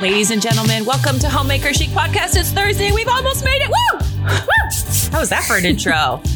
Ladies 0.00 0.30
and 0.30 0.42
gentlemen, 0.42 0.84
welcome 0.84 1.18
to 1.20 1.28
Homemaker 1.28 1.72
Chic 1.72 1.88
Podcast. 1.90 2.36
It's 2.36 2.50
Thursday. 2.50 2.92
We've 2.92 3.08
almost 3.08 3.44
made 3.44 3.62
it. 3.62 3.68
Woo! 3.68 3.98
Woo! 4.24 5.10
How 5.12 5.20
was 5.20 5.28
that 5.30 5.44
for 5.46 5.56
an 5.56 5.64
intro? 5.64 6.20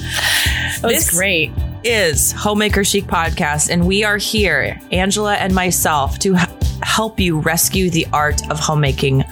That 0.80 0.93
was 0.93 1.07
This- 1.07 1.11
great. 1.11 1.50
is 1.82 2.30
Homemaker 2.32 2.84
Chic 2.84 3.05
Podcast, 3.07 3.68
and 3.71 3.84
we 3.86 4.05
are 4.05 4.16
here, 4.16 4.79
Angela 4.93 5.34
and 5.34 5.52
myself, 5.52 6.18
to 6.21 6.36
h- 6.36 6.46
help 6.82 7.18
you 7.18 7.41
rescue 7.41 7.91
the 7.91 8.07
art 8.12 8.48
of 8.48 8.61
homemaking 8.61 9.25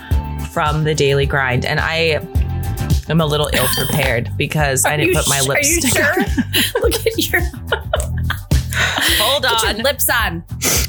from 0.50 0.82
the 0.82 0.93
daily 0.95 1.24
grind. 1.27 1.64
And 1.64 1.79
I 1.79 2.20
I'm 3.08 3.20
a 3.20 3.27
little 3.27 3.48
ill 3.52 3.68
prepared 3.77 4.32
because 4.36 4.84
I 4.84 4.96
didn't 4.96 5.14
put 5.14 5.29
my 5.29 5.38
sh- 5.38 5.48
Are 5.48 5.61
you 5.62 5.80
lipstick. 5.80 6.02
sure? 6.02 6.16
Look 6.82 6.95
at 6.95 7.30
your, 7.32 7.40
Hold 7.40 7.62
get 7.62 7.93
your 7.93 8.05
on, 9.46 9.76
lips 9.82 10.06
on. 10.10 10.44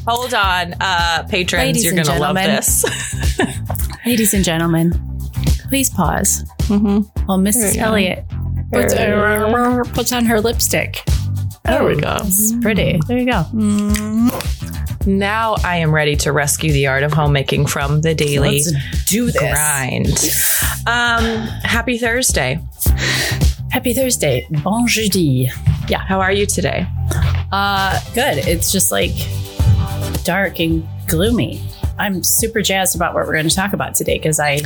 hold 0.08 0.34
on, 0.34 0.74
uh, 0.82 1.24
patrons, 1.30 1.64
Ladies 1.66 1.84
you're 1.86 1.96
and 1.98 2.06
gonna 2.06 2.20
love 2.20 2.36
this. 2.36 2.84
Ladies 4.06 4.34
and 4.34 4.44
gentlemen, 4.44 4.92
please 5.70 5.90
pause 5.90 6.44
Mhm. 6.68 7.10
while 7.26 7.38
Mrs. 7.40 7.76
go. 7.76 7.82
Elliott 7.82 8.26
puts, 8.72 8.94
uh, 8.94 9.84
puts 9.94 10.12
on 10.14 10.26
her 10.26 10.40
lipstick. 10.42 11.04
There 11.66 11.84
we 11.84 11.96
go. 12.00 12.18
It's 12.22 12.54
pretty. 12.62 13.00
There 13.08 13.18
you 13.18 13.26
go. 13.30 13.44
Now 15.06 15.56
I 15.64 15.78
am 15.78 15.94
ready 15.94 16.16
to 16.18 16.32
rescue 16.32 16.72
the 16.72 16.88
art 16.88 17.04
of 17.04 17.12
homemaking 17.14 17.66
from 17.68 18.02
the 18.02 18.14
daily 18.14 18.62
do 19.08 19.32
grind. 19.34 20.08
Um, 20.86 21.24
happy 21.64 21.98
Thursday. 21.98 22.60
Happy 23.72 23.94
Thursday. 23.94 24.48
Bon 24.64 24.88
jeudi. 24.88 25.46
How 25.94 26.20
are 26.22 26.32
you 26.32 26.46
today? 26.46 26.88
Uh, 27.52 28.00
good. 28.14 28.38
It's 28.40 28.72
just 28.72 28.92
like 28.92 29.12
dark 30.24 30.60
and 30.60 30.88
gloomy. 31.08 31.62
I'm 32.00 32.24
super 32.24 32.62
jazzed 32.62 32.96
about 32.96 33.14
what 33.16 33.26
we're 33.26 33.34
going 33.34 33.50
to 33.50 33.56
talk 33.56 33.74
about 33.74 33.96
today 33.96 34.18
because 34.18 34.40
I, 34.40 34.60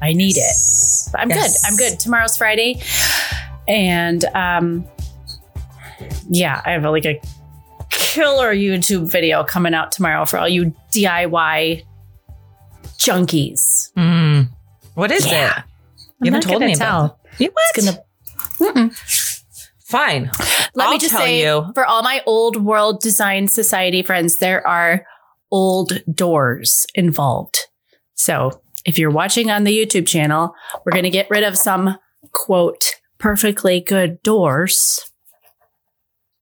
I 0.00 0.12
need 0.14 0.36
it. 0.38 0.56
But 1.12 1.20
I'm 1.20 1.28
Yes. 1.28 1.62
good. 1.62 1.68
I'm 1.70 1.76
good. 1.76 2.00
Tomorrow's 2.00 2.36
Friday, 2.36 2.80
and 3.68 4.24
um, 4.34 4.86
yeah, 6.30 6.62
I 6.64 6.70
have 6.72 6.82
like 6.84 7.04
a 7.04 7.20
killer 7.90 8.54
YouTube 8.54 9.10
video 9.10 9.44
coming 9.44 9.74
out 9.74 9.92
tomorrow 9.92 10.24
for 10.24 10.38
all 10.38 10.48
you 10.48 10.74
DIY 10.92 11.82
junkies. 12.98 13.92
Mm. 13.94 14.48
What 14.94 15.10
is 15.10 15.26
Yeah. 15.26 15.58
it? 15.58 15.64
You 16.22 16.32
haven't 16.32 16.46
not 16.46 16.50
told 16.52 16.62
me 16.62 16.74
about 16.74 16.84
tell. 16.86 17.18
it. 17.38 17.52
What? 17.52 17.62
It's 17.76 17.86
gonna 18.60 18.90
Fine. 19.92 20.30
Let 20.74 20.86
I'll 20.86 20.92
me 20.94 20.98
just 20.98 21.12
tell 21.12 21.20
say, 21.20 21.42
you. 21.44 21.66
for 21.74 21.84
all 21.84 22.02
my 22.02 22.22
old 22.26 22.56
World 22.56 23.00
Design 23.00 23.46
Society 23.46 24.02
friends, 24.02 24.38
there 24.38 24.66
are 24.66 25.04
old 25.50 26.02
doors 26.12 26.86
involved. 26.94 27.58
So 28.14 28.62
if 28.86 28.98
you're 28.98 29.10
watching 29.10 29.50
on 29.50 29.64
the 29.64 29.70
YouTube 29.78 30.06
channel, 30.08 30.54
we're 30.84 30.92
going 30.92 31.04
to 31.04 31.10
get 31.10 31.28
rid 31.30 31.42
of 31.44 31.56
some 31.58 31.96
quote 32.32 32.94
perfectly 33.18 33.80
good 33.80 34.22
doors. 34.22 34.98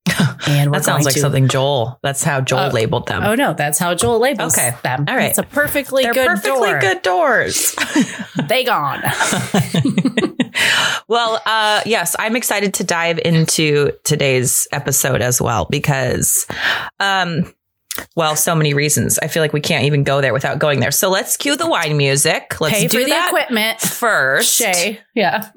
And 0.48 0.72
That 0.72 0.84
sounds 0.84 1.04
like 1.04 1.14
to- 1.14 1.20
something 1.20 1.48
Joel. 1.48 1.98
That's 2.02 2.24
how 2.24 2.40
Joel 2.40 2.70
Oh. 2.70 2.74
labeled 2.74 3.06
them. 3.06 3.22
Oh 3.22 3.34
no, 3.34 3.52
that's 3.52 3.78
how 3.78 3.94
Joel 3.94 4.18
labels 4.20 4.56
Okay. 4.56 4.72
them. 4.82 5.04
All 5.06 5.14
right. 5.14 5.28
it's 5.30 5.38
a 5.38 5.42
perfectly 5.42 6.02
They're 6.02 6.14
good 6.14 6.26
perfectly 6.26 6.70
door. 6.70 6.80
good 6.80 7.02
doors. 7.02 7.76
They 8.48 8.64
gone. 8.64 9.02
well, 11.08 11.40
uh, 11.46 11.82
yes, 11.86 12.16
I'm 12.18 12.36
excited 12.36 12.74
to 12.74 12.84
dive 12.84 13.18
into 13.18 13.92
today's 14.04 14.66
episode 14.72 15.22
as 15.22 15.40
well 15.40 15.66
because, 15.70 16.46
um, 16.98 17.52
well, 18.16 18.36
so 18.36 18.54
many 18.54 18.74
reasons. 18.74 19.18
I 19.18 19.26
feel 19.28 19.42
like 19.42 19.52
we 19.52 19.60
can't 19.60 19.84
even 19.84 20.04
go 20.04 20.20
there 20.20 20.32
without 20.32 20.58
going 20.58 20.80
there. 20.80 20.90
So 20.90 21.10
let's 21.10 21.36
cue 21.36 21.56
the 21.56 21.68
wine 21.68 21.96
music. 21.96 22.60
Let's 22.60 22.78
Pay 22.78 22.86
do 22.86 23.00
for 23.00 23.08
the 23.08 23.26
equipment. 23.26 23.80
first. 23.80 24.56
Shay, 24.56 25.00
yeah. 25.14 25.50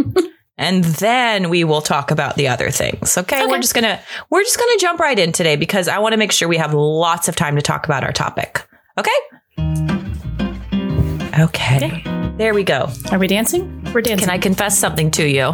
and 0.58 0.84
then 0.84 1.50
we 1.50 1.64
will 1.64 1.82
talk 1.82 2.12
about 2.12 2.36
the 2.36 2.48
other 2.48 2.70
things. 2.72 3.18
Okay? 3.18 3.44
Okay. 3.44 3.52
We're 3.52 3.60
just 3.60 3.76
to 3.76 4.00
we're 4.30 4.44
just 4.44 4.58
going 4.58 4.78
to 4.78 4.82
jump 4.82 5.00
right 5.00 5.18
in 5.18 5.32
today 5.32 5.56
because 5.56 5.88
I 5.88 6.00
want 6.00 6.14
to 6.14 6.18
make 6.18 6.32
sure 6.32 6.48
we 6.48 6.58
have 6.58 6.74
lots 6.74 7.28
of 7.28 7.36
time 7.36 7.56
to 7.56 7.62
talk 7.62 7.86
about 7.86 8.04
our 8.04 8.12
topic. 8.12 8.68
Okay? 8.98 9.12
Okay. 11.40 12.04
There 12.38 12.54
we 12.54 12.64
go. 12.64 12.90
Are 13.12 13.20
we 13.20 13.28
dancing? 13.28 13.83
We're 13.94 14.02
dancing. 14.02 14.28
Can 14.28 14.30
I 14.34 14.40
confess 14.40 14.78
something 14.78 15.12
to 15.12 15.28
you? 15.28 15.54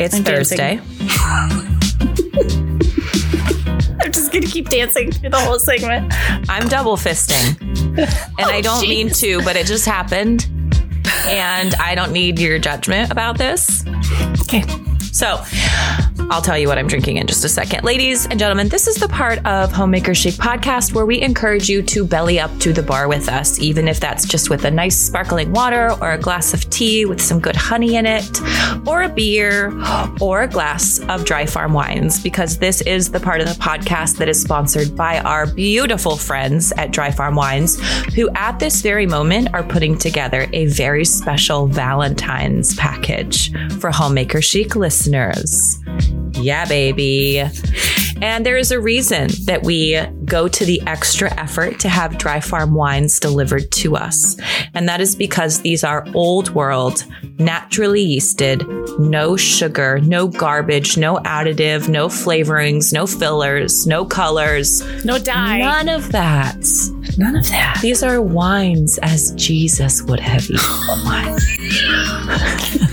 It's 0.00 0.14
I'm. 0.14 0.24
Thursday. 0.24 0.80
I'm 4.00 4.12
just 4.12 4.32
gonna 4.32 4.46
keep 4.46 4.68
dancing 4.68 5.12
through 5.12 5.30
the 5.30 5.38
whole 5.38 5.58
segment. 5.60 6.12
I'm 6.48 6.68
double 6.68 6.96
fisting. 6.96 7.60
And 8.38 8.46
I 8.46 8.58
oh, 8.58 8.62
don't 8.62 8.84
jeez. 8.84 8.88
mean 8.88 9.10
to, 9.10 9.42
but 9.42 9.56
it 9.56 9.66
just 9.66 9.86
happened. 9.86 10.48
And 11.26 11.74
I 11.76 11.94
don't 11.94 12.12
need 12.12 12.38
your 12.38 12.58
judgment 12.58 13.12
about 13.12 13.38
this. 13.38 13.84
Okay. 14.42 14.64
So 15.12 15.42
I'll 16.30 16.42
tell 16.42 16.58
you 16.58 16.68
what 16.68 16.76
I'm 16.76 16.86
drinking 16.86 17.16
in 17.16 17.26
just 17.26 17.42
a 17.44 17.48
second. 17.48 17.84
Ladies 17.84 18.26
and 18.26 18.38
gentlemen, 18.38 18.68
this 18.68 18.86
is 18.86 18.96
the 18.96 19.08
part 19.08 19.44
of 19.46 19.72
Homemaker 19.72 20.14
Chic 20.14 20.34
podcast 20.34 20.92
where 20.92 21.06
we 21.06 21.22
encourage 21.22 21.70
you 21.70 21.82
to 21.84 22.04
belly 22.04 22.38
up 22.38 22.56
to 22.58 22.74
the 22.74 22.82
bar 22.82 23.08
with 23.08 23.30
us, 23.30 23.58
even 23.60 23.88
if 23.88 23.98
that's 23.98 24.26
just 24.26 24.50
with 24.50 24.66
a 24.66 24.70
nice 24.70 25.00
sparkling 25.00 25.52
water 25.52 25.90
or 26.02 26.12
a 26.12 26.18
glass 26.18 26.52
of 26.52 26.68
tea 26.68 27.06
with 27.06 27.20
some 27.20 27.40
good 27.40 27.56
honey 27.56 27.96
in 27.96 28.04
it, 28.04 28.28
or 28.86 29.02
a 29.02 29.08
beer, 29.08 29.72
or 30.20 30.42
a 30.42 30.48
glass 30.48 31.00
of 31.08 31.24
dry 31.24 31.46
farm 31.46 31.72
wines, 31.72 32.22
because 32.22 32.58
this 32.58 32.82
is 32.82 33.10
the 33.10 33.20
part 33.20 33.40
of 33.40 33.48
the 33.48 33.54
podcast 33.54 34.18
that 34.18 34.28
is 34.28 34.40
sponsored 34.40 34.94
by 34.94 35.20
our 35.20 35.46
beautiful 35.46 36.16
friends 36.16 36.72
at 36.72 36.90
Dry 36.90 37.10
Farm 37.10 37.36
Wines, 37.36 37.80
who 38.14 38.28
at 38.34 38.58
this 38.58 38.82
very 38.82 39.06
moment 39.06 39.54
are 39.54 39.62
putting 39.62 39.96
together 39.96 40.46
a 40.52 40.66
very 40.66 41.06
special 41.06 41.66
Valentine's 41.66 42.74
package 42.74 43.50
for 43.80 43.90
Homemaker 43.90 44.42
Chic 44.42 44.76
listeners. 44.76 45.78
Yeah, 46.34 46.64
baby. 46.66 47.44
And 48.20 48.44
there 48.44 48.56
is 48.56 48.72
a 48.72 48.80
reason 48.80 49.28
that 49.44 49.62
we 49.62 49.96
go 50.24 50.48
to 50.48 50.64
the 50.64 50.82
extra 50.88 51.32
effort 51.34 51.78
to 51.80 51.88
have 51.88 52.18
dry 52.18 52.40
farm 52.40 52.74
wines 52.74 53.20
delivered 53.20 53.70
to 53.72 53.94
us. 53.94 54.36
And 54.74 54.88
that 54.88 55.00
is 55.00 55.14
because 55.14 55.60
these 55.60 55.84
are 55.84 56.04
old 56.14 56.50
world, 56.50 57.04
naturally 57.38 58.04
yeasted, 58.04 58.98
no 58.98 59.36
sugar, 59.36 60.00
no 60.00 60.26
garbage, 60.26 60.96
no 60.96 61.18
additive, 61.18 61.88
no 61.88 62.08
flavorings, 62.08 62.92
no 62.92 63.06
fillers, 63.06 63.86
no 63.86 64.04
colors, 64.04 64.82
No 65.04 65.18
die. 65.20 65.58
none 65.58 65.88
of 65.88 66.10
that. 66.10 66.56
None 67.16 67.36
of 67.36 67.48
that. 67.50 67.78
These 67.82 68.02
are 68.02 68.20
wines 68.20 68.98
as 68.98 69.32
Jesus 69.36 70.02
would 70.02 70.20
have 70.20 70.42
eaten 70.50 70.58
wine. 71.04 71.38
Oh 72.30 72.84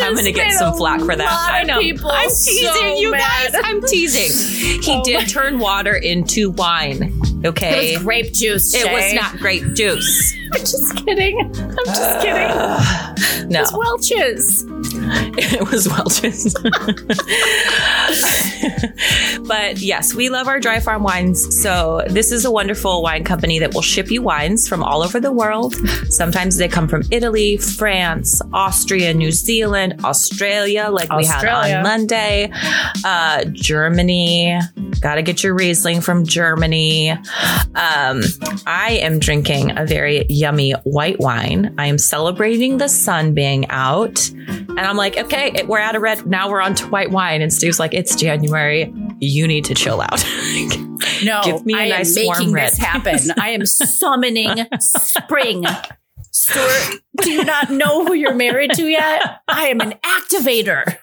I'm 0.00 0.14
gonna 0.14 0.32
get 0.32 0.52
some 0.52 0.74
flack 0.74 1.00
for 1.00 1.16
that. 1.16 1.48
I 1.50 1.62
know. 1.64 1.80
I'm 1.80 2.28
teasing 2.28 2.72
so 2.74 2.98
you 2.98 3.10
mad. 3.10 3.52
guys. 3.52 3.60
I'm 3.64 3.82
teasing. 3.82 4.78
He 4.82 4.94
Oh 4.96 5.02
did 5.04 5.18
my- 5.18 5.24
turn 5.24 5.58
water 5.58 5.94
into 5.94 6.50
wine. 6.50 7.20
Okay. 7.44 7.92
It 7.92 7.94
was 7.98 8.02
grape 8.04 8.32
juice. 8.32 8.74
It 8.74 8.90
was 8.90 9.12
not 9.14 9.38
grape 9.38 9.74
juice. 9.74 10.36
I'm 10.54 10.60
just 10.60 10.96
kidding. 11.04 11.40
I'm 11.40 11.84
just 11.86 12.20
kidding. 12.20 13.08
No, 13.48 13.62
It's 13.62 13.72
Welch's. 13.72 14.64
it 15.38 15.70
was 15.70 15.88
Welch's. 15.88 16.52
but 19.46 19.80
yes, 19.80 20.12
we 20.14 20.28
love 20.28 20.48
our 20.48 20.60
dry 20.60 20.80
farm 20.80 21.02
wines. 21.02 21.62
So 21.62 22.02
this 22.08 22.30
is 22.32 22.44
a 22.44 22.50
wonderful 22.50 23.02
wine 23.02 23.24
company 23.24 23.58
that 23.60 23.72
will 23.74 23.82
ship 23.82 24.10
you 24.10 24.20
wines 24.20 24.68
from 24.68 24.82
all 24.82 25.02
over 25.02 25.18
the 25.20 25.32
world. 25.32 25.76
Sometimes 26.10 26.56
they 26.58 26.68
come 26.68 26.88
from 26.88 27.02
Italy, 27.10 27.56
France, 27.56 28.42
Austria, 28.52 29.14
New 29.14 29.32
Zealand, 29.32 30.04
Australia, 30.04 30.88
like 30.90 31.10
we 31.12 31.24
had 31.24 31.46
on 31.46 31.82
Monday, 31.82 32.50
uh, 33.04 33.44
Germany. 33.52 34.58
Got 35.00 35.14
to 35.14 35.22
get 35.22 35.42
your 35.42 35.54
Riesling 35.54 36.00
from 36.00 36.26
Germany. 36.26 37.16
Um, 37.74 38.22
I 38.66 38.98
am 39.02 39.18
drinking 39.18 39.76
a 39.78 39.86
very 39.86 40.24
yummy 40.28 40.72
white 40.84 41.18
wine. 41.20 41.74
I 41.78 41.86
am 41.86 41.98
celebrating 41.98 42.78
the 42.78 42.88
sun 42.88 43.34
being 43.34 43.68
out. 43.70 44.28
And 44.30 44.80
I'm 44.80 44.96
like, 44.96 45.16
okay, 45.16 45.52
it, 45.54 45.68
we're 45.68 45.78
out 45.80 45.94
of 45.96 46.02
red. 46.02 46.26
Now 46.26 46.50
we're 46.50 46.60
on 46.60 46.74
to 46.76 46.86
white 46.88 47.10
wine. 47.10 47.42
And 47.42 47.52
Stu's 47.52 47.78
like, 47.78 47.94
it's 47.94 48.14
January. 48.16 48.92
You 49.20 49.46
need 49.46 49.64
to 49.66 49.74
chill 49.74 50.00
out. 50.00 50.24
No, 51.24 51.40
Give 51.44 51.66
me 51.66 51.74
a 51.74 51.78
I 51.78 51.88
nice 51.88 52.16
am 52.16 52.26
warm 52.26 52.38
making 52.38 52.54
red. 52.54 52.70
this 52.72 52.78
happen. 52.78 53.18
I 53.40 53.50
am 53.50 53.66
summoning 53.66 54.66
spring. 54.78 55.64
Stuart, 56.30 57.00
do 57.22 57.30
you 57.32 57.44
not 57.44 57.70
know 57.70 58.04
who 58.04 58.14
you're 58.14 58.34
married 58.34 58.72
to 58.74 58.86
yet? 58.86 59.40
I 59.48 59.68
am 59.68 59.80
an 59.80 59.94
activator. 60.04 60.96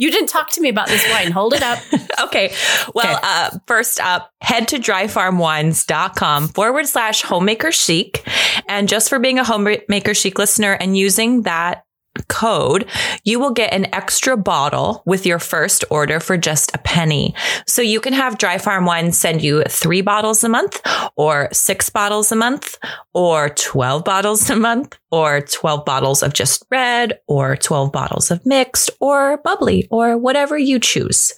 You 0.00 0.10
didn't 0.10 0.28
talk 0.30 0.48
to 0.52 0.60
me 0.62 0.70
about 0.70 0.88
this 0.88 1.06
wine. 1.12 1.30
Hold 1.30 1.52
it 1.52 1.62
up. 1.62 1.78
okay. 2.24 2.52
Well, 2.94 3.16
Okay. 3.18 3.20
uh, 3.22 3.50
first 3.66 4.00
up, 4.00 4.30
head 4.40 4.66
to 4.68 4.78
dryfarmwines.com 4.78 6.48
forward 6.48 6.86
slash 6.86 7.20
homemaker 7.22 7.70
chic. 7.70 8.26
And 8.66 8.88
just 8.88 9.10
for 9.10 9.18
being 9.18 9.38
a 9.38 9.44
homemaker 9.44 10.14
chic 10.14 10.38
listener 10.38 10.72
and 10.72 10.96
using 10.96 11.42
that 11.42 11.84
code, 12.28 12.86
you 13.24 13.38
will 13.38 13.52
get 13.52 13.72
an 13.72 13.92
extra 13.94 14.36
bottle 14.36 15.02
with 15.06 15.26
your 15.26 15.38
first 15.38 15.84
order 15.90 16.20
for 16.20 16.36
just 16.36 16.74
a 16.74 16.78
penny. 16.78 17.34
So 17.66 17.82
you 17.82 18.00
can 18.00 18.12
have 18.12 18.38
Dry 18.38 18.58
Farm 18.58 18.84
Wine 18.84 19.12
send 19.12 19.42
you 19.42 19.62
three 19.64 20.00
bottles 20.00 20.44
a 20.44 20.48
month 20.48 20.80
or 21.16 21.48
six 21.52 21.90
bottles 21.90 22.32
a 22.32 22.36
month 22.36 22.76
or 23.14 23.50
12 23.50 24.04
bottles 24.04 24.48
a 24.50 24.56
month 24.56 24.98
or 25.10 25.40
12 25.40 25.84
bottles 25.84 26.22
of 26.22 26.32
just 26.32 26.64
red 26.70 27.18
or 27.26 27.56
12 27.56 27.92
bottles 27.92 28.30
of 28.30 28.44
mixed 28.46 28.90
or 29.00 29.38
bubbly 29.38 29.86
or 29.90 30.16
whatever 30.16 30.58
you 30.58 30.78
choose. 30.78 31.32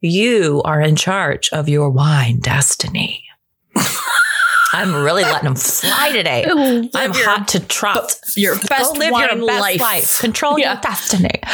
You 0.00 0.62
are 0.64 0.80
in 0.80 0.96
charge 0.96 1.48
of 1.52 1.68
your 1.68 1.90
wine 1.90 2.38
destiny. 2.40 3.24
I'm 4.72 4.94
really 4.94 5.22
letting 5.22 5.44
them 5.44 5.54
fly 5.56 6.12
today. 6.12 6.44
Live 6.54 6.90
I'm 6.94 7.12
your- 7.14 7.24
hot 7.28 7.48
to 7.48 7.60
trot. 7.60 8.14
your 8.36 8.54
Go 8.56 8.62
best 8.68 8.96
live 8.96 9.10
your 9.10 9.46
best 9.46 9.60
life. 9.60 9.80
life. 9.80 10.20
Control 10.20 10.58
your 10.58 10.76
destiny. 10.76 11.30
Um, 11.42 11.50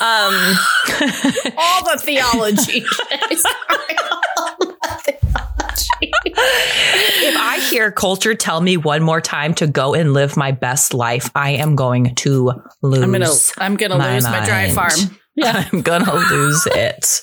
All 1.58 1.84
the 1.84 1.98
theology. 2.00 2.80
Sorry. 3.34 3.96
All 4.36 4.56
the 4.60 4.76
theology. 5.02 6.12
if 6.34 7.36
I 7.36 7.58
hear 7.70 7.90
culture 7.90 8.34
tell 8.34 8.60
me 8.60 8.76
one 8.76 9.02
more 9.02 9.20
time 9.20 9.54
to 9.54 9.66
go 9.66 9.94
and 9.94 10.12
live 10.12 10.36
my 10.36 10.52
best 10.52 10.94
life, 10.94 11.30
I 11.34 11.50
am 11.52 11.74
going 11.76 12.14
to 12.16 12.52
lose. 12.82 13.02
I'm 13.02 13.12
gonna 13.12 13.30
I'm 13.58 13.76
gonna 13.76 13.98
my 13.98 14.14
lose 14.14 14.24
my 14.24 14.44
dry 14.44 14.62
mind. 14.66 14.74
farm. 14.74 15.18
Yeah. 15.34 15.68
I'm 15.72 15.82
gonna 15.82 16.14
lose 16.14 16.66
it. 16.70 17.22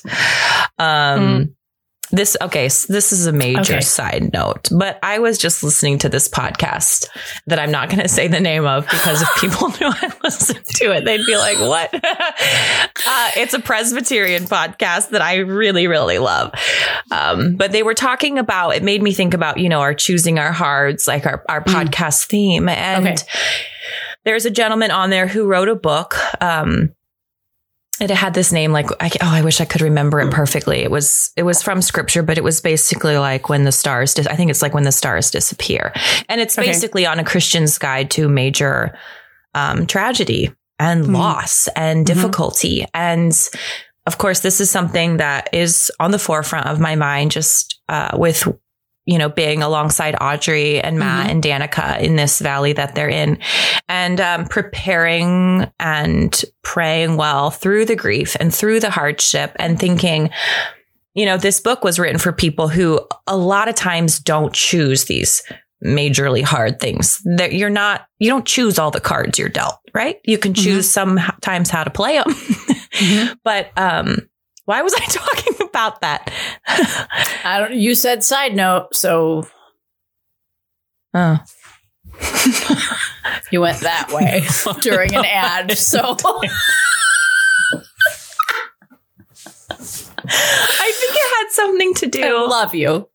Um, 0.78 1.54
this 2.10 2.36
okay. 2.40 2.68
So 2.68 2.92
this 2.92 3.12
is 3.12 3.26
a 3.26 3.32
major 3.32 3.60
Okay. 3.74 3.80
side 3.80 4.32
note, 4.32 4.68
but 4.76 4.98
I 5.02 5.18
was 5.18 5.38
just 5.38 5.62
listening 5.62 5.98
to 5.98 6.08
this 6.08 6.28
podcast 6.28 7.06
that 7.46 7.58
I'm 7.58 7.70
not 7.70 7.88
going 7.88 8.00
to 8.02 8.08
say 8.08 8.28
the 8.28 8.40
name 8.40 8.66
of 8.66 8.84
because 8.84 9.22
if 9.22 9.28
people 9.40 9.68
knew 9.80 9.88
I 9.90 10.12
listened 10.22 10.64
to 10.76 10.92
it, 10.92 11.04
they'd 11.04 11.24
be 11.24 11.36
like, 11.36 11.58
"What?" 11.58 11.94
uh, 11.94 13.30
it's 13.36 13.54
a 13.54 13.60
Presbyterian 13.60 14.44
podcast 14.44 15.10
that 15.10 15.22
I 15.22 15.36
really, 15.36 15.86
really 15.86 16.18
love. 16.18 16.52
Um, 17.10 17.56
but 17.56 17.72
they 17.72 17.82
were 17.82 17.94
talking 17.94 18.38
about. 18.38 18.70
It 18.76 18.82
made 18.82 19.02
me 19.02 19.12
think 19.12 19.34
about 19.34 19.58
you 19.58 19.68
know 19.68 19.80
our 19.80 19.94
choosing 19.94 20.38
our 20.38 20.52
hearts, 20.52 21.06
like 21.06 21.26
our 21.26 21.44
our 21.48 21.62
podcast 21.62 22.26
theme, 22.26 22.68
and 22.68 23.06
Okay. 23.06 23.16
there's 24.24 24.44
a 24.46 24.50
gentleman 24.50 24.90
on 24.90 25.10
there 25.10 25.26
who 25.26 25.46
wrote 25.46 25.68
a 25.68 25.74
book. 25.76 26.14
Um, 26.42 26.94
it 28.00 28.10
had 28.10 28.34
this 28.34 28.50
name 28.52 28.72
like 28.72 28.86
I, 29.00 29.10
oh 29.20 29.30
I 29.34 29.42
wish 29.42 29.60
I 29.60 29.64
could 29.64 29.80
remember 29.82 30.20
it 30.20 30.30
perfectly. 30.30 30.78
It 30.78 30.90
was 30.90 31.32
it 31.36 31.42
was 31.42 31.62
from 31.62 31.82
scripture, 31.82 32.22
but 32.22 32.38
it 32.38 32.44
was 32.44 32.60
basically 32.60 33.18
like 33.18 33.48
when 33.48 33.64
the 33.64 33.72
stars. 33.72 34.14
Dis- 34.14 34.26
I 34.26 34.36
think 34.36 34.50
it's 34.50 34.62
like 34.62 34.74
when 34.74 34.84
the 34.84 34.92
stars 34.92 35.30
disappear, 35.30 35.92
and 36.28 36.40
it's 36.40 36.58
Okay. 36.58 36.66
basically 36.68 37.06
on 37.06 37.18
a 37.18 37.24
Christian's 37.24 37.76
guide 37.78 38.10
to 38.12 38.28
major 38.28 38.96
um, 39.54 39.86
tragedy 39.86 40.52
and 40.78 41.04
Mhm. 41.06 41.14
loss 41.16 41.68
and 41.76 42.02
Mhm. 42.04 42.06
difficulty. 42.06 42.86
And 42.94 43.36
of 44.06 44.16
course, 44.18 44.40
this 44.40 44.60
is 44.60 44.70
something 44.70 45.18
that 45.18 45.48
is 45.52 45.90
on 46.00 46.10
the 46.10 46.18
forefront 46.18 46.66
of 46.68 46.80
my 46.80 46.94
mind. 46.96 47.32
Just 47.32 47.80
uh, 47.88 48.10
with 48.14 48.46
you 49.10 49.18
know 49.18 49.28
being 49.28 49.60
alongside 49.62 50.14
Audrey 50.20 50.80
and 50.80 50.98
Matt 50.98 51.26
Mhm. 51.26 51.30
and 51.30 51.42
Danica 51.42 52.00
in 52.00 52.14
this 52.16 52.38
valley 52.40 52.72
that 52.74 52.94
they're 52.94 53.08
in, 53.24 53.38
and 53.88 54.20
um, 54.20 54.44
preparing 54.46 55.70
and 55.80 56.44
praying 56.62 57.16
well 57.16 57.50
through 57.50 57.84
the 57.86 57.96
grief 57.96 58.36
and 58.40 58.54
through 58.54 58.78
the 58.80 58.90
hardship 58.90 59.52
and 59.58 59.78
thinking, 59.78 60.30
you 61.14 61.26
know, 61.26 61.36
this 61.36 61.60
book 61.60 61.82
was 61.82 61.98
written 61.98 62.18
for 62.18 62.32
people 62.32 62.68
who 62.68 63.00
a 63.26 63.36
lot 63.36 63.68
of 63.68 63.74
times 63.74 64.18
don't 64.20 64.54
choose 64.54 65.06
these 65.06 65.42
majorly 65.84 66.42
hard 66.42 66.78
things 66.78 67.20
that 67.24 67.52
you're 67.54 67.70
not, 67.70 68.06
you 68.18 68.28
don't 68.28 68.46
choose 68.46 68.78
all 68.78 68.90
the 68.90 69.00
cards 69.00 69.38
you're 69.38 69.48
dealt, 69.48 69.78
right? 69.94 70.18
You 70.24 70.36
can 70.38 70.52
choose 70.54 70.88
sometimes 70.90 71.70
how 71.70 71.82
to 71.84 71.90
play 71.90 72.18
them. 72.18 72.26
Mhm. 73.00 73.36
but, 73.44 73.70
um, 73.78 74.28
why 74.70 74.82
was 74.82 74.94
I 74.94 75.00
talking 75.08 75.66
about 75.66 76.00
that? 76.02 76.32
I 77.44 77.58
don't 77.58 77.74
you 77.74 77.96
said 77.96 78.22
side 78.22 78.54
note, 78.54 78.94
so 78.94 79.48
oh. 81.12 81.38
you 83.50 83.60
went 83.62 83.80
that 83.80 84.12
way 84.12 84.44
during 84.80 85.12
an 85.16 85.24
ad. 85.24 85.76
So 85.76 85.98
I 85.98 86.46
think 90.92 91.14
it 91.16 91.34
had 91.36 91.50
something 91.50 91.94
to 91.94 92.06
do. 92.06 92.22
I 92.22 92.46
love 92.46 92.72
you. 92.72 93.08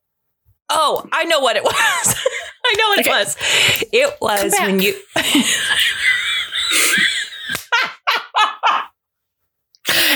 Oh, 0.69 1.07
I 1.13 1.23
know 1.23 1.39
what 1.39 1.55
it 1.55 1.63
was. 1.63 1.73
I 1.73 2.73
know 2.77 2.87
what 2.89 2.99
Okay. 2.99 3.11
it 3.11 3.13
was. 3.13 3.37
It 3.93 4.17
was 4.19 4.53
when 4.59 4.81
you. 4.81 4.93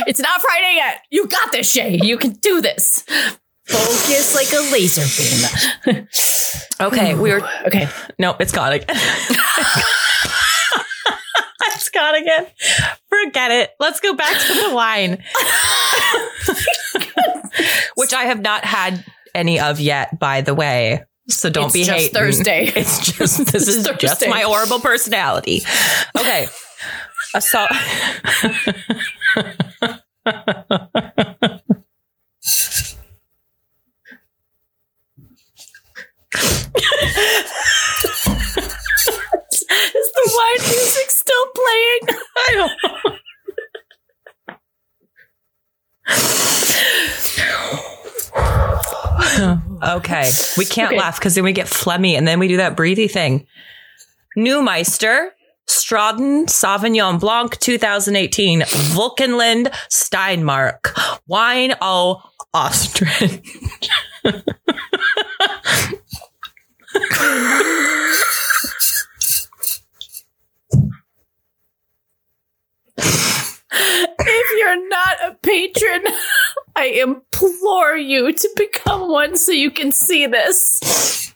It's 0.07 0.19
not 0.19 0.41
Friday 0.41 0.73
yet. 0.75 1.01
You 1.09 1.27
got 1.27 1.51
this, 1.51 1.71
Shay. 1.71 1.99
You 2.01 2.17
can 2.17 2.31
do 2.31 2.61
this. 2.61 3.03
Focus 3.65 4.35
like 4.35 4.51
a 4.51 4.71
laser 4.71 5.05
beam. 5.85 6.07
Okay, 6.81 7.13
we 7.15 7.31
were. 7.31 7.41
Okay. 7.67 7.87
No, 8.17 8.35
it's 8.39 8.51
gone 8.51 8.73
again. 8.73 8.87
it's 11.65 11.89
gone 11.89 12.15
again. 12.15 12.47
Forget 13.09 13.51
it. 13.51 13.71
Let's 13.79 13.99
go 13.99 14.13
back 14.15 14.39
to 14.39 14.53
the 14.53 14.73
wine, 14.73 15.23
which 17.95 18.13
I 18.13 18.23
have 18.23 18.41
not 18.41 18.65
had 18.65 19.05
any 19.35 19.59
of 19.59 19.79
yet, 19.79 20.17
by 20.19 20.41
the 20.41 20.55
way. 20.55 21.03
So 21.27 21.49
don't 21.49 21.65
It's 21.65 21.73
be 21.73 21.83
just 21.83 21.91
hating. 21.91 22.13
Thursday. 22.13 22.71
It's 22.75 23.11
just 23.11 23.45
this 23.51 23.67
is 23.67 23.85
It's 23.85 24.01
just 24.01 24.27
my 24.27 24.41
horrible 24.41 24.79
personality. 24.79 25.61
Okay. 26.17 26.47
Assault. 27.35 27.69
Is 38.81 40.11
the 40.13 40.31
wine 40.37 40.69
music 40.69 41.09
still 41.11 41.45
playing? 41.55 42.21
I 42.37 42.53
don't 42.53 42.71
okay. 49.97 50.29
We 50.57 50.65
can't 50.65 50.89
Okay. 50.91 50.97
laugh 50.99 51.19
because 51.19 51.35
then 51.35 51.43
we 51.43 51.53
get 51.53 51.67
phlegmy 51.67 52.13
and 52.17 52.27
then 52.27 52.39
we 52.39 52.47
do 52.47 52.57
that 52.57 52.75
breathy 52.75 53.07
thing. 53.07 53.47
Newmeister, 54.37 55.29
Straden 55.89 56.45
Sauvignon 56.45 57.19
Blanc 57.19 57.59
2018, 57.59 58.61
Vulkanland 58.93 59.73
Steiermark, 59.89 60.93
Wine 61.25 61.73
au 61.81 62.21
Austrian. 62.53 63.41
If 74.21 74.47
you're 74.59 74.89
not 74.89 75.17
a 75.25 75.35
patron, 75.41 76.03
I 76.75 76.85
implore 77.01 77.97
you 77.97 78.31
to 78.31 78.49
become 78.55 79.09
one 79.09 79.35
so 79.35 79.51
you 79.51 79.71
can 79.71 79.91
see 79.91 80.27
this. 80.27 81.33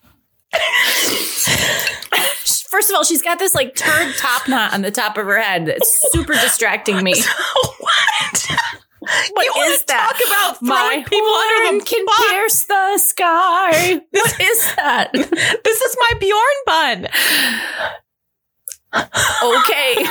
First 2.74 2.89
of 2.89 2.96
all, 2.96 3.03
she's 3.03 3.22
got 3.22 3.38
this 3.38 3.53
like 3.53 3.75
turd 3.75 4.15
top 4.18 4.48
knot 4.50 4.74
on 4.74 4.82
the 4.82 4.89
top 4.89 5.15
of 5.15 5.27
her 5.27 5.39
head 5.39 5.68
that's 5.68 6.12
super 6.12 6.34
distracting 6.34 7.03
me. 7.03 7.13
what? 7.80 8.48
What 9.34 9.44
You 9.44 9.51
is 9.63 9.84
that? 9.84 10.13
Talk 10.13 10.22
about 10.25 10.60
throwing 10.60 11.01
My 11.01 11.03
people 11.03 11.27
under 11.27 11.77
the 11.77 11.86
can 11.86 12.06
bus. 12.06 12.25
pierce 12.30 12.63
the 12.63 12.98
sky. 13.00 14.00
What 14.12 14.39
is 14.42 14.75
that? 14.77 15.12
This 15.12 15.82
is 15.82 15.98
my 16.00 16.12
Bjorn 16.22 16.63
bun. 16.65 17.08
Okay. 18.96 20.08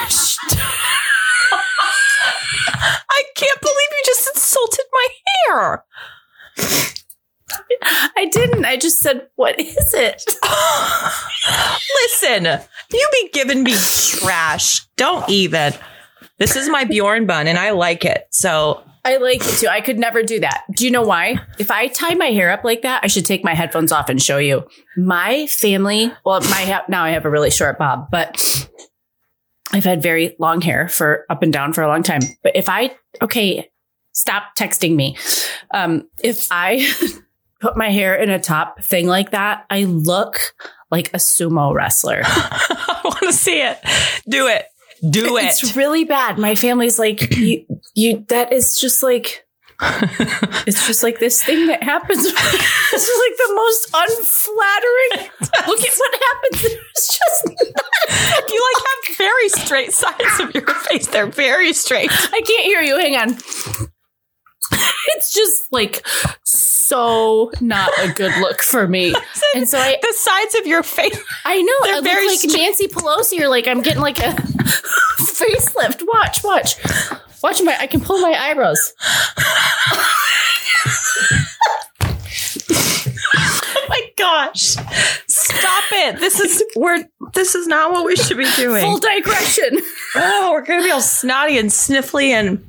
I 3.08 3.22
can't 3.34 3.60
believe 3.62 3.90
you 3.92 4.02
just 4.04 4.28
insulted 4.34 4.84
my 4.92 5.06
hair. 5.48 5.84
I 8.16 8.28
didn't. 8.30 8.64
I 8.64 8.76
just 8.76 8.98
said, 8.98 9.28
what 9.36 9.58
is 9.58 9.94
it? 9.94 10.24
Listen, 12.04 12.60
you 12.92 13.08
be 13.12 13.30
giving 13.32 13.62
me 13.62 13.74
trash. 13.74 14.86
Don't 14.96 15.28
even. 15.28 15.72
This 16.38 16.56
is 16.56 16.68
my 16.68 16.84
Bjorn 16.84 17.26
bun 17.26 17.46
and 17.46 17.58
I 17.58 17.70
like 17.70 18.04
it. 18.04 18.26
So 18.30 18.82
I 19.04 19.16
like 19.16 19.40
it 19.40 19.58
too. 19.58 19.68
I 19.68 19.80
could 19.80 19.98
never 19.98 20.22
do 20.22 20.40
that. 20.40 20.64
Do 20.76 20.84
you 20.84 20.90
know 20.90 21.02
why? 21.02 21.38
If 21.58 21.70
I 21.70 21.88
tie 21.88 22.14
my 22.14 22.26
hair 22.26 22.50
up 22.50 22.64
like 22.64 22.82
that, 22.82 23.00
I 23.02 23.08
should 23.08 23.26
take 23.26 23.42
my 23.44 23.54
headphones 23.54 23.90
off 23.90 24.08
and 24.08 24.22
show 24.22 24.38
you. 24.38 24.66
My 24.96 25.46
family, 25.46 26.12
well, 26.24 26.40
my 26.42 26.64
ha- 26.64 26.84
now 26.88 27.04
I 27.04 27.10
have 27.10 27.24
a 27.24 27.30
really 27.30 27.50
short 27.50 27.78
bob, 27.78 28.08
but 28.10 28.68
I've 29.72 29.84
had 29.84 30.02
very 30.02 30.36
long 30.38 30.60
hair 30.60 30.88
for 30.88 31.24
up 31.30 31.42
and 31.42 31.52
down 31.52 31.72
for 31.72 31.82
a 31.82 31.88
long 31.88 32.02
time. 32.02 32.20
But 32.42 32.54
if 32.54 32.68
I, 32.68 32.94
okay, 33.20 33.70
stop 34.12 34.54
texting 34.56 34.94
me. 34.94 35.16
Um, 35.72 36.08
if 36.22 36.46
I 36.50 36.88
put 37.62 37.76
my 37.76 37.90
hair 37.90 38.14
in 38.14 38.28
a 38.28 38.40
top 38.40 38.82
thing 38.82 39.06
like 39.06 39.30
that, 39.30 39.64
I 39.70 39.84
look 39.84 40.38
like 40.90 41.08
a 41.14 41.18
sumo 41.18 41.72
wrestler. 41.72 42.20
I 42.24 43.00
want 43.04 43.20
to 43.20 43.32
see 43.32 43.62
it. 43.62 43.78
Do 44.28 44.48
it. 44.48 44.66
Do 45.08 45.36
it. 45.38 45.44
It's 45.44 45.76
really 45.76 46.04
bad. 46.04 46.38
My 46.38 46.54
family's 46.54 46.98
like, 46.98 47.34
you, 47.36 47.64
you, 47.94 48.24
that 48.28 48.52
is 48.52 48.74
just 48.74 49.02
like, 49.02 49.46
it's 49.80 50.86
just 50.86 51.02
like 51.02 51.18
this 51.18 51.42
thing 51.42 51.68
that 51.68 51.82
happens. 51.82 52.22
this 52.22 52.32
is 52.92 53.20
like 53.20 53.36
the 53.38 53.54
most 53.54 53.90
unflattering. 53.94 55.30
Look 55.66 55.80
at 55.80 55.96
what 55.96 56.20
happens. 56.22 56.78
It's 56.90 57.18
just, 57.18 57.46
you 58.52 58.72
like 58.74 58.84
have 58.86 59.16
very 59.16 59.48
straight 59.48 59.92
sides 59.92 60.40
of 60.40 60.54
your 60.54 60.66
face. 60.66 61.06
They're 61.06 61.26
very 61.26 61.72
straight. 61.72 62.10
I 62.12 62.40
can't 62.44 62.64
hear 62.64 62.80
you. 62.82 62.98
Hang 62.98 63.16
on. 63.16 63.38
It's 65.14 65.32
just 65.34 65.62
like 65.72 66.06
so 66.92 67.50
not 67.62 67.90
a 68.00 68.12
good 68.12 68.32
look 68.40 68.62
for 68.62 68.86
me. 68.86 69.14
And 69.54 69.68
so 69.68 69.78
I, 69.78 69.96
The 70.00 70.12
sides 70.16 70.54
of 70.56 70.66
your 70.66 70.82
face. 70.82 71.18
I 71.44 71.60
know 71.60 71.72
They're 71.82 71.96
I 71.96 72.00
very 72.00 72.26
like 72.26 72.38
straight. 72.38 72.56
Nancy 72.58 72.86
Pelosi 72.88 73.40
or 73.40 73.48
like 73.48 73.66
I'm 73.66 73.82
getting 73.82 74.00
like 74.02 74.18
a 74.18 74.22
facelift. 75.20 76.02
Watch, 76.06 76.42
watch. 76.42 76.76
Watch 77.42 77.60
my 77.62 77.76
I 77.78 77.86
can 77.86 78.00
pull 78.00 78.20
my 78.20 78.32
eyebrows. 78.32 78.92
Oh 83.74 83.86
my 83.88 84.02
gosh. 84.16 84.76
Stop 85.26 85.84
it. 85.92 86.20
This 86.20 86.40
is 86.40 86.62
we're 86.76 87.04
this 87.34 87.54
is 87.54 87.66
not 87.66 87.92
what 87.92 88.04
we 88.06 88.16
should 88.16 88.38
be 88.38 88.50
doing. 88.56 88.82
Full 88.82 88.98
digression. 88.98 89.80
Oh, 90.14 90.50
we're 90.52 90.64
gonna 90.64 90.82
be 90.82 90.90
all 90.90 91.00
snotty 91.00 91.58
and 91.58 91.68
sniffly 91.68 92.28
and 92.28 92.64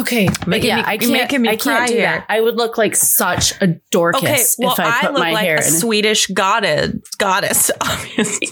Okay, 0.00 0.28
Making 0.46 0.68
yeah, 0.68 0.76
me- 0.76 0.82
I 0.86 0.96
can't. 0.98 1.12
making 1.12 1.42
me 1.42 1.48
I 1.50 1.56
can't 1.56 1.88
do 1.88 1.94
here. 1.94 2.02
that. 2.04 2.26
I 2.28 2.40
would 2.40 2.56
look 2.56 2.78
like 2.78 2.96
such 2.96 3.52
a 3.60 3.68
dorcas 3.90 4.22
Okay, 4.22 4.42
well, 4.58 4.72
if 4.72 4.80
I 4.80 4.84
I, 4.98 5.00
put 5.02 5.12
look 5.12 5.20
my 5.20 5.32
like 5.32 5.44
hair 5.44 5.56
a 5.56 5.64
in. 5.64 5.70
Swedish 5.70 6.26
goddess. 6.28 6.94
Goddess, 7.18 7.70
obviously, 7.80 8.48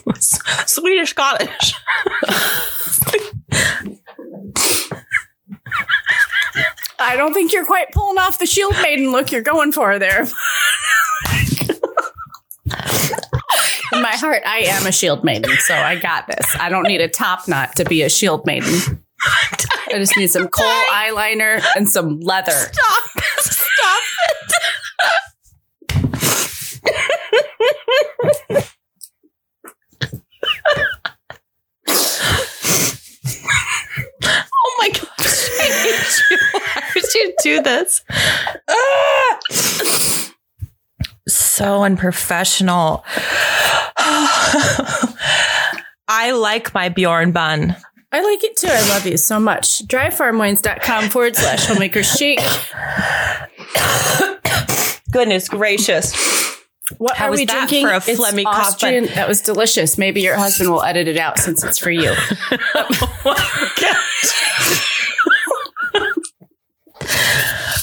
Swedish 0.66 1.12
goddess. 1.14 1.72
I 6.98 7.16
don't 7.16 7.32
think 7.32 7.52
you're 7.52 7.64
quite 7.64 7.90
pulling 7.92 8.18
off 8.18 8.38
the 8.38 8.46
shield 8.46 8.74
maiden 8.82 9.10
look 9.10 9.32
you're 9.32 9.40
going 9.42 9.72
for 9.72 9.98
there. 9.98 10.26
In 13.92 14.02
my 14.02 14.12
heart, 14.12 14.42
I 14.46 14.58
am 14.66 14.86
a 14.86 14.92
shield 14.92 15.24
maiden, 15.24 15.50
so 15.58 15.74
I 15.74 15.96
got 15.96 16.26
this. 16.28 16.54
I 16.60 16.68
don't 16.68 16.84
need 16.84 17.00
a 17.00 17.08
top 17.08 17.48
knot 17.48 17.74
to 17.76 17.84
be 17.84 18.02
a 18.02 18.08
shield 18.08 18.46
maiden. 18.46 19.02
I 19.92 19.98
just 19.98 20.16
need 20.16 20.28
some 20.28 20.48
coal 20.48 20.66
eyeliner 20.92 21.62
and 21.76 21.88
some 21.88 22.20
leather. 22.20 22.52
Stop! 22.52 23.02
Stop 23.38 24.02
it! 24.28 24.52
oh 34.24 34.76
my 34.78 34.88
gosh! 34.90 35.50
I 35.58 35.62
hate 35.82 36.22
you. 36.30 36.38
Why 36.52 36.82
would 36.94 37.14
you 37.14 37.34
do 37.42 37.62
this? 37.62 38.02
Ah! 38.68 39.38
So 41.28 41.82
unprofessional. 41.84 43.04
I 46.08 46.30
like 46.32 46.72
my 46.74 46.88
Bjorn 46.88 47.32
bun. 47.32 47.76
I 48.12 48.22
like 48.22 48.42
it 48.42 48.56
too. 48.56 48.66
I 48.68 48.88
love 48.88 49.06
you 49.06 49.16
so 49.16 49.38
much. 49.38 49.86
Dryfarmwines.com 49.86 51.10
forward 51.10 51.36
slash 51.36 51.66
homemaker 51.66 52.02
chic. 52.02 52.40
Goodness 55.12 55.48
gracious. 55.48 56.12
What 56.98 57.16
How 57.16 57.28
are 57.28 57.30
we 57.30 57.46
drinking? 57.46 57.86
for 57.86 57.92
a 57.92 58.00
cough 58.00 58.80
That 58.80 59.28
was 59.28 59.42
delicious. 59.42 59.96
Maybe 59.96 60.22
your 60.22 60.36
husband 60.36 60.70
will 60.70 60.82
edit 60.82 61.06
it 61.06 61.18
out 61.18 61.38
since 61.38 61.62
it's 61.62 61.78
for 61.78 61.90
you. 61.90 62.12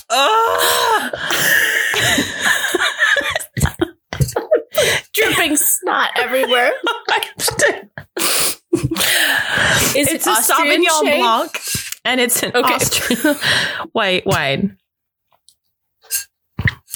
oh, 0.09 1.09
Dripping 5.13 5.55
snot 5.55 6.09
everywhere. 6.17 6.73
Is 9.95 10.07
it's 10.11 10.25
it 10.25 10.27
a 10.27 10.29
Austrian 10.31 10.83
Sauvignon 10.83 11.03
shake? 11.03 11.19
Blanc, 11.19 11.61
and 12.05 12.21
it's 12.21 12.43
an 12.43 12.51
Okay. 12.55 12.73
Austrian 12.73 13.35
white 13.93 14.25
wine, 14.25 14.77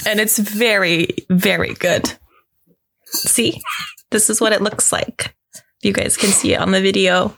and 0.06 0.20
it's 0.20 0.38
very, 0.38 1.08
very 1.30 1.74
good. 1.74 2.12
See, 3.06 3.60
this 4.10 4.30
is 4.30 4.40
what 4.40 4.52
it 4.52 4.62
looks 4.62 4.92
like. 4.92 5.34
You 5.82 5.92
guys 5.92 6.16
can 6.16 6.30
see 6.30 6.54
it 6.54 6.60
on 6.60 6.70
the 6.70 6.80
video. 6.80 7.36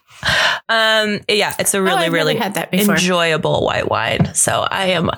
Um, 0.69 1.21
yeah, 1.29 1.55
it's 1.59 1.75
a 1.75 1.79
Oh, 1.79 1.83
really, 1.83 2.05
I've 2.07 2.13
really 2.13 2.37
had 2.37 2.55
that 2.55 2.71
before. 2.71 2.95
enjoyable 2.95 3.65
white 3.65 3.89
wine. 3.91 4.35
So 4.35 4.67
I 4.71 4.87
am 4.87 5.11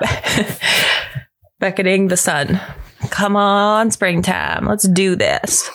beckoning 1.60 2.08
the 2.08 2.16
sun. 2.16 2.60
Come 3.10 3.36
on, 3.36 3.90
springtime. 3.90 4.66
Let's 4.66 4.86
do 4.88 5.16
this. 5.16 5.68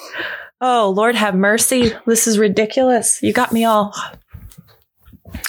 Oh, 0.62 0.94
Lord 0.96 1.16
have 1.16 1.36
mercy. 1.36 1.94
This 2.06 2.28
is 2.28 2.38
ridiculous. 2.38 3.20
You 3.22 3.32
got 3.34 3.52
me 3.52 3.66
all. 3.66 3.94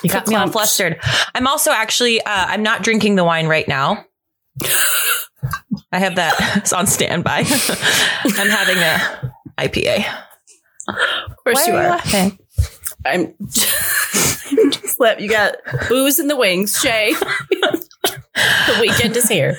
You 0.02 0.10
got 0.10 0.28
me 0.28 0.34
all 0.34 0.48
flustered. 0.48 1.00
I'm 1.34 1.46
also 1.46 1.72
actually, 1.72 2.20
uh, 2.20 2.24
I'm 2.26 2.62
not 2.62 2.82
drinking 2.82 3.16
the 3.16 3.24
wine 3.24 3.46
right 3.46 3.66
now. 3.66 4.04
I 5.92 5.98
have 5.98 6.16
that 6.16 6.58
it's 6.58 6.72
on 6.72 6.86
standby. 6.86 7.38
I'm 8.24 8.48
having 8.48 8.76
a 8.78 9.34
IPA. 9.58 10.04
Of 10.88 11.36
course 11.44 11.66
you 11.66 11.72
Why 11.74 11.86
are. 11.86 11.90
laughing? 11.90 12.38
I'm 13.04 13.34
just 13.50 15.00
let 15.00 15.20
you 15.20 15.30
got 15.30 15.56
booze 15.88 16.18
in 16.20 16.28
the 16.28 16.36
wings, 16.36 16.78
Shay. 16.78 17.14
the 18.04 18.78
weekend 18.80 19.16
is 19.16 19.28
here. 19.28 19.58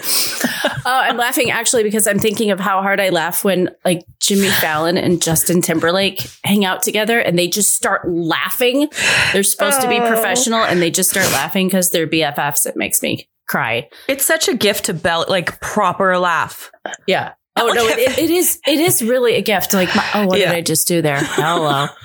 Uh, 0.64 0.80
I'm 0.86 1.18
laughing 1.18 1.52
actually 1.52 1.84
because 1.84 2.08
I'm 2.08 2.18
thinking 2.20 2.50
of 2.52 2.60
how 2.60 2.82
hard 2.82 3.00
I 3.00 3.10
laugh 3.10 3.44
when 3.44 3.70
like 3.86 4.04
Jimmy 4.20 4.50
Fallon 4.50 4.98
and 4.98 5.22
Justin 5.22 5.62
Timberlake 5.62 6.28
hang 6.44 6.66
out 6.66 6.82
together 6.82 7.20
and 7.20 7.38
they 7.38 7.48
just 7.48 7.76
start 7.76 8.10
laughing. 8.10 8.90
They're 9.34 9.44
supposed 9.44 9.82
to 9.82 9.88
be 9.88 10.00
Oh. 10.00 10.08
professional 10.08 10.64
and 10.64 10.82
they 10.82 10.90
just 10.90 11.10
start 11.12 11.32
laughing 11.32 11.68
because 11.68 11.92
they're 11.92 12.08
BFFs. 12.08 12.66
It 12.66 12.76
makes 12.76 13.04
me 13.04 13.30
cry. 13.48 13.88
It's 14.08 14.26
such 14.26 14.48
a 14.48 14.56
gift 14.56 14.86
to 14.86 14.94
bell, 14.96 15.26
like 15.28 15.60
proper 15.62 16.18
laugh. 16.18 16.72
Yeah. 17.06 17.34
Oh 17.58 17.68
no, 17.68 17.86
it, 17.86 18.18
it 18.18 18.30
is. 18.32 18.60
It 18.66 18.80
is 18.80 19.04
really 19.04 19.36
a 19.36 19.42
gift. 19.42 19.74
Like, 19.74 19.94
my, 19.96 20.10
oh, 20.16 20.26
what 20.26 20.40
Yeah. 20.40 20.48
did 20.52 20.58
I 20.58 20.62
just 20.62 20.88
do 20.88 21.02
there? 21.02 21.20
Hello. 21.22 21.88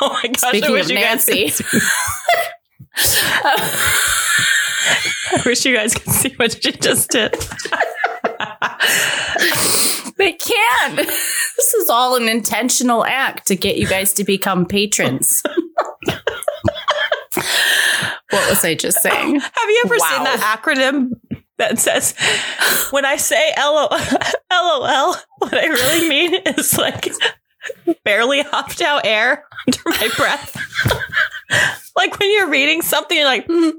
Oh 0.00 0.08
my 0.22 0.28
gosh! 0.28 0.40
Speaking 0.50 0.70
I 0.70 0.72
wish 0.72 0.84
of 0.86 0.90
you 0.90 0.96
guys 0.96 1.28
Nancy. 1.28 1.64
I 5.32 5.42
wish 5.46 5.64
you 5.64 5.74
guys 5.76 5.94
could 5.94 6.12
see 6.12 6.32
what 6.36 6.62
she 6.62 6.72
just 6.72 7.10
did. 7.10 7.32
They 10.16 10.32
can. 10.32 10.96
This 10.96 11.74
is 11.74 11.90
all 11.90 12.14
an 12.16 12.28
intentional 12.28 13.04
act 13.04 13.46
to 13.48 13.56
get 13.56 13.76
you 13.78 13.86
guys 13.88 14.12
to 14.14 14.24
become 14.24 14.64
patrons. 14.66 15.42
what 18.30 18.48
was 18.48 18.64
I 18.64 18.74
just 18.74 18.98
saying? 19.02 19.40
Have 19.40 19.68
you 19.68 19.82
ever 19.86 19.96
Wow. 19.98 20.08
seen 20.10 20.24
that 20.24 20.58
acronym 20.62 21.10
that 21.58 21.78
says, 21.78 22.14
when 22.90 23.04
I 23.04 23.16
say 23.16 23.52
LOL, 23.58 23.88
LOL, 24.52 25.16
what 25.38 25.54
I 25.54 25.66
really 25.66 26.08
mean 26.08 26.34
is 26.46 26.76
like 26.78 27.08
barely 28.04 28.42
hopped 28.42 28.80
out 28.80 29.04
air 29.04 29.44
under 29.66 29.80
my 29.86 30.08
breath. 30.16 30.56
like 31.96 32.18
when 32.18 32.32
you're 32.32 32.50
reading 32.50 32.82
something, 32.82 33.16
you're 33.16 33.26
like, 33.26 33.46
"Hmm, 33.48 33.70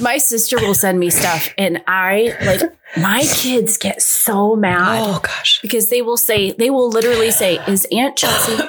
My 0.00 0.18
sister 0.18 0.58
will 0.58 0.74
send 0.74 1.00
me 1.00 1.10
stuff, 1.10 1.52
and 1.58 1.82
I 1.88 2.36
like 2.44 2.62
my 2.96 3.22
kids 3.22 3.76
get 3.76 4.00
so 4.00 4.54
mad 4.54 5.02
oh 5.02 5.20
gosh. 5.20 5.60
because 5.60 5.90
they 5.90 6.02
will 6.02 6.16
say, 6.16 6.52
they 6.52 6.70
will 6.70 6.88
literally 6.88 7.32
say, 7.32 7.58
Is 7.66 7.86
Aunt 7.90 8.16
Chelsea 8.16 8.62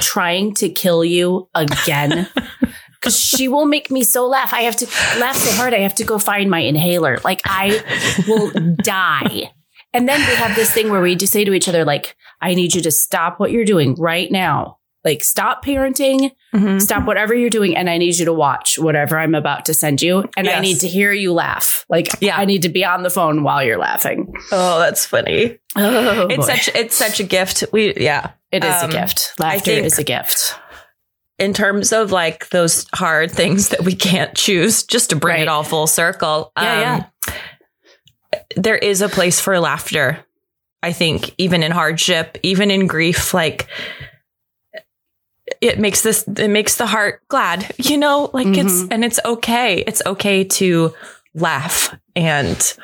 trying 0.00 0.54
to 0.54 0.68
kill 0.68 1.04
you 1.04 1.48
again? 1.54 2.28
She 3.10 3.48
will 3.48 3.66
make 3.66 3.90
me 3.90 4.02
so 4.02 4.26
laugh. 4.26 4.52
I 4.52 4.62
have 4.62 4.76
to 4.76 4.86
laugh 5.20 5.36
so 5.36 5.52
hard, 5.56 5.74
I 5.74 5.78
have 5.80 5.94
to 5.96 6.04
go 6.04 6.18
find 6.18 6.50
my 6.50 6.60
inhaler. 6.60 7.18
Like, 7.24 7.40
I 7.44 7.82
will 8.26 8.50
die. 8.76 9.52
And 9.92 10.08
then 10.08 10.18
we 10.20 10.34
have 10.36 10.54
this 10.56 10.70
thing 10.70 10.90
where 10.90 11.00
we 11.00 11.14
just 11.16 11.32
say 11.32 11.44
to 11.44 11.52
each 11.54 11.68
other, 11.68 11.84
like, 11.84 12.16
I 12.40 12.54
need 12.54 12.74
you 12.74 12.82
to 12.82 12.90
stop 12.90 13.40
what 13.40 13.50
you're 13.50 13.64
doing 13.64 13.94
right 13.94 14.30
now. 14.30 14.78
Like, 15.04 15.22
stop 15.22 15.64
parenting, 15.64 16.32
Mhm. 16.52 16.82
stop 16.82 17.04
whatever 17.06 17.32
you're 17.32 17.48
doing, 17.48 17.76
and 17.76 17.88
I 17.88 17.96
need 17.96 18.16
you 18.18 18.24
to 18.24 18.32
watch 18.32 18.76
whatever 18.76 19.18
I'm 19.18 19.36
about 19.36 19.66
to 19.66 19.74
send 19.74 20.02
you. 20.02 20.28
And 20.36 20.48
I 20.48 20.58
need 20.58 20.80
to 20.80 20.88
hear 20.88 21.12
you 21.12 21.32
laugh. 21.32 21.86
Like, 21.88 22.08
Yeah. 22.20 22.36
I 22.36 22.44
need 22.44 22.62
to 22.62 22.68
be 22.68 22.84
on 22.84 23.04
the 23.04 23.10
phone 23.10 23.44
while 23.44 23.62
you're 23.62 23.78
laughing. 23.78 24.34
Oh, 24.50 24.80
that's 24.80 25.06
funny. 25.06 25.58
Oh, 25.76 26.26
It's 26.28 26.46
such 26.46 26.68
it's 26.74 26.96
such 26.96 27.20
a 27.20 27.24
gift. 27.24 27.62
We 27.72 27.94
yeah. 27.96 28.30
It 28.50 28.64
is 28.64 28.82
Um, 28.82 28.90
a 28.90 28.92
gift. 28.92 29.32
Laughter 29.38 29.70
is 29.70 29.98
a 29.98 30.04
gift. 30.04 30.54
In 31.38 31.52
terms 31.52 31.92
of 31.92 32.12
like 32.12 32.48
those 32.50 32.86
hard 32.94 33.30
things 33.30 33.68
that 33.70 33.84
we 33.84 33.94
can't 33.94 34.34
choose, 34.34 34.82
just 34.82 35.10
to 35.10 35.16
bring 35.16 35.34
Right. 35.34 35.42
it 35.42 35.48
all 35.48 35.62
full 35.62 35.86
circle. 35.86 36.52
Yeah, 36.56 37.04
yeah. 37.24 37.34
There 38.56 38.76
is 38.76 39.02
a 39.02 39.08
place 39.08 39.40
for 39.40 39.58
laughter. 39.58 40.24
I 40.82 40.92
think 40.92 41.34
even 41.38 41.62
in 41.62 41.72
hardship, 41.72 42.38
even 42.42 42.70
in 42.70 42.86
grief, 42.86 43.34
like 43.34 43.66
it 45.60 45.78
makes 45.78 46.02
this 46.02 46.26
it 46.28 46.48
makes 46.48 46.76
the 46.76 46.86
heart 46.86 47.22
glad, 47.28 47.72
you 47.78 47.96
know, 47.96 48.30
like 48.32 48.46
mm-hmm. 48.46 48.66
it's 48.66 48.84
and 48.90 49.04
it's 49.04 49.20
okay. 49.24 49.82
It's 49.86 50.02
okay 50.06 50.44
to 50.44 50.94
laugh 51.34 51.94
and 52.14 52.76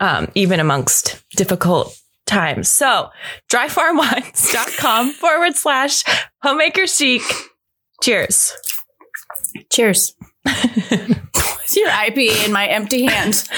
um, 0.00 0.28
even 0.34 0.60
amongst 0.60 1.22
difficult 1.36 1.98
times. 2.26 2.68
So 2.68 3.10
dryfarmwines.com 3.50 5.12
forward 5.12 5.54
slash 5.56 6.02
homemaker 6.42 6.86
chic. 6.86 7.22
Cheers. 8.04 8.52
Cheers. 9.72 10.14
With 10.44 11.74
your 11.74 11.88
IPA 11.88 12.44
in 12.44 12.52
my 12.52 12.66
empty 12.66 13.06
hand. 13.06 13.48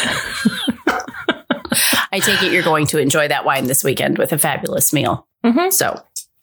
I 2.12 2.20
take 2.20 2.44
it 2.44 2.52
you're 2.52 2.62
going 2.62 2.86
to 2.86 2.98
enjoy 2.98 3.26
that 3.26 3.44
wine 3.44 3.66
this 3.66 3.82
weekend 3.82 4.18
with 4.18 4.32
a 4.32 4.38
fabulous 4.38 4.92
meal. 4.92 5.26
Mm-hmm. 5.44 5.70
So, 5.70 6.00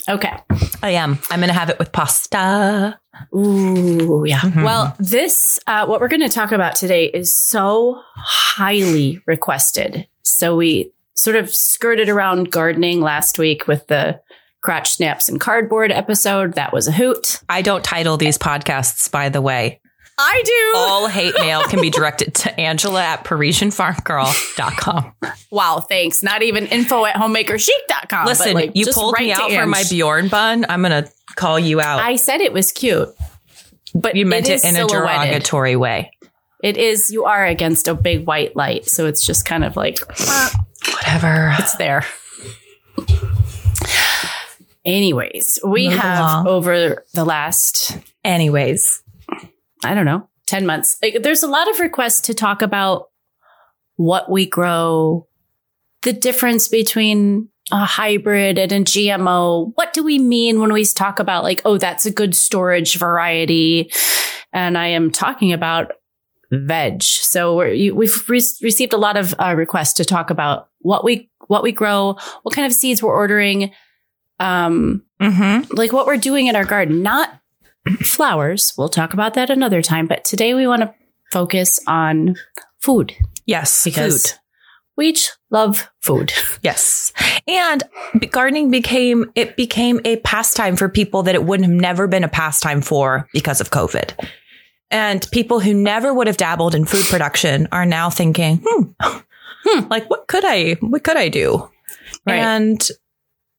okay. 0.09 0.37
I 0.83 0.89
am. 0.89 1.17
I'm 1.31 1.39
going 1.39 1.47
to 1.47 1.53
have 1.53 1.69
it 1.69 1.79
with 1.79 1.93
pasta. 1.93 2.99
Ooh, 3.33 4.25
yeah. 4.27 4.41
Mm-hmm. 4.41 4.63
Well, 4.63 4.97
this, 4.99 5.61
uh, 5.65 5.85
what 5.85 6.01
we're 6.01 6.09
going 6.09 6.27
to 6.27 6.27
talk 6.27 6.51
about 6.51 6.75
today 6.75 7.05
is 7.05 7.31
so 7.31 8.01
highly 8.15 9.21
requested. 9.25 10.09
So 10.23 10.57
we 10.57 10.91
sort 11.13 11.37
of 11.37 11.55
skirted 11.55 12.09
around 12.09 12.51
gardening 12.51 12.99
last 12.99 13.39
week 13.39 13.65
with 13.65 13.87
the 13.87 14.19
crotch 14.63 14.91
snaps 14.91 15.29
and 15.29 15.39
cardboard 15.39 15.91
episode. 15.91 16.53
That 16.53 16.73
was 16.73 16.87
a 16.87 16.91
hoot. 16.91 17.41
I 17.47 17.61
don't 17.61 17.83
title 17.83 18.17
these 18.17 18.39
podcasts, 18.39 19.11
by 19.11 19.29
the 19.29 19.41
way. 19.41 19.81
I 20.17 20.41
do. 20.45 20.73
All 20.77 21.07
hate 21.07 21.33
mail 21.39 21.63
can 21.63 21.81
be 21.81 21.89
directed 21.89 22.35
to 22.35 22.59
Angela 22.59 23.03
at 23.03 23.23
ParisianFarmGirl.com. 23.23 25.15
Wow, 25.51 25.79
thanks. 25.79 26.21
Not 26.21 26.43
even 26.43 26.67
info 26.67 27.03
at 27.05 27.15
homemakerchic.com. 27.15 28.27
Listen, 28.27 28.53
like, 28.53 28.71
you 28.75 28.85
pulled 28.93 29.15
me 29.17 29.31
out 29.31 29.51
for 29.51 29.65
my 29.65 29.83
Bjorn 29.89 30.27
bun. 30.27 30.65
I'm 30.69 30.81
going 30.81 31.03
to 31.03 31.11
call 31.35 31.59
you 31.59 31.81
out. 31.81 31.99
I 31.99 32.15
said 32.15 32.41
it 32.41 32.53
was 32.53 32.71
cute. 32.71 33.09
But 33.95 34.15
you 34.15 34.25
meant 34.25 34.49
it, 34.49 34.63
it 34.63 34.69
in 34.69 34.75
a 34.75 34.87
derogatory 34.87 35.75
way. 35.75 36.11
It 36.63 36.77
is, 36.77 37.09
you 37.11 37.25
are 37.25 37.45
against 37.45 37.87
a 37.87 37.95
big 37.95 38.25
white 38.25 38.55
light. 38.55 38.85
So 38.85 39.07
it's 39.07 39.25
just 39.25 39.45
kind 39.45 39.63
of 39.65 39.75
like, 39.75 39.99
whatever. 40.93 41.55
It's 41.59 41.75
there. 41.75 42.05
Anyways, 44.85 45.59
we 45.65 45.87
Move 45.87 45.97
have 45.97 46.19
along. 46.19 46.47
over 46.47 47.05
the 47.13 47.23
last, 47.23 47.97
anyways, 48.23 49.01
I 49.83 49.93
don't 49.93 50.05
know, 50.05 50.27
10 50.47 50.65
months. 50.65 50.97
Like, 51.01 51.23
there's 51.23 51.43
a 51.43 51.47
lot 51.47 51.69
of 51.69 51.79
requests 51.79 52.21
to 52.21 52.33
talk 52.33 52.61
about 52.61 53.09
what 53.95 54.29
we 54.29 54.45
grow, 54.45 55.27
the 56.01 56.13
difference 56.13 56.67
between 56.67 57.49
a 57.71 57.85
hybrid 57.85 58.57
and 58.59 58.71
a 58.71 58.79
GMO. 58.81 59.71
What 59.75 59.93
do 59.93 60.03
we 60.03 60.19
mean 60.19 60.59
when 60.59 60.73
we 60.73 60.83
talk 60.85 61.19
about 61.19 61.43
like, 61.43 61.61
oh, 61.63 61.77
that's 61.77 62.05
a 62.05 62.11
good 62.11 62.35
storage 62.35 62.97
variety? 62.97 63.89
And 64.51 64.77
I 64.77 64.87
am 64.87 65.11
talking 65.11 65.53
about 65.53 65.93
veg. 66.51 67.01
So 67.03 67.57
we 67.57 67.87
have 67.87 68.29
re- 68.29 68.41
received 68.61 68.93
a 68.93 68.97
lot 68.97 69.15
of 69.17 69.33
uh, 69.39 69.55
requests 69.55 69.93
to 69.93 70.05
talk 70.05 70.29
about 70.29 70.69
what 70.79 71.03
we 71.03 71.29
what 71.47 71.63
we 71.63 71.71
grow, 71.71 72.17
what 72.43 72.55
kind 72.55 72.65
of 72.65 72.73
seeds 72.73 73.01
we're 73.01 73.13
ordering, 73.13 73.71
um, 74.39 75.03
mm-hmm. 75.21 75.73
like 75.75 75.93
what 75.93 76.05
we're 76.05 76.17
doing 76.17 76.47
in 76.47 76.55
our 76.55 76.65
garden. 76.65 77.03
Not 77.03 77.39
flowers. 78.01 78.73
We'll 78.77 78.89
talk 78.89 79.13
about 79.13 79.33
that 79.33 79.49
another 79.49 79.81
time. 79.81 80.07
But 80.07 80.25
today 80.25 80.53
we 80.53 80.67
want 80.67 80.81
to 80.81 80.93
focus 81.31 81.79
on 81.87 82.35
food. 82.79 83.13
Yes, 83.45 83.83
because 83.83 84.31
food. 84.31 84.39
we 84.95 85.07
each 85.09 85.31
love 85.49 85.89
food. 86.01 86.33
Yes. 86.61 87.11
And 87.45 87.83
gardening 88.31 88.71
became 88.71 89.29
it 89.35 89.57
became 89.57 89.99
a 90.05 90.15
pastime 90.17 90.77
for 90.77 90.87
people 90.87 91.23
that 91.23 91.35
it 91.35 91.43
would 91.43 91.59
have 91.59 91.69
never 91.69 92.07
been 92.07 92.23
a 92.23 92.29
pastime 92.29 92.81
for 92.81 93.27
because 93.33 93.59
of 93.59 93.69
COVID. 93.69 94.13
And 94.89 95.27
people 95.31 95.59
who 95.59 95.73
never 95.73 96.13
would 96.13 96.27
have 96.27 96.37
dabbled 96.37 96.73
in 96.73 96.85
food 96.85 97.03
production 97.09 97.67
are 97.73 97.85
now 97.85 98.09
thinking, 98.09 98.63
hmm, 98.65 98.83
hmm 99.01 99.87
like 99.89 100.09
what 100.09 100.27
could 100.27 100.45
I 100.45 100.75
what 100.75 101.03
could 101.03 101.17
I 101.17 101.27
do? 101.27 101.69
Right. 102.25 102.35
And 102.35 102.87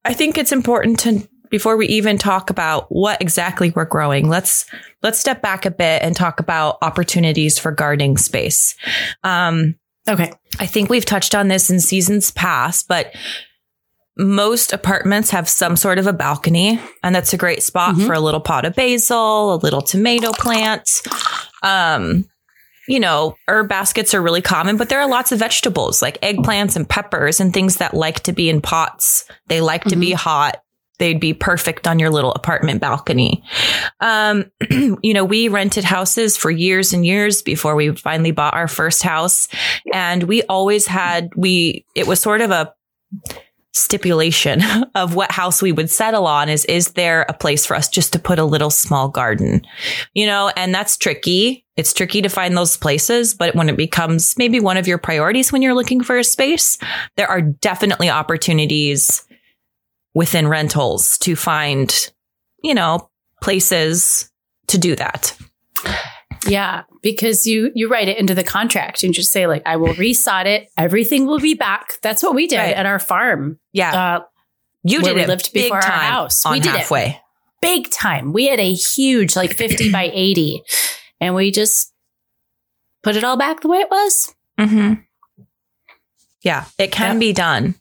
I 0.04 0.14
think 0.14 0.38
it's 0.38 0.52
important 0.52 0.98
to 1.00 1.28
before 1.50 1.76
we 1.76 1.86
even 1.86 2.18
talk 2.18 2.50
about 2.50 2.86
what 2.88 3.22
exactly 3.22 3.70
we're 3.70 3.84
growing, 3.84 4.28
let's 4.28 4.66
let's 5.02 5.20
step 5.20 5.40
back 5.40 5.64
a 5.64 5.70
bit 5.70 6.02
and 6.02 6.16
talk 6.16 6.40
about 6.40 6.78
opportunities 6.82 7.58
for 7.58 7.70
gardening 7.70 8.16
space. 8.16 8.74
Um, 9.22 9.76
okay, 10.08 10.32
I 10.58 10.66
think 10.66 10.90
we've 10.90 11.04
touched 11.04 11.34
on 11.34 11.48
this 11.48 11.70
in 11.70 11.78
seasons 11.78 12.32
past, 12.32 12.88
but 12.88 13.14
most 14.16 14.72
apartments 14.72 15.30
have 15.30 15.48
some 15.48 15.76
sort 15.76 15.98
of 15.98 16.06
a 16.06 16.12
balcony, 16.12 16.80
and 17.02 17.14
that's 17.14 17.32
a 17.32 17.36
great 17.36 17.62
spot 17.62 17.94
mm-hmm. 17.94 18.06
for 18.06 18.14
a 18.14 18.20
little 18.20 18.40
pot 18.40 18.64
of 18.64 18.74
basil, 18.74 19.54
a 19.54 19.56
little 19.56 19.82
tomato 19.82 20.32
plant. 20.32 20.88
Um, 21.62 22.24
you 22.88 23.00
know, 23.00 23.36
herb 23.48 23.68
baskets 23.68 24.14
are 24.14 24.22
really 24.22 24.42
common, 24.42 24.76
but 24.76 24.88
there 24.88 25.00
are 25.00 25.08
lots 25.08 25.32
of 25.32 25.38
vegetables 25.38 26.02
like 26.02 26.20
eggplants 26.20 26.76
and 26.76 26.88
peppers 26.88 27.40
and 27.40 27.52
things 27.52 27.76
that 27.76 27.94
like 27.94 28.20
to 28.20 28.32
be 28.32 28.48
in 28.48 28.60
pots. 28.60 29.24
They 29.48 29.60
like 29.60 29.82
mm-hmm. 29.82 29.90
to 29.90 29.96
be 29.96 30.08
mm-hmm. 30.08 30.16
hot 30.16 30.60
they'd 30.98 31.20
be 31.20 31.34
perfect 31.34 31.88
on 31.88 31.98
your 31.98 32.10
little 32.10 32.32
apartment 32.32 32.80
balcony. 32.80 33.42
Um, 34.00 34.50
you 34.70 35.12
know, 35.12 35.24
we 35.24 35.48
rented 35.48 35.84
houses 35.84 36.36
for 36.36 36.50
years 36.50 36.92
and 36.92 37.04
years 37.04 37.42
before 37.42 37.74
we 37.74 37.94
finally 37.96 38.30
bought 38.30 38.54
our 38.54 38.68
first 38.68 39.02
house. 39.02 39.48
And 39.92 40.22
we 40.24 40.42
always 40.44 40.86
had, 40.86 41.30
we, 41.36 41.84
it 41.94 42.06
was 42.06 42.20
sort 42.20 42.40
of 42.40 42.50
a, 42.50 42.72
stipulation 43.76 44.62
of 44.94 45.16
what 45.16 45.32
house 45.32 45.60
we 45.60 45.72
would 45.72 45.90
settle 45.90 46.28
on 46.28 46.48
is 46.48 46.64
is 46.66 46.92
there 46.92 47.22
a 47.28 47.32
place 47.32 47.66
for 47.66 47.74
us 47.74 47.88
just 47.88 48.12
to 48.12 48.20
put 48.20 48.38
a 48.38 48.44
little 48.44 48.70
small 48.70 49.08
garden 49.08 49.62
you 50.14 50.26
know 50.26 50.48
and 50.56 50.72
that's 50.72 50.96
tricky 50.96 51.63
it's 51.76 51.92
tricky 51.92 52.22
to 52.22 52.28
find 52.28 52.56
those 52.56 52.76
places 52.76 53.34
but 53.34 53.54
when 53.54 53.68
it 53.68 53.76
becomes 53.76 54.36
maybe 54.38 54.60
one 54.60 54.76
of 54.76 54.86
your 54.86 54.98
priorities 54.98 55.52
when 55.52 55.62
you're 55.62 55.74
looking 55.74 56.02
for 56.02 56.18
a 56.18 56.24
space 56.24 56.78
there 57.16 57.28
are 57.28 57.42
definitely 57.42 58.08
opportunities 58.08 59.26
within 60.14 60.48
rentals 60.48 61.18
to 61.18 61.36
find, 61.36 62.12
you 62.62 62.74
know, 62.74 63.10
places 63.42 64.30
to 64.68 64.78
do 64.78 64.96
that. 64.96 65.36
Yeah, 66.46 66.82
because 67.02 67.46
you 67.46 67.72
you 67.74 67.88
write 67.88 68.08
it 68.08 68.18
into 68.18 68.34
the 68.34 68.44
contract 68.44 69.02
and 69.02 69.14
just 69.14 69.32
say 69.32 69.46
like 69.46 69.62
I 69.66 69.76
will 69.76 69.94
resod 69.94 70.46
it, 70.46 70.68
everything 70.76 71.26
will 71.26 71.40
be 71.40 71.54
back. 71.54 71.94
That's 72.02 72.22
what 72.22 72.34
we 72.34 72.46
did 72.46 72.58
right. 72.58 72.76
at 72.76 72.86
our 72.86 72.98
farm. 72.98 73.58
Yeah, 73.72 74.16
uh, 74.16 74.20
you 74.82 75.02
did 75.02 75.16
it 75.16 75.28
lived 75.28 75.52
before 75.52 75.78
our 75.78 75.90
house. 75.90 76.44
we 76.48 76.60
did 76.60 76.72
halfway. 76.72 77.06
it 77.10 77.16
big 77.62 77.90
time. 77.90 78.34
We 78.34 78.46
had 78.46 78.60
a 78.60 78.74
huge 78.74 79.36
like 79.36 79.54
fifty 79.54 79.90
by 79.90 80.10
eighty, 80.12 80.62
and 81.24 81.34
we 81.34 81.50
just 81.50 81.90
put 83.02 83.16
it 83.16 83.24
all 83.24 83.38
back 83.38 83.62
the 83.62 83.68
way 83.68 83.78
it 83.78 83.90
was. 83.90 84.34
Mm-hmm. 84.60 84.94
Yeah, 86.42 86.66
it 86.78 86.92
can 86.92 87.14
yep. 87.14 87.20
be 87.20 87.32
done. 87.32 87.74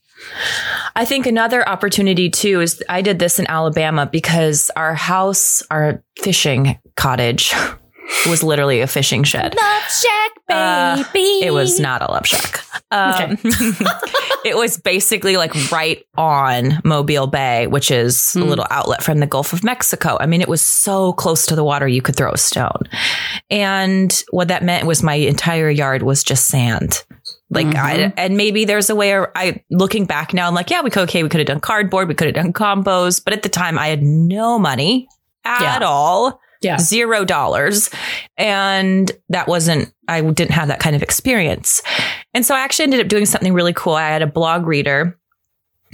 I 0.96 1.04
think 1.04 1.26
another 1.26 1.68
opportunity 1.68 2.30
too 2.30 2.62
is 2.62 2.82
I 2.88 3.02
did 3.02 3.20
this 3.20 3.40
in 3.40 3.48
Alabama 3.48 4.06
because 4.06 4.72
our 4.78 4.96
house, 4.96 5.62
our 5.70 6.02
fishing 6.18 6.80
cottage 6.96 7.54
was 8.28 8.44
literally 8.44 8.82
a 8.82 8.88
fishing 8.88 9.24
shed. 9.24 9.56
Love 9.56 9.84
shack, 9.84 10.32
uh, 10.50 11.04
baby. 11.14 11.44
Uh, 11.44 11.48
it 11.48 11.54
was 11.54 11.80
not 11.80 12.02
a 12.02 12.12
love 12.12 12.26
shack. 12.26 12.64
Um, 12.92 13.14
okay. 13.14 13.36
it 14.46 14.56
was 14.56 14.78
basically 14.78 15.38
like 15.38 15.72
right 15.72 16.04
on 16.16 16.80
Mobile 16.84 17.28
Bay, 17.28 17.68
which 17.68 17.92
is 17.92 18.34
hmm. 18.34 18.42
a 18.42 18.46
little 18.46 18.68
outlet 18.70 19.04
from 19.04 19.20
the 19.20 19.28
Gulf 19.28 19.54
of 19.54 19.64
Mexico. 19.64 20.18
I 20.20 20.26
mean, 20.26 20.42
it 20.42 20.48
was 20.48 20.62
so 20.62 21.14
close 21.14 21.46
to 21.48 21.56
the 21.56 21.64
water 21.64 21.88
you 21.88 22.02
could 22.02 22.16
throw 22.16 22.32
a 22.32 22.38
stone. 22.38 22.84
And 23.50 24.24
what 24.32 24.50
that 24.50 24.64
meant 24.64 24.86
was 24.86 25.04
my 25.04 25.16
entire 25.16 25.70
yard 25.70 26.04
was 26.04 26.24
just 26.24 26.48
sand. 26.48 27.04
Like 27.50 27.68
mm-hmm. 27.68 27.78
I, 27.78 28.14
and 28.18 28.36
maybe 28.36 28.66
there's 28.66 28.90
a 28.90 28.96
way 28.96 29.16
I 29.36 29.64
looking 29.70 30.06
back 30.06 30.34
now, 30.34 30.48
I'm 30.48 30.56
like, 30.56 30.70
yeah, 30.70 30.82
we 30.82 30.90
could 30.90 31.04
okay, 31.04 31.24
we 31.24 31.30
could 31.30 31.40
have 31.40 31.48
done 31.48 31.60
cardboard, 31.60 32.08
we 32.08 32.16
could 32.16 32.28
have 32.28 32.36
done 32.36 32.54
combos, 32.54 33.24
but 33.24 33.34
at 33.34 33.44
the 33.44 33.50
time 33.50 33.78
I 33.78 33.88
had 33.88 34.02
no 34.02 34.58
money 34.58 35.08
at 35.46 35.82
yeah. 35.82 35.88
all. 35.88 36.40
Yeah. 36.64 36.78
Zero 36.78 37.26
dollars. 37.26 37.90
And 38.38 39.12
that 39.30 39.48
wasn't, 39.48 39.94
I 40.08 40.22
didn't 40.22 40.52
have 40.52 40.70
that 40.70 40.80
kind 40.80 40.96
of 40.96 41.04
experience. 41.04 41.82
And 42.34 42.46
so 42.46 42.56
I 42.56 42.62
actually 42.62 42.84
ended 42.84 43.02
up 43.02 43.08
doing 43.08 43.26
something 43.26 43.54
really 43.54 43.74
cool. 43.74 43.94
I 43.94 44.10
had 44.10 44.22
a 44.22 44.28
blog 44.28 44.66
reader. 44.66 45.20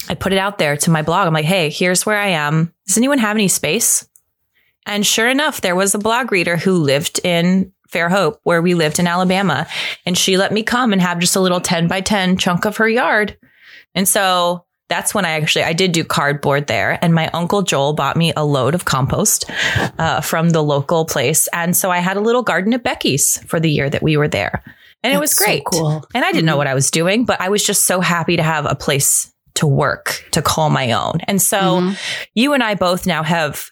I 0.08 0.16
put 0.16 0.32
it 0.32 0.40
out 0.40 0.58
there 0.58 0.78
to 0.78 0.92
my 0.92 1.02
blog. 1.02 1.28
I'm 1.28 1.34
like, 1.34 1.46
hey, 1.46 1.70
here's 1.70 2.06
where 2.06 2.18
I 2.18 2.28
am. 2.28 2.74
Does 2.88 2.98
anyone 2.98 3.18
have 3.18 3.36
any 3.36 3.50
space? 3.50 4.08
And 4.86 5.06
sure 5.06 5.28
enough, 5.28 5.62
there 5.62 5.76
was 5.76 5.94
a 5.94 6.00
blog 6.00 6.32
reader 6.32 6.56
who 6.56 6.74
lived 6.78 7.20
in 7.24 7.74
Fairhope, 7.92 8.38
where 8.44 8.62
we 8.62 8.76
lived 8.76 9.00
in 9.00 9.08
Alabama. 9.08 9.68
And 10.06 10.18
she 10.18 10.38
let 10.38 10.54
me 10.54 10.64
come 10.64 10.94
and 10.94 11.02
have 11.02 11.20
just 11.20 11.36
a 11.36 11.42
little 11.42 11.60
10 11.60 11.88
by 11.88 12.02
10 12.02 12.38
chunk 12.38 12.66
of 12.66 12.78
her 12.78 12.88
yard. 12.88 13.38
And 13.96 14.08
so 14.08 14.66
that's 14.90 15.14
when 15.14 15.24
I 15.24 15.32
actually 15.32 15.64
I 15.64 15.74
did 15.74 15.92
do 15.92 16.04
cardboard 16.04 16.68
there, 16.68 17.00
and 17.02 17.14
my 17.14 17.30
uncle 17.30 17.62
Joel 17.62 17.94
bought 17.94 18.18
me 18.18 18.34
a 18.36 18.44
load 18.44 18.76
of 18.76 18.86
compost 18.86 19.50
uh, 19.98 20.22
from 20.22 20.50
the 20.50 20.64
local 20.64 21.06
place, 21.06 21.48
and 21.54 21.78
so 21.78 21.92
I 21.92 22.00
had 22.00 22.18
a 22.18 22.22
little 22.22 22.44
garden 22.44 22.74
at 22.74 22.84
Becky's 22.84 23.42
for 23.46 23.60
the 23.60 23.70
year 23.70 23.90
that 23.90 24.04
we 24.04 24.18
were 24.18 24.28
there, 24.28 24.64
and 25.04 25.14
that's 25.14 25.18
it 25.18 25.20
was 25.20 25.34
great. 25.36 25.64
So 25.72 25.80
cool, 25.80 26.06
and 26.14 26.26
I 26.26 26.32
didn't 26.32 26.42
mm-hmm. 26.42 26.48
know 26.48 26.58
what 26.58 26.68
I 26.68 26.74
was 26.74 26.92
doing, 26.92 27.26
but 27.26 27.40
I 27.40 27.50
was 27.50 27.64
just 27.64 27.86
so 27.86 28.02
happy 28.02 28.36
to 28.38 28.44
have 28.44 28.66
a 28.66 28.76
place 28.76 29.32
to 29.56 29.68
work 29.68 30.26
to 30.32 30.42
call 30.42 30.70
my 30.70 30.94
own. 30.94 31.20
And 31.28 31.42
so 31.42 31.82
Mhm. 31.82 31.98
you 32.34 32.54
and 32.54 32.64
I 32.64 32.76
both 32.76 33.06
now 33.06 33.24
have, 33.24 33.70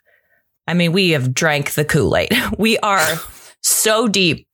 I 0.68 0.74
mean, 0.74 0.92
we 0.92 1.12
have 1.12 1.34
drank 1.34 1.72
the 1.72 1.86
Kool 1.86 2.16
Aid. 2.16 2.32
We 2.58 2.78
are 2.80 3.20
so 3.62 4.08
deep 4.08 4.48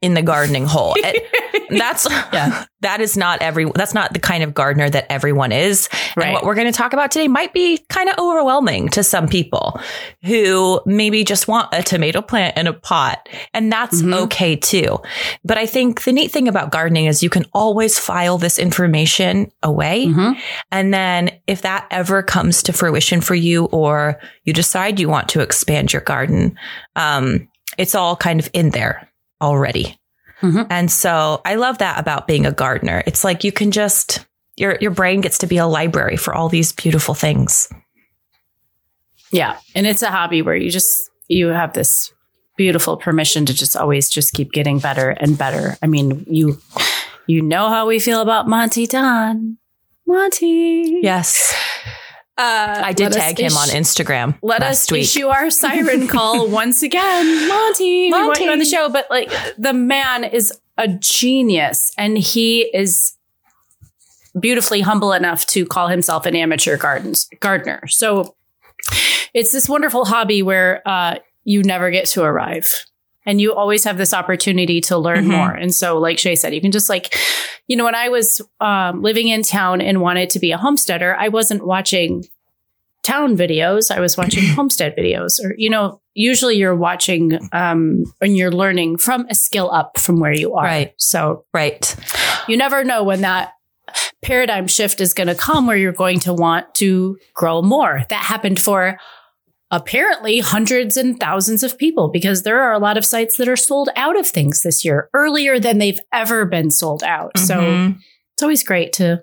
in 0.00 0.14
the 0.14 0.22
gardening 0.22 0.66
hole. 0.66 0.94
that's 1.78 2.06
Yeah. 2.32 2.64
that 2.80 3.00
is 3.00 3.16
not 3.16 3.40
every 3.42 3.64
that's 3.74 3.94
not 3.94 4.12
the 4.12 4.18
kind 4.20 4.42
of 4.44 4.54
gardener 4.54 4.88
that 4.88 5.10
everyone 5.10 5.50
is. 5.50 5.88
Right. 6.16 6.26
And 6.26 6.34
what 6.34 6.44
we're 6.44 6.54
going 6.54 6.66
to 6.70 6.76
talk 6.76 6.92
about 6.92 7.10
today 7.10 7.26
might 7.26 7.52
be 7.52 7.78
kind 7.88 8.08
of 8.08 8.16
overwhelming 8.18 8.88
to 8.90 9.02
some 9.02 9.26
people 9.28 9.80
who 10.24 10.80
maybe 10.86 11.24
just 11.24 11.48
want 11.48 11.68
a 11.72 11.82
tomato 11.82 12.22
plant 12.22 12.56
in 12.56 12.66
a 12.66 12.72
pot. 12.72 13.28
And 13.54 13.72
that's 13.72 14.02
Mhm. 14.02 14.14
okay 14.24 14.56
too. 14.56 14.98
But 15.44 15.58
I 15.58 15.66
think 15.66 16.04
the 16.04 16.12
neat 16.12 16.30
thing 16.30 16.48
about 16.48 16.70
gardening 16.70 17.06
is 17.06 17.22
you 17.22 17.30
can 17.30 17.44
always 17.52 17.98
file 17.98 18.38
this 18.38 18.58
information 18.58 19.50
away. 19.62 20.06
Mhm. 20.06 20.36
And 20.70 20.94
then 20.94 21.30
if 21.46 21.62
that 21.62 21.86
ever 21.90 22.22
comes 22.22 22.62
to 22.64 22.72
fruition 22.72 23.20
for 23.20 23.34
you 23.34 23.64
or 23.66 24.20
you 24.44 24.52
decide 24.52 25.00
you 25.00 25.08
want 25.08 25.28
to 25.30 25.40
expand 25.40 25.92
your 25.92 26.02
garden, 26.02 26.56
um, 26.94 27.48
it's 27.78 27.94
all 27.94 28.14
kind 28.16 28.38
of 28.38 28.48
in 28.52 28.70
there 28.70 29.08
already. 29.42 29.98
Mhm. 30.42 30.66
And 30.70 30.90
so 30.90 31.40
I 31.44 31.54
love 31.54 31.78
that 31.78 31.98
about 31.98 32.26
being 32.26 32.46
a 32.46 32.52
gardener. 32.52 33.02
It's 33.06 33.24
like 33.24 33.44
you 33.44 33.52
can 33.52 33.70
just 33.70 34.26
your 34.56 34.76
your 34.80 34.90
brain 34.90 35.20
gets 35.20 35.38
to 35.38 35.46
be 35.46 35.56
a 35.58 35.66
library 35.66 36.16
for 36.16 36.34
all 36.34 36.48
these 36.48 36.72
beautiful 36.72 37.14
things. 37.14 37.68
Yeah. 39.32 39.58
And 39.74 39.86
it's 39.86 40.02
a 40.02 40.10
hobby 40.10 40.42
where 40.42 40.54
you 40.54 40.70
just, 40.70 41.10
you 41.28 41.48
have 41.48 41.72
this 41.72 42.12
beautiful 42.56 42.96
permission 42.96 43.44
to 43.46 43.54
just 43.54 43.76
always 43.76 44.08
just 44.08 44.32
keep 44.32 44.52
getting 44.52 44.78
better 44.78 45.10
and 45.10 45.36
better. 45.36 45.76
I 45.82 45.86
mean, 45.86 46.24
you, 46.28 46.58
you 47.26 47.42
know 47.42 47.68
how 47.68 47.86
we 47.86 47.98
feel 47.98 48.20
about 48.20 48.48
Monty 48.48 48.86
Don. 48.86 49.58
Monty. 50.06 51.00
Yes. 51.02 51.52
Uh, 52.38 52.82
I 52.84 52.92
did 52.92 53.12
tag 53.12 53.38
him 53.40 53.56
on 53.56 53.68
Instagram 53.68 54.38
Let 54.42 54.62
us 54.62 54.90
week. 54.92 55.02
issue 55.04 55.26
our 55.28 55.48
siren 55.50 56.06
call 56.16 56.48
once 56.48 56.82
again. 56.82 57.48
Monty, 57.48 58.06
we 58.06 58.12
want 58.12 58.38
you 58.40 58.50
on 58.50 58.58
the 58.58 58.64
show. 58.66 58.90
But 58.90 59.06
like 59.10 59.30
the 59.56 59.72
man 59.72 60.22
is 60.24 60.52
a 60.76 60.86
genius 60.88 61.92
and 61.96 62.18
he 62.18 62.70
is 62.74 63.16
beautifully 64.38 64.82
humble 64.82 65.12
enough 65.14 65.46
to 65.46 65.64
call 65.64 65.88
himself 65.88 66.26
an 66.26 66.36
amateur 66.36 66.76
gardens 66.76 67.26
gardener. 67.40 67.86
So 67.86 68.34
it's 69.32 69.50
this 69.52 69.66
wonderful 69.68 70.04
hobby 70.04 70.42
where 70.42 70.82
uh, 70.86 71.16
you 71.44 71.62
never 71.62 71.90
get 71.90 72.04
to 72.08 72.22
arrive. 72.22 72.84
And 73.24 73.40
you 73.40 73.54
always 73.54 73.82
have 73.84 73.96
this 73.98 74.14
opportunity 74.14 74.80
to 74.82 74.96
learn 74.98 75.24
Mhm. 75.24 75.30
more. 75.36 75.50
And 75.50 75.74
so, 75.74 75.98
like 75.98 76.16
Shay 76.18 76.36
said, 76.36 76.54
you 76.54 76.60
can 76.60 76.70
just 76.70 76.88
like, 76.88 77.18
you 77.68 77.76
know, 77.76 77.84
when 77.84 77.94
I 77.94 78.08
was 78.08 78.40
um, 78.60 79.02
living 79.02 79.28
in 79.28 79.42
town 79.42 79.80
and 79.80 80.00
wanted 80.00 80.30
to 80.30 80.38
be 80.38 80.52
a 80.52 80.58
homesteader, 80.58 81.16
I 81.16 81.28
wasn't 81.28 81.66
watching 81.66 82.24
town 83.02 83.36
videos. 83.36 83.90
I 83.90 84.00
was 84.00 84.16
watching 84.16 84.46
homestead 84.54 84.96
videos, 84.96 85.42
or 85.42 85.54
you 85.56 85.70
know, 85.70 86.00
usually 86.14 86.56
you're 86.56 86.76
watching 86.76 87.38
um, 87.52 88.04
and 88.20 88.36
you're 88.36 88.52
learning 88.52 88.98
from 88.98 89.26
a 89.30 89.34
skill 89.34 89.70
up 89.70 89.98
from 89.98 90.20
where 90.20 90.32
you 90.32 90.54
are. 90.54 90.64
Right. 90.64 90.94
So 90.96 91.44
right. 91.52 91.94
you 92.48 92.56
never 92.56 92.84
know 92.84 93.04
when 93.04 93.20
that 93.22 93.52
paradigm 94.22 94.66
shift 94.66 95.00
is 95.00 95.14
going 95.14 95.28
to 95.28 95.34
come 95.34 95.66
where 95.66 95.76
you're 95.76 95.92
going 95.92 96.20
to 96.20 96.32
want 96.32 96.74
to 96.76 97.18
grow 97.34 97.62
more. 97.62 98.02
That 98.08 98.24
happened 98.24 98.60
for 98.60 98.98
apparently 99.70 100.38
hundreds 100.40 100.96
and 100.96 101.18
thousands 101.18 101.62
of 101.62 101.76
people 101.76 102.08
because 102.08 102.42
there 102.42 102.60
are 102.62 102.72
a 102.72 102.78
lot 102.78 102.96
of 102.96 103.04
sites 103.04 103.36
that 103.36 103.48
are 103.48 103.56
sold 103.56 103.88
out 103.96 104.18
of 104.18 104.26
things 104.26 104.62
this 104.62 104.84
year 104.84 105.08
earlier 105.12 105.58
than 105.58 105.78
they've 105.78 105.98
ever 106.12 106.44
been 106.44 106.70
sold 106.70 107.02
out. 107.02 107.36
So 107.38 107.56
Mhm. 107.56 107.98
it's 108.34 108.42
always 108.42 108.62
great 108.62 108.92
to 108.94 109.22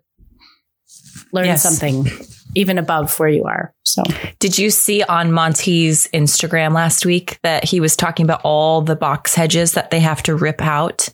learn 1.31 1.45
Yes. 1.45 1.63
something 1.63 2.07
even 2.55 2.77
above 2.77 3.17
where 3.19 3.29
you 3.29 3.45
are. 3.45 3.73
So 3.83 4.03
Did 4.39 4.57
you 4.57 4.69
see 4.69 5.01
on 5.03 5.31
Monty's 5.31 6.07
Instagram 6.13 6.73
last 6.73 7.05
week 7.05 7.39
that 7.43 7.63
he 7.63 7.79
was 7.79 7.95
talking 7.95 8.25
about 8.25 8.41
all 8.43 8.81
the 8.81 8.95
box 8.95 9.33
hedges 9.33 9.71
that 9.71 9.89
they 9.91 9.99
have 10.01 10.21
to 10.23 10.35
rip 10.35 10.61
out? 10.61 11.09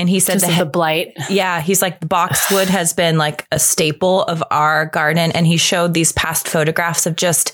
And 0.00 0.08
he 0.08 0.18
said 0.18 0.40
the 0.40 0.48
he- 0.48 0.58
the 0.58 0.64
blight. 0.66 1.12
Yeah, 1.28 1.60
he's 1.60 1.80
like 1.82 2.00
the 2.00 2.06
boxwood 2.06 2.68
has 2.68 2.92
been 2.92 3.18
like 3.18 3.46
a 3.52 3.58
staple 3.58 4.22
of 4.24 4.42
our 4.50 4.86
garden, 4.86 5.30
and 5.32 5.46
he 5.46 5.56
showed 5.58 5.94
these 5.94 6.10
past 6.12 6.48
photographs 6.48 7.06
of 7.06 7.14
just 7.16 7.52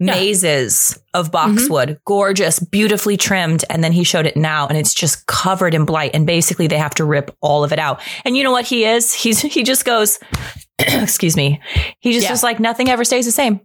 Yeah. 0.00 0.14
mazes 0.14 0.98
of 1.14 1.30
boxwood, 1.30 2.00
gorgeous, 2.04 2.58
beautifully 2.58 3.16
trimmed, 3.16 3.64
and 3.70 3.82
then 3.84 3.92
he 3.92 4.02
showed 4.04 4.26
it 4.26 4.36
now, 4.36 4.66
and 4.66 4.76
it's 4.76 4.92
just 4.92 5.24
covered 5.26 5.72
in 5.72 5.84
blight, 5.84 6.10
and 6.14 6.26
basically 6.26 6.66
they 6.66 6.78
have 6.78 6.94
to 6.96 7.04
rip 7.04 7.30
all 7.40 7.62
of 7.64 7.72
it 7.72 7.78
out. 7.78 8.00
And 8.24 8.36
you 8.36 8.42
know 8.42 8.50
what 8.52 8.66
he 8.66 8.84
is? 8.84 9.14
He's 9.14 9.40
he 9.40 9.62
just 9.62 9.84
goes, 9.84 10.18
excuse 10.78 11.36
me, 11.36 11.60
he 12.00 12.12
just 12.12 12.26
Yeah. 12.26 12.32
is 12.32 12.42
like 12.42 12.58
nothing 12.60 12.88
ever 12.90 13.04
stays 13.04 13.24
the 13.24 13.32
same. 13.32 13.60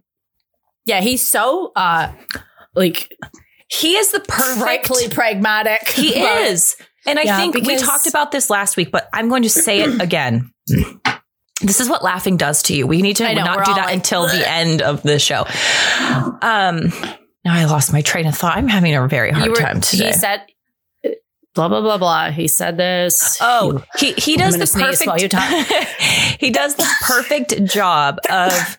Yeah, 0.86 1.00
he's 1.00 1.26
so 1.26 1.72
uh 1.74 2.12
like 2.76 3.10
He 3.68 3.96
is 3.96 4.10
the 4.12 4.20
perfectly 4.20 5.08
pragmatic. 5.08 5.88
He 5.88 6.14
is. 6.20 6.76
And 7.06 7.18
I 7.18 7.22
Yeah, 7.22 7.36
think 7.38 7.54
we 7.66 7.76
talked 7.76 8.06
about 8.06 8.30
this 8.32 8.50
last 8.50 8.76
week, 8.76 8.90
but 8.90 9.08
I'm 9.12 9.28
going 9.28 9.42
to 9.44 9.50
say 9.50 9.80
it 9.82 10.00
again. 10.02 10.50
This 11.62 11.80
is 11.80 11.88
what 11.88 12.02
laughing 12.02 12.36
does 12.36 12.62
to 12.64 12.74
you. 12.74 12.86
We 12.86 13.02
need 13.02 13.16
to 13.16 13.24
know, 13.34 13.44
not 13.44 13.64
do 13.66 13.74
that 13.74 13.86
like, 13.86 13.94
until 13.94 14.26
the 14.26 14.48
end 14.48 14.80
of 14.82 15.02
the 15.02 15.18
show. 15.18 15.44
Um, 16.42 16.92
now 17.44 17.54
I 17.54 17.64
lost 17.66 17.92
my 17.92 18.00
train 18.02 18.26
of 18.26 18.36
thought. 18.36 18.56
I'm 18.56 18.68
having 18.68 18.94
a 18.94 19.06
very 19.08 19.30
hard 19.30 19.50
were- 19.50 19.56
time 19.56 19.80
today. 19.80 20.06
He 20.08 20.12
said 20.14 20.42
blah 21.54 21.68
blah 21.68 21.80
blah 21.80 21.98
blah. 21.98 22.30
He 22.30 22.48
said 22.48 22.76
this. 22.76 23.36
Oh, 23.40 23.82
he 23.98 24.12
he 24.12 24.36
does 24.36 24.56
the 24.56 24.66
perfect. 24.78 25.06
while 25.06 25.18
you 25.18 25.28
talk. 25.28 25.48
he 26.38 26.50
does 26.50 26.76
the 26.76 26.88
perfect 27.02 27.64
job 27.66 28.18
of 28.30 28.78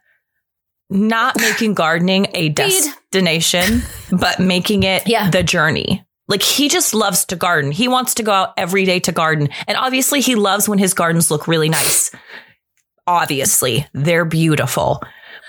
not 0.89 1.39
making 1.39 1.73
gardening 1.75 2.27
a 2.34 2.49
destination, 2.49 3.81
but 4.12 4.39
making 4.39 4.84
it 4.84 5.07
Yeah. 5.07 5.29
the 5.29 5.43
journey. 5.43 6.03
Like 6.31 6.41
he 6.41 6.69
just 6.69 6.93
loves 6.93 7.25
to 7.25 7.35
garden. 7.35 7.73
He 7.73 7.89
wants 7.89 8.13
to 8.15 8.23
go 8.23 8.31
out 8.31 8.53
every 8.55 8.85
day 8.85 9.01
to 9.01 9.11
garden, 9.11 9.49
and 9.67 9.77
obviously 9.77 10.21
he 10.21 10.35
loves 10.35 10.69
when 10.69 10.79
his 10.79 10.93
gardens 10.93 11.29
look 11.29 11.45
really 11.45 11.67
nice. 11.67 12.09
Obviously, 13.05 13.85
they're 13.93 14.23
beautiful, 14.23 15.03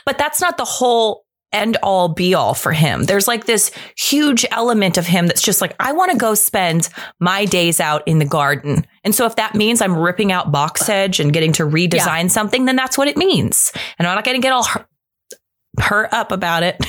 but 0.05 0.19
that's 0.19 0.41
not 0.41 0.57
the 0.57 0.65
whole 0.65 1.25
end 1.53 1.77
all 1.85 2.09
be 2.09 2.35
all 2.35 2.55
for 2.55 2.73
him. 2.73 3.05
There's 3.05 3.29
like 3.29 3.45
this 3.45 3.71
huge 3.97 4.45
element 4.51 4.99
of 4.99 5.07
him 5.07 5.29
that's 5.29 5.43
just 5.43 5.61
like, 5.61 5.77
I 5.79 5.93
want 5.93 6.11
to 6.11 6.19
go 6.19 6.35
spend 6.35 6.89
my 7.21 7.45
days 7.45 7.79
out 7.79 8.03
in 8.09 8.19
the 8.19 8.25
garden. 8.25 8.85
And 9.05 9.15
so 9.15 9.25
if 9.27 9.37
that 9.37 9.55
means 9.55 9.81
I'm 9.81 9.97
ripping 9.97 10.33
out 10.33 10.51
box 10.51 10.85
hedge 10.85 11.21
and 11.21 11.33
getting 11.33 11.53
to 11.53 11.63
redesign 11.63 12.29
something, 12.29 12.65
then 12.65 12.75
that's 12.75 12.99
what 12.99 13.07
it 13.07 13.17
means. 13.17 13.71
And 13.99 14.09
I'm 14.09 14.17
not 14.17 14.25
going 14.25 14.37
to 14.37 14.43
get 14.43 14.53
all 14.53 14.65
hurt, 14.65 14.87
hurt 15.79 16.13
up 16.13 16.33
about 16.33 16.65
it. 16.65 16.85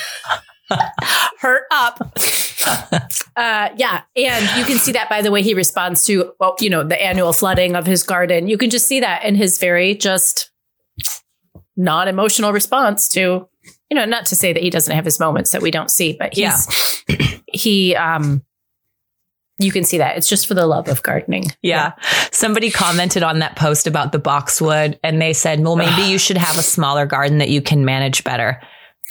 hurt 1.38 1.64
up. 1.70 2.00
uh, 3.36 3.68
yeah, 3.76 4.02
and 4.16 4.58
you 4.58 4.64
can 4.64 4.78
see 4.78 4.92
that 4.92 5.08
by 5.08 5.22
the 5.22 5.30
way 5.30 5.42
he 5.42 5.54
responds 5.54 6.04
to, 6.04 6.32
well, 6.38 6.56
you 6.60 6.70
know, 6.70 6.84
the 6.84 7.02
annual 7.02 7.32
flooding 7.32 7.76
of 7.76 7.86
his 7.86 8.02
garden. 8.02 8.48
You 8.48 8.58
can 8.58 8.70
just 8.70 8.86
see 8.86 9.00
that 9.00 9.24
in 9.24 9.34
his 9.34 9.58
very 9.58 9.94
just 9.94 10.50
non-emotional 11.76 12.52
response 12.52 13.08
to, 13.10 13.48
you 13.90 13.94
know, 13.94 14.04
not 14.04 14.26
to 14.26 14.36
say 14.36 14.52
that 14.52 14.62
he 14.62 14.70
doesn't 14.70 14.94
have 14.94 15.04
his 15.04 15.18
moments 15.18 15.52
that 15.52 15.62
we 15.62 15.70
don't 15.70 15.90
see, 15.90 16.16
but 16.18 16.34
he's 16.34 17.02
he 17.46 17.96
um 17.96 18.42
you 19.60 19.70
can 19.70 19.84
see 19.84 19.98
that 19.98 20.16
it's 20.16 20.28
just 20.28 20.46
for 20.46 20.54
the 20.54 20.66
love 20.66 20.88
of 20.88 21.02
gardening. 21.02 21.44
Yeah. 21.62 21.92
Somebody 22.32 22.70
commented 22.70 23.22
on 23.22 23.40
that 23.40 23.56
post 23.56 23.86
about 23.86 24.10
the 24.10 24.18
boxwood 24.18 24.98
and 25.04 25.20
they 25.20 25.34
said, 25.34 25.60
well, 25.60 25.76
maybe 25.76 26.10
you 26.10 26.16
should 26.18 26.38
have 26.38 26.56
a 26.56 26.62
smaller 26.62 27.04
garden 27.04 27.38
that 27.38 27.50
you 27.50 27.60
can 27.60 27.84
manage 27.84 28.24
better. 28.24 28.60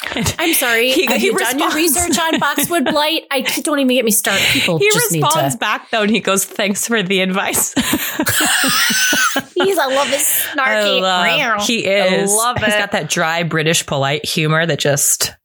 I'm 0.40 0.54
sorry. 0.54 0.92
He- 0.92 1.06
have 1.08 1.18
he 1.20 1.28
you 1.28 1.38
done 1.38 1.60
your 1.60 1.72
research 1.72 2.18
on 2.18 2.40
boxwood 2.40 2.86
blight? 2.92 3.26
I 3.32 3.42
don't 3.42 3.80
even 3.80 3.96
get 3.96 4.06
me 4.06 4.12
started. 4.12 4.46
People 4.48 4.78
He 4.80 4.90
just 4.92 5.12
need 5.12 5.22
responds 5.24 5.56
to. 5.56 5.60
back 5.60 5.90
though 5.92 6.04
and 6.04 6.10
he 6.12 6.20
goes, 6.20 6.46
thanks 6.46 6.88
for 6.88 7.04
the 7.04 7.20
advice. 7.22 7.74
He's 9.56 9.78
I 9.78 9.88
love 9.88 10.08
his 10.08 10.22
snarky. 10.24 11.02
Love- 11.02 11.68
he 11.68 11.86
is. 11.86 12.32
I 12.32 12.36
love 12.36 12.58
He's 12.60 12.74
it. 12.74 12.78
got 12.78 12.92
that 12.94 13.10
dry 13.10 13.44
British 13.44 13.86
polite 13.86 14.26
humor 14.26 14.66
that 14.66 14.80
just 14.80 15.36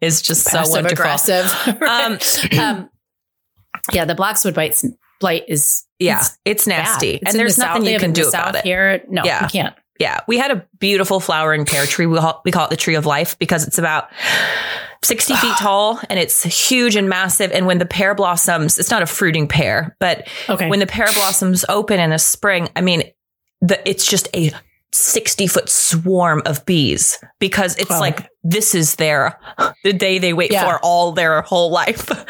is 0.00 0.20
just 0.22 0.44
so 0.50 0.62
wonderful. 0.68 0.92
aggressive. 0.92 1.50
Um, 1.82 2.18
um, 2.60 2.90
yeah, 3.92 4.04
the 4.04 4.14
boxwood 4.14 4.54
blight, 4.54 4.80
blight 5.20 5.44
is 5.48 5.84
Yeah, 5.98 6.20
it's 6.20 6.36
it's 6.44 6.66
nasty, 6.66 7.14
It's 7.16 7.30
and 7.30 7.38
there's 7.38 7.56
the 7.56 7.64
nothing 7.64 7.84
They 7.84 7.92
you 7.94 7.98
can 7.98 8.12
do 8.12 8.28
about 8.28 8.32
South 8.32 8.56
it. 8.56 8.64
Here, 8.64 9.02
no, 9.08 9.22
Yeah. 9.24 9.44
you 9.44 9.48
can't. 9.48 9.74
Yeah, 10.00 10.20
we 10.26 10.38
had 10.38 10.50
a 10.50 10.66
beautiful 10.78 11.20
flowering 11.20 11.64
pear 11.64 11.86
tree. 11.86 12.06
We 12.06 12.18
call, 12.18 12.42
we 12.44 12.50
call 12.50 12.66
it 12.66 12.70
the 12.70 12.76
tree 12.76 12.96
of 12.96 13.06
life 13.06 13.38
because 13.38 13.66
it's 13.66 13.78
about 13.78 14.08
60 15.02 15.34
feet 15.36 15.56
tall 15.58 16.00
and 16.10 16.18
it's 16.18 16.42
huge 16.42 16.96
and 16.96 17.08
massive. 17.08 17.52
And 17.52 17.66
when 17.66 17.78
the 17.78 17.86
pear 17.86 18.14
blossoms, 18.14 18.78
it's 18.78 18.90
not 18.90 19.02
a 19.02 19.06
fruiting 19.06 19.46
pear, 19.46 19.96
but 20.00 20.26
Okay. 20.48 20.68
when 20.68 20.80
the 20.80 20.86
pear 20.86 21.06
blossoms 21.14 21.64
open 21.68 22.00
in 22.00 22.10
the 22.10 22.18
spring, 22.18 22.68
I 22.74 22.80
mean, 22.80 23.04
the, 23.60 23.88
it's 23.88 24.06
just 24.06 24.28
a 24.34 24.50
60 24.92 25.46
foot 25.48 25.68
swarm 25.68 26.42
of 26.46 26.64
bees 26.66 27.18
because 27.40 27.76
it's 27.76 27.90
Wow. 27.90 28.00
like 28.00 28.28
this 28.44 28.74
is 28.76 28.94
their 28.96 29.38
the 29.82 29.92
day 29.92 30.18
they 30.18 30.32
wait 30.32 30.52
Yeah. 30.52 30.64
for 30.64 30.78
all 30.84 31.12
their 31.12 31.42
whole 31.42 31.70
life. 31.70 32.10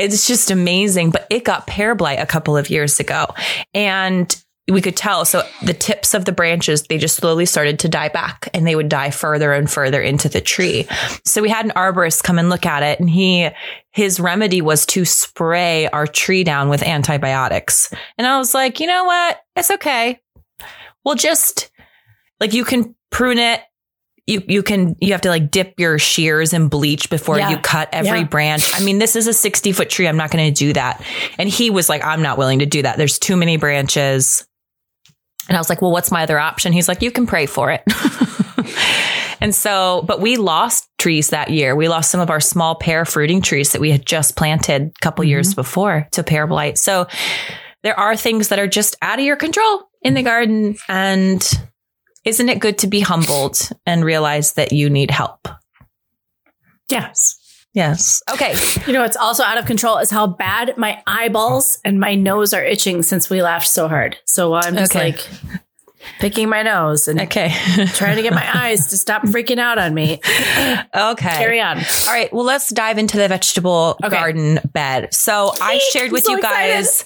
It's 0.00 0.28
just 0.28 0.52
amazing. 0.52 1.10
But 1.10 1.26
it 1.28 1.42
got 1.42 1.66
pear 1.66 1.96
blight 1.96 2.20
a 2.20 2.26
couple 2.26 2.56
of 2.56 2.70
years 2.70 3.00
ago. 3.00 3.26
And 3.74 4.32
we 4.70 4.80
could 4.82 4.96
tell. 4.96 5.24
So 5.24 5.42
the 5.62 5.72
tips 5.72 6.12
of 6.14 6.24
the 6.24 6.32
branches, 6.32 6.82
they 6.82 6.98
just 6.98 7.16
slowly 7.16 7.46
started 7.46 7.78
to 7.80 7.88
die 7.88 8.08
back 8.08 8.48
and 8.52 8.66
they 8.66 8.76
would 8.76 8.88
die 8.88 9.10
further 9.10 9.52
and 9.52 9.70
further 9.70 10.00
into 10.02 10.28
the 10.28 10.40
tree. 10.40 10.86
So 11.24 11.40
we 11.42 11.48
had 11.48 11.64
an 11.64 11.72
arborist 11.72 12.22
come 12.22 12.38
and 12.38 12.50
look 12.50 12.66
at 12.66 12.82
it 12.82 13.00
and 13.00 13.08
he, 13.08 13.48
his 13.92 14.20
remedy 14.20 14.60
was 14.60 14.84
to 14.86 15.04
spray 15.04 15.88
our 15.88 16.06
tree 16.06 16.44
down 16.44 16.68
with 16.68 16.82
antibiotics. 16.82 17.92
And 18.18 18.26
I 18.26 18.38
was 18.38 18.52
like, 18.54 18.80
you 18.80 18.86
know 18.86 19.04
what? 19.04 19.40
It's 19.56 19.70
okay. 19.70 20.20
We'll 21.04 21.14
just, 21.14 21.70
like, 22.40 22.52
you 22.52 22.64
can 22.64 22.94
prune 23.10 23.38
it 23.38 23.62
you 24.26 24.42
you 24.46 24.62
can 24.62 24.94
you 25.00 25.12
have 25.12 25.22
to 25.22 25.30
like 25.30 25.50
dip 25.50 25.80
your 25.80 25.98
shears 25.98 26.52
in 26.52 26.68
bleach 26.68 27.08
before 27.08 27.38
Yeah. 27.38 27.48
you 27.48 27.56
cut 27.56 27.88
every 27.92 28.18
Yeah. 28.18 28.24
branch. 28.24 28.70
I 28.74 28.80
mean, 28.84 28.98
this 28.98 29.16
is 29.16 29.26
a 29.26 29.32
60 29.32 29.72
foot 29.72 29.88
tree. 29.88 30.06
I'm 30.06 30.18
not 30.18 30.30
going 30.30 30.52
to 30.52 30.64
do 30.66 30.74
that. 30.74 31.02
And 31.38 31.48
he 31.48 31.70
was 31.70 31.88
like, 31.88 32.04
I'm 32.04 32.20
not 32.20 32.36
willing 32.36 32.58
to 32.58 32.66
do 32.66 32.82
that. 32.82 32.98
There's 32.98 33.18
too 33.18 33.36
many 33.38 33.56
branches. 33.56 34.46
And 35.48 35.56
I 35.56 35.60
was 35.60 35.68
like, 35.68 35.80
well, 35.80 35.90
what's 35.90 36.10
my 36.10 36.22
other 36.22 36.38
option? 36.38 36.72
He's 36.72 36.88
like, 36.88 37.02
you 37.02 37.10
can 37.10 37.26
pray 37.26 37.46
for 37.46 37.70
it. 37.70 37.82
and 39.40 39.54
so, 39.54 40.04
but 40.06 40.20
we 40.20 40.36
lost 40.36 40.88
trees 40.98 41.28
that 41.28 41.50
year. 41.50 41.74
We 41.74 41.88
lost 41.88 42.10
some 42.10 42.20
of 42.20 42.30
our 42.30 42.40
small 42.40 42.74
pear 42.74 43.04
fruiting 43.04 43.40
trees 43.40 43.72
that 43.72 43.80
we 43.80 43.90
had 43.90 44.04
just 44.04 44.36
planted 44.36 44.82
a 44.82 44.92
couple 45.00 45.22
mm-hmm. 45.22 45.30
years 45.30 45.54
before 45.54 46.06
to 46.12 46.22
pear 46.22 46.46
blight. 46.46 46.76
So 46.76 47.06
there 47.82 47.98
are 47.98 48.16
things 48.16 48.48
that 48.48 48.58
are 48.58 48.66
just 48.66 48.96
out 49.00 49.18
of 49.18 49.24
your 49.24 49.36
control 49.36 49.84
in 50.02 50.14
the 50.14 50.22
garden. 50.22 50.76
And 50.88 51.42
isn't 52.24 52.48
it 52.48 52.60
good 52.60 52.78
to 52.78 52.86
be 52.86 53.00
humbled 53.00 53.70
and 53.86 54.04
realize 54.04 54.54
that 54.54 54.72
you 54.72 54.90
need 54.90 55.10
help? 55.10 55.48
Yes. 56.90 57.37
Yes. 57.78 58.22
Okay. 58.32 58.56
You 58.88 58.92
know, 58.92 59.02
what's 59.02 59.16
also 59.16 59.44
out 59.44 59.56
of 59.56 59.64
control 59.66 59.98
is 59.98 60.10
how 60.10 60.26
bad 60.26 60.76
my 60.76 61.00
eyeballs 61.06 61.78
and 61.84 62.00
my 62.00 62.16
nose 62.16 62.52
are 62.52 62.64
itching 62.64 63.04
since 63.04 63.30
we 63.30 63.40
laughed 63.40 63.68
so 63.68 63.86
hard. 63.86 64.18
So 64.24 64.52
I'm 64.54 64.74
just 64.76 64.90
Okay. 64.96 65.12
like 65.12 65.28
picking 66.18 66.48
my 66.48 66.62
nose 66.64 67.06
and 67.06 67.20
Okay. 67.20 67.54
trying 67.94 68.16
to 68.16 68.22
get 68.22 68.32
my 68.34 68.48
eyes 68.64 68.88
to 68.88 68.96
stop 68.96 69.22
freaking 69.22 69.58
out 69.60 69.78
on 69.78 69.94
me. 69.94 70.14
okay. 70.92 71.28
Carry 71.36 71.60
on. 71.60 71.78
All 71.78 72.12
right. 72.12 72.32
Well, 72.32 72.44
let's 72.44 72.68
dive 72.70 72.98
into 72.98 73.16
the 73.16 73.28
vegetable 73.28 73.96
Okay. 74.02 74.16
garden 74.16 74.58
bed. 74.72 75.14
So 75.14 75.52
I 75.60 75.78
shared 75.92 76.10
with 76.10 76.24
so 76.24 76.32
you 76.32 76.42
guys 76.42 77.04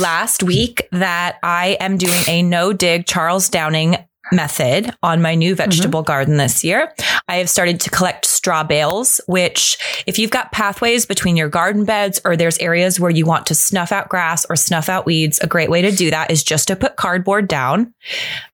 last 0.00 0.42
week 0.42 0.88
that 0.92 1.36
I 1.42 1.76
am 1.78 1.98
doing 1.98 2.22
a 2.26 2.42
no 2.42 2.72
dig 2.72 3.04
Charles 3.06 3.50
Dowding 3.50 4.02
method 4.32 4.92
on 5.02 5.22
my 5.22 5.34
new 5.34 5.52
mm-hmm. 5.52 5.62
vegetable 5.62 6.02
garden 6.02 6.36
this 6.36 6.64
year. 6.64 6.92
I 7.28 7.36
have 7.36 7.50
started 7.50 7.80
to 7.80 7.90
collect 7.90 8.26
straw 8.26 8.64
bales, 8.64 9.20
which 9.26 9.78
if 10.06 10.18
you've 10.18 10.30
got 10.30 10.52
pathways 10.52 11.06
between 11.06 11.36
your 11.36 11.48
garden 11.48 11.84
beds 11.84 12.20
or 12.24 12.36
there's 12.36 12.58
areas 12.58 12.98
where 12.98 13.10
you 13.10 13.26
want 13.26 13.46
to 13.46 13.54
snuff 13.54 13.92
out 13.92 14.08
grass 14.08 14.44
or 14.48 14.56
snuff 14.56 14.88
out 14.88 15.06
weeds, 15.06 15.38
a 15.40 15.46
great 15.46 15.70
way 15.70 15.82
to 15.82 15.90
do 15.90 16.10
that 16.10 16.30
is 16.30 16.42
just 16.42 16.68
to 16.68 16.76
put 16.76 16.96
cardboard 16.96 17.48
down 17.48 17.92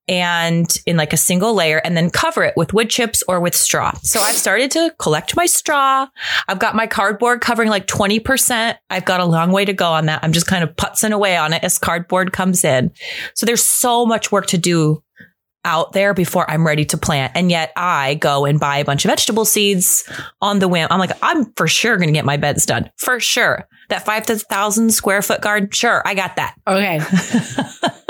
and 0.08 0.78
in 0.86 0.96
like 0.96 1.12
a 1.12 1.16
single 1.16 1.54
layer 1.54 1.78
and 1.78 1.96
then 1.96 2.10
cover 2.10 2.44
it 2.44 2.56
with 2.56 2.72
wood 2.72 2.90
chips 2.90 3.22
or 3.28 3.40
with 3.40 3.54
straw. 3.54 3.92
So 4.02 4.20
I've 4.20 4.36
started 4.36 4.70
to 4.72 4.94
collect 4.98 5.36
my 5.36 5.46
straw. 5.46 6.06
I've 6.48 6.58
got 6.58 6.76
my 6.76 6.86
cardboard 6.86 7.40
covering 7.40 7.68
like 7.68 7.86
20%. 7.86 8.76
I've 8.90 9.04
got 9.04 9.20
a 9.20 9.24
long 9.24 9.52
way 9.52 9.64
to 9.64 9.72
go 9.72 9.90
on 9.90 10.06
that. 10.06 10.22
I'm 10.22 10.32
just 10.32 10.46
kind 10.46 10.62
of 10.62 10.74
putzing 10.76 11.12
away 11.12 11.36
on 11.36 11.52
it 11.52 11.64
as 11.64 11.78
cardboard 11.78 12.32
comes 12.32 12.64
in. 12.64 12.92
So 13.34 13.46
there's 13.46 13.64
so 13.64 14.06
much 14.06 14.30
work 14.30 14.46
to 14.48 14.58
do 14.58 15.02
out 15.66 15.92
there 15.92 16.14
before 16.14 16.48
I'm 16.50 16.66
ready 16.66 16.84
to 16.86 16.96
plant. 16.96 17.32
And 17.34 17.50
yet 17.50 17.72
I 17.76 18.14
go 18.14 18.46
and 18.46 18.58
buy 18.58 18.78
a 18.78 18.84
bunch 18.84 19.04
of 19.04 19.10
vegetable 19.10 19.44
seeds 19.44 20.08
on 20.40 20.60
the 20.60 20.68
whim. 20.68 20.86
I'm 20.90 21.00
like, 21.00 21.10
I'm 21.20 21.52
for 21.56 21.66
sure 21.66 21.96
going 21.96 22.08
to 22.08 22.12
get 22.12 22.24
my 22.24 22.36
beds 22.38 22.64
done. 22.64 22.90
For 22.96 23.20
sure. 23.20 23.68
That 23.88 24.04
5,000 24.06 24.90
square 24.90 25.20
foot 25.20 25.42
garden. 25.42 25.68
Sure. 25.70 26.02
I 26.06 26.14
got 26.14 26.36
that. 26.36 26.54
Okay. 26.66 27.00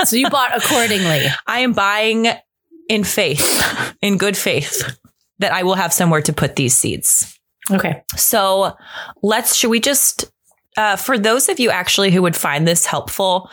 so 0.05 0.15
you 0.15 0.29
bought 0.29 0.55
accordingly. 0.55 1.25
I 1.47 1.59
am 1.59 1.73
buying 1.73 2.27
in 2.87 3.03
faith, 3.03 3.95
in 4.01 4.17
good 4.17 4.37
faith, 4.37 4.97
that 5.39 5.51
I 5.51 5.63
will 5.63 5.75
have 5.75 5.91
somewhere 5.91 6.21
to 6.21 6.33
put 6.33 6.55
these 6.55 6.77
seeds. 6.77 7.37
Okay. 7.69 8.03
So 8.15 8.77
let's, 9.21 9.55
should 9.55 9.71
we 9.71 9.79
just, 9.79 10.31
uh, 10.77 10.95
for 10.95 11.17
those 11.17 11.49
of 11.49 11.59
you 11.59 11.69
actually 11.69 12.11
who 12.11 12.21
would 12.21 12.35
find 12.35 12.67
this 12.67 12.85
helpful, 12.85 13.49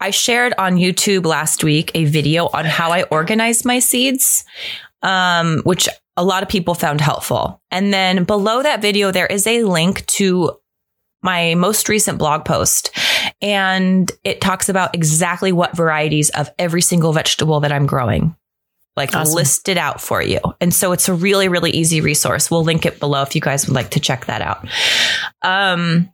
I 0.00 0.10
shared 0.10 0.52
on 0.58 0.76
YouTube 0.76 1.24
last 1.24 1.64
week 1.64 1.90
a 1.94 2.04
video 2.04 2.48
on 2.48 2.64
how 2.64 2.90
I 2.90 3.04
organize 3.04 3.64
my 3.64 3.78
seeds, 3.78 4.44
um, 5.02 5.62
which 5.64 5.88
a 6.16 6.24
lot 6.24 6.42
of 6.42 6.48
people 6.48 6.74
found 6.74 7.00
helpful. 7.00 7.60
And 7.70 7.92
then 7.92 8.24
below 8.24 8.62
that 8.62 8.82
video, 8.82 9.10
there 9.10 9.26
is 9.26 9.46
a 9.46 9.62
link 9.62 10.04
to 10.06 10.58
my 11.22 11.54
most 11.54 11.88
recent 11.88 12.18
blog 12.18 12.44
post 12.44 12.90
and 13.40 14.12
it 14.24 14.40
talks 14.42 14.68
about 14.68 14.94
exactly 14.94 15.52
what 15.52 15.74
varieties 15.74 16.28
of 16.30 16.50
every 16.58 16.82
single 16.82 17.12
vegetable 17.12 17.60
that 17.60 17.72
I'm 17.72 17.86
growing. 17.86 18.36
Like 18.96 19.14
Awesome. 19.14 19.34
listed 19.34 19.76
out 19.76 20.00
for 20.00 20.22
you. 20.22 20.38
And 20.60 20.72
so 20.72 20.92
it's 20.92 21.08
a 21.08 21.14
really, 21.14 21.48
really 21.48 21.72
easy 21.72 22.00
resource. 22.00 22.48
We'll 22.50 22.62
link 22.62 22.86
it 22.86 23.00
below 23.00 23.22
if 23.22 23.34
you 23.34 23.40
guys 23.40 23.66
would 23.66 23.74
like 23.74 23.90
to 23.90 24.00
check 24.00 24.26
that 24.26 24.40
out. 24.40 24.68
Um, 25.42 26.10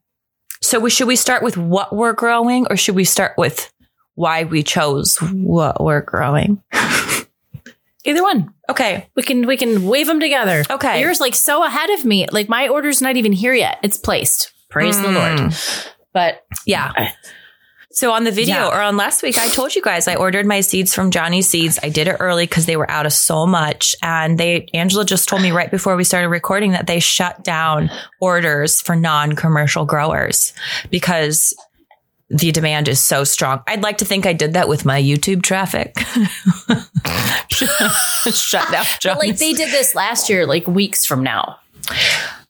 so 0.61 0.79
we, 0.79 0.91
should 0.91 1.09
we 1.09 1.17
start 1.17 1.43
with 1.43 1.57
what 1.57 1.95
we're 1.95 2.13
growing 2.13 2.67
or 2.69 2.77
should 2.77 2.95
we 2.95 3.05
start 3.05 3.33
with 3.39 3.73
why 4.15 4.45
we 4.45 4.63
chose 4.63 5.17
what 5.19 5.83
we're 5.83 6.03
growing? 6.03 6.63
Either 8.05 8.23
one. 8.23 8.53
Okay. 8.69 9.09
We 9.15 9.23
can 9.23 9.47
we 9.47 9.57
can 9.57 9.87
wave 9.87 10.07
them 10.07 10.21
together. 10.21 10.65
Okay. 10.71 11.01
Yours 11.01 11.21
like 11.21 11.35
so 11.35 11.65
ahead 11.65 11.91
of 11.91 12.05
me. 12.05 12.27
Like 12.33 12.49
my 12.49 12.69
order's 12.69 13.03
not 13.03 13.17
even 13.17 13.33
here 13.33 13.53
yet. 13.53 13.79
It's 13.83 13.99
placed. 13.99 14.53
Praise 14.71 15.01
the 15.01 15.09
hmm. 15.09 15.15
Lord. 15.15 15.55
But 16.13 16.45
Yeah. 16.67 17.13
So 17.93 18.13
on 18.13 18.23
the 18.25 18.31
video 18.31 18.55
Yeah. 18.55 18.69
or 18.69 18.81
on 18.81 18.97
last 18.97 19.23
week, 19.23 19.37
I 19.37 19.49
told 19.49 19.75
you 19.75 19.83
guys 19.83 20.07
I 20.07 20.15
ordered 20.15 20.47
my 20.47 20.61
seeds 20.61 20.95
from 20.95 21.11
Johnny 21.11 21.43
Seeds. 21.43 21.79
I 21.83 21.89
did 21.89 22.07
it 22.07 22.17
early 22.21 22.45
because 22.47 22.67
they 22.67 22.77
were 22.77 22.89
out 22.91 23.05
of 23.05 23.13
so 23.13 23.47
much. 23.47 23.97
And 24.01 24.39
they, 24.39 24.69
Angela 24.73 25.05
just 25.05 25.29
told 25.29 25.43
me 25.43 25.51
right 25.51 25.71
before 25.71 25.97
we 25.97 26.05
started 26.05 26.29
recording 26.29 26.71
that 26.73 26.87
they 26.87 27.01
shut 27.01 27.43
down 27.43 27.91
orders 28.21 28.81
for 28.81 28.95
non-commercial 28.95 29.87
growers 29.87 30.53
because 30.91 31.53
the 32.29 32.53
demand 32.53 32.87
is 32.87 33.01
so 33.01 33.25
strong. 33.25 33.61
I'd 33.67 33.83
like 33.83 33.99
to 33.99 34.05
think 34.05 34.25
I 34.25 34.35
did 34.35 34.53
that 34.53 34.69
with 34.69 34.85
my 34.85 35.03
YouTube 35.03 35.43
traffic. 35.43 35.99
shut 37.51 38.71
down. 38.71 38.85
But 39.03 39.19
like 39.19 39.37
they 39.39 39.53
did 39.53 39.71
this 39.73 39.97
last 39.97 40.31
year, 40.31 40.47
like 40.47 40.67
weeks 40.69 41.05
from 41.05 41.25
now. 41.25 41.59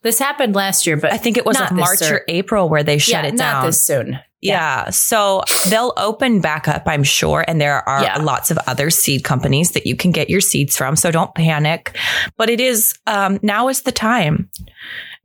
This 0.02 0.18
happened 0.18 0.54
last 0.54 0.86
year, 0.86 0.96
but 0.96 1.12
I 1.12 1.18
think 1.18 1.36
it 1.36 1.44
was 1.44 1.58
like 1.60 1.72
March 1.72 2.00
or 2.02 2.22
April 2.26 2.68
where 2.68 2.82
they 2.82 2.98
shut 2.98 3.24
yeah, 3.24 3.28
it 3.28 3.36
down. 3.36 3.62
not 3.62 3.66
this 3.66 3.84
soon. 3.84 4.18
Yeah. 4.40 4.88
So 4.88 5.42
they'll 5.68 5.92
open 5.98 6.40
back 6.40 6.66
up, 6.66 6.84
I'm 6.86 7.04
sure. 7.04 7.44
And 7.46 7.60
there 7.60 7.86
are 7.86 8.02
Yeah. 8.02 8.16
lots 8.16 8.50
of 8.50 8.58
other 8.66 8.88
seed 8.88 9.24
companies 9.24 9.72
that 9.72 9.86
you 9.86 9.94
can 9.94 10.12
get 10.12 10.30
your 10.30 10.40
seeds 10.40 10.76
from. 10.76 10.96
So 10.96 11.10
don't 11.10 11.34
panic. 11.34 11.94
But 12.38 12.48
it 12.48 12.60
is, 12.60 12.94
um, 13.06 13.38
now 13.42 13.68
is 13.68 13.82
the 13.82 13.92
time. 13.92 14.48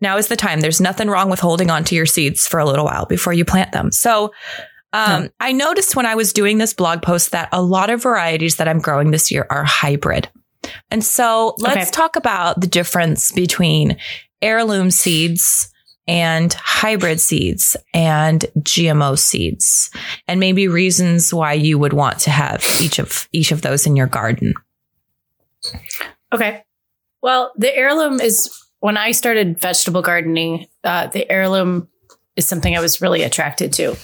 Now 0.01 0.17
is 0.17 0.27
the 0.27 0.35
time. 0.35 0.59
There's 0.59 0.81
nothing 0.81 1.09
wrong 1.09 1.29
with 1.29 1.39
holding 1.39 1.71
on 1.71 1.85
to 1.85 1.95
your 1.95 2.05
seeds 2.05 2.45
for 2.45 2.59
a 2.59 2.65
little 2.65 2.83
while 2.83 3.05
before 3.05 3.31
you 3.31 3.45
plant 3.45 3.71
them. 3.71 3.93
So, 3.93 4.33
um, 4.91 5.29
I 5.39 5.51
noticed 5.51 5.95
when 5.95 6.05
I 6.05 6.15
was 6.15 6.31
doing 6.31 6.57
this 6.57 6.73
blog 6.73 7.01
post 7.01 7.31
that 7.31 7.49
a 7.51 7.61
lot 7.61 7.89
of 7.89 8.03
varieties 8.03 8.57
that 8.57 8.67
I'm 8.67 8.79
growing 8.79 9.11
this 9.11 9.29
year 9.31 9.45
are 9.49 9.63
hybrid. 9.63 10.29
And 10.91 11.03
so 11.03 11.55
let's 11.59 11.77
Okay. 11.77 11.91
talk 11.91 12.15
about 12.15 12.59
the 12.61 12.67
difference 12.67 13.31
between 13.31 13.97
heirloom 14.41 14.91
seeds 14.91 15.71
and 16.07 16.53
hybrid 16.53 17.19
seeds 17.19 17.75
and 17.93 18.45
GMO 18.59 19.17
seeds 19.17 19.89
and 20.27 20.39
maybe 20.39 20.67
reasons 20.67 21.33
why 21.33 21.53
you 21.53 21.79
would 21.79 21.93
want 21.93 22.19
to 22.19 22.29
have 22.29 22.63
each 22.79 22.99
of 22.99 23.27
each 23.31 23.51
of 23.51 23.61
those 23.63 23.87
in 23.87 23.95
your 23.95 24.07
garden. 24.07 24.53
Okay. 26.33 26.63
Well, 27.21 27.53
the 27.55 27.75
heirloom 27.75 28.19
is 28.21 28.51
when 28.81 28.97
I 28.97 29.11
started 29.11 29.59
vegetable 29.59 30.03
gardening, 30.03 30.67
uh, 30.83 31.07
the 31.07 31.29
heirloom 31.31 31.87
is 32.35 32.45
something 32.47 32.77
I 32.77 32.81
was 32.81 33.01
really 33.01 33.23
attracted 33.23 33.73
to. 33.73 33.95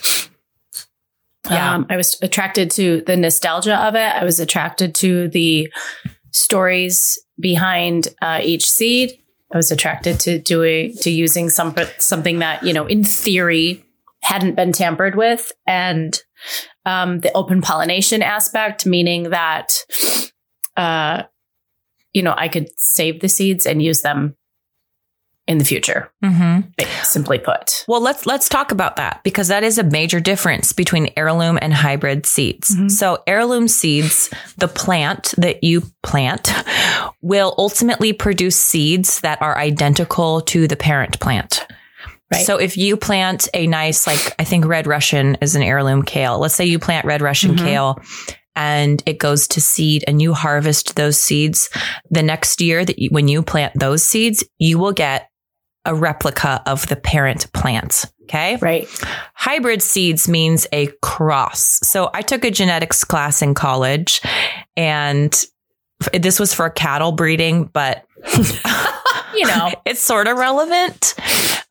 Yeah. 1.49 1.75
Um, 1.75 1.85
I 1.89 1.97
was 1.97 2.17
attracted 2.21 2.71
to 2.71 3.01
the 3.05 3.17
nostalgia 3.17 3.75
of 3.75 3.95
it. 3.95 3.99
I 3.99 4.23
was 4.23 4.39
attracted 4.39 4.95
to 4.95 5.27
the 5.27 5.71
stories 6.31 7.19
behind 7.39 8.09
uh, 8.21 8.39
each 8.41 8.69
seed. 8.69 9.17
I 9.53 9.57
was 9.57 9.71
attracted 9.71 10.19
to 10.21 10.39
doing 10.39 10.95
to 11.01 11.09
using 11.09 11.49
some 11.49 11.75
something 11.97 12.39
that 12.39 12.63
you 12.63 12.73
know, 12.73 12.85
in 12.85 13.03
theory, 13.03 13.83
hadn't 14.21 14.55
been 14.55 14.71
tampered 14.71 15.15
with, 15.15 15.51
and 15.67 16.21
um, 16.85 17.19
the 17.19 17.33
open 17.33 17.61
pollination 17.61 18.21
aspect, 18.21 18.85
meaning 18.85 19.31
that 19.31 19.73
uh, 20.77 21.23
you 22.13 22.21
know, 22.21 22.33
I 22.37 22.47
could 22.47 22.67
save 22.77 23.21
the 23.21 23.29
seeds 23.29 23.65
and 23.65 23.81
use 23.81 24.01
them 24.01 24.35
in 25.51 25.57
the 25.57 25.65
future. 25.65 26.11
Mm-hmm. 26.23 26.61
Simply 27.03 27.37
put, 27.37 27.85
Well, 27.87 28.01
let's 28.01 28.25
let's 28.25 28.49
talk 28.49 28.71
about 28.71 28.95
that 28.95 29.21
because 29.23 29.49
that 29.49 29.63
is 29.63 29.77
a 29.77 29.83
major 29.83 30.19
difference 30.19 30.73
between 30.73 31.11
heirloom 31.17 31.59
and 31.61 31.73
hybrid 31.73 32.25
seeds. 32.25 32.69
Mhm. 32.75 32.89
So, 32.89 33.19
heirloom 33.27 33.67
seeds, 33.67 34.29
the 34.57 34.67
plant 34.67 35.33
that 35.37 35.63
you 35.63 35.83
plant, 36.03 36.51
will 37.21 37.53
ultimately 37.57 38.13
produce 38.13 38.55
seeds 38.55 39.19
that 39.21 39.41
are 39.41 39.57
identical 39.57 40.41
to 40.41 40.67
the 40.67 40.75
parent 40.75 41.19
plant. 41.19 41.67
Right. 42.33 42.45
So 42.45 42.55
if 42.57 42.77
you 42.77 42.95
plant 42.95 43.49
a 43.53 43.67
nice, 43.67 44.07
like 44.07 44.33
I 44.39 44.45
think 44.45 44.65
red 44.65 44.87
Russian 44.87 45.35
is 45.41 45.55
an 45.55 45.63
heirloom 45.63 46.03
kale. 46.03 46.39
Let's 46.39 46.55
say 46.55 46.65
you 46.65 46.79
plant 46.79 47.05
red 47.05 47.21
Russian 47.21 47.55
Mhm. 47.55 47.59
kale 47.59 47.99
and 48.55 49.03
it 49.05 49.17
goes 49.19 49.47
to 49.49 49.59
seed 49.61 50.05
and 50.07 50.21
you 50.21 50.33
harvest 50.33 50.95
those 50.95 51.19
seeds 51.19 51.69
the 52.09 52.23
next 52.23 52.61
year 52.61 52.85
that 52.85 52.99
you, 52.99 53.09
when 53.11 53.27
you 53.27 53.41
plant 53.43 53.73
those 53.77 54.03
seeds, 54.03 54.45
you 54.59 54.79
will 54.79 54.93
get 54.93 55.27
a 55.85 55.95
replica 55.95 56.61
of 56.65 56.87
the 56.87 56.95
parent 56.95 57.51
plant. 57.53 58.05
Okay. 58.23 58.57
Right. 58.61 58.87
Hybrid 59.33 59.81
seeds 59.81 60.27
means 60.29 60.67
a 60.71 60.87
cross. 61.01 61.79
So 61.83 62.09
I 62.13 62.21
took 62.21 62.45
a 62.45 62.51
genetics 62.51 63.03
class 63.03 63.41
in 63.41 63.53
college 63.53 64.21
and 64.77 65.45
this 66.13 66.39
was 66.39 66.53
for 66.53 66.69
cattle 66.69 67.11
breeding, 67.11 67.65
but 67.65 68.05
You 69.35 69.47
know. 69.47 69.71
it's 69.85 70.01
sort 70.01 70.27
of 70.27 70.37
relevant. 70.37 71.15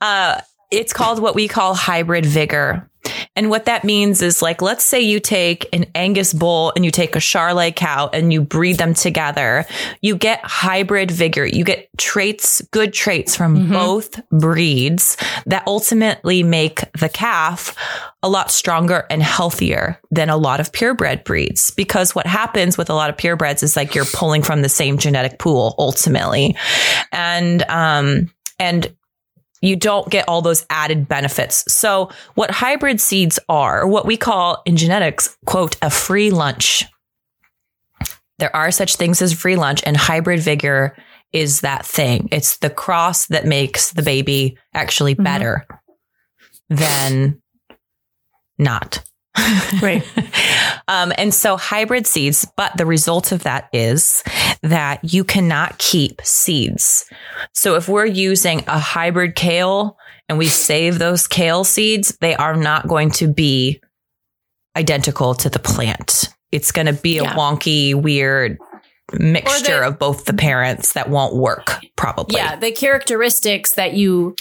Uh, 0.00 0.40
it's 0.70 0.92
called 0.92 1.20
what 1.20 1.34
we 1.34 1.48
call 1.48 1.74
hybrid 1.74 2.26
vigor. 2.26 2.86
And 3.34 3.48
what 3.48 3.64
that 3.64 3.82
means 3.82 4.20
is 4.20 4.42
like, 4.42 4.60
let's 4.60 4.84
say 4.84 5.00
you 5.00 5.20
take 5.20 5.66
an 5.72 5.86
Angus 5.94 6.34
bull 6.34 6.72
and 6.76 6.84
you 6.84 6.90
take 6.90 7.16
a 7.16 7.18
Charolais 7.18 7.74
cow 7.74 8.10
and 8.12 8.30
you 8.32 8.42
breed 8.42 8.76
them 8.76 8.92
together. 8.92 9.64
You 10.02 10.16
get 10.16 10.40
hybrid 10.44 11.10
vigor. 11.10 11.46
You 11.46 11.64
get 11.64 11.88
traits, 11.96 12.60
good 12.72 12.92
traits 12.92 13.34
from 13.34 13.68
Mhm. 13.68 13.72
both 13.72 14.20
breeds 14.28 15.16
that 15.46 15.62
ultimately 15.66 16.42
make 16.42 16.80
the 16.92 17.08
calf 17.08 17.74
a 18.22 18.28
lot 18.28 18.50
stronger 18.50 19.06
and 19.08 19.22
healthier 19.22 19.98
than 20.10 20.28
a 20.28 20.36
lot 20.36 20.60
of 20.60 20.70
purebred 20.70 21.24
breeds. 21.24 21.70
Because 21.70 22.14
what 22.14 22.26
happens 22.26 22.76
with 22.76 22.90
a 22.90 22.94
lot 22.94 23.08
of 23.08 23.16
purebreds 23.16 23.62
is 23.62 23.76
like 23.76 23.94
you're 23.94 24.04
pulling 24.04 24.42
from 24.42 24.60
the 24.60 24.68
same 24.68 24.98
genetic 24.98 25.38
pool 25.38 25.74
ultimately. 25.78 26.54
And, 27.12 27.62
um, 27.70 28.30
and 28.58 28.94
you 29.60 29.76
don't 29.76 30.08
get 30.10 30.26
all 30.28 30.42
those 30.42 30.64
added 30.70 31.06
benefits. 31.08 31.70
So 31.72 32.10
what 32.34 32.50
hybrid 32.50 33.00
seeds 33.00 33.38
are, 33.48 33.86
what 33.86 34.06
we 34.06 34.16
call 34.16 34.62
in 34.64 34.76
genetics, 34.76 35.36
quote, 35.46 35.76
a 35.82 35.90
free 35.90 36.30
lunch. 36.30 36.84
There 38.38 38.54
are 38.56 38.70
such 38.70 38.96
things 38.96 39.20
as 39.20 39.32
free 39.34 39.56
lunch 39.56 39.82
and 39.84 39.96
hybrid 39.96 40.40
vigor 40.40 40.96
is 41.32 41.60
that 41.60 41.84
thing. 41.84 42.28
It's 42.32 42.56
the 42.58 42.70
cross 42.70 43.26
that 43.26 43.44
makes 43.44 43.92
the 43.92 44.02
baby 44.02 44.56
actually 44.74 45.14
Mhm. 45.14 45.24
better 45.24 45.66
than 46.68 47.40
not. 48.58 49.02
Right. 49.82 50.02
Um, 50.88 51.12
and 51.18 51.32
so 51.32 51.56
hybrid 51.56 52.06
seeds, 52.06 52.46
but 52.56 52.76
the 52.76 52.86
result 52.86 53.32
of 53.32 53.42
that 53.42 53.68
is 53.72 54.22
that 54.62 55.00
you 55.02 55.24
cannot 55.24 55.78
keep 55.78 56.20
seeds. 56.22 57.04
So 57.54 57.76
if 57.76 57.88
we're 57.88 58.06
using 58.06 58.64
a 58.66 58.78
hybrid 58.78 59.34
kale 59.34 59.96
and 60.28 60.38
we 60.38 60.46
save 60.46 60.98
those 60.98 61.26
kale 61.26 61.64
seeds, 61.64 62.16
they 62.20 62.34
are 62.34 62.56
not 62.56 62.88
going 62.88 63.10
to 63.12 63.26
be 63.26 63.80
identical 64.76 65.34
to 65.34 65.50
the 65.50 65.58
plant. 65.58 66.28
It's 66.52 66.72
going 66.72 66.86
to 66.86 66.92
be 66.92 67.18
a 67.18 67.24
wonky, 67.24 67.94
weird 67.94 68.58
mixture 69.12 69.82
of 69.82 69.98
both 69.98 70.24
the 70.24 70.32
parents 70.32 70.92
that 70.92 71.10
won't 71.10 71.34
work 71.34 71.84
probably. 71.96 72.36
Yeah, 72.36 72.56
the 72.56 72.72
characteristics 72.72 73.72
that 73.72 73.94
you 73.94 74.36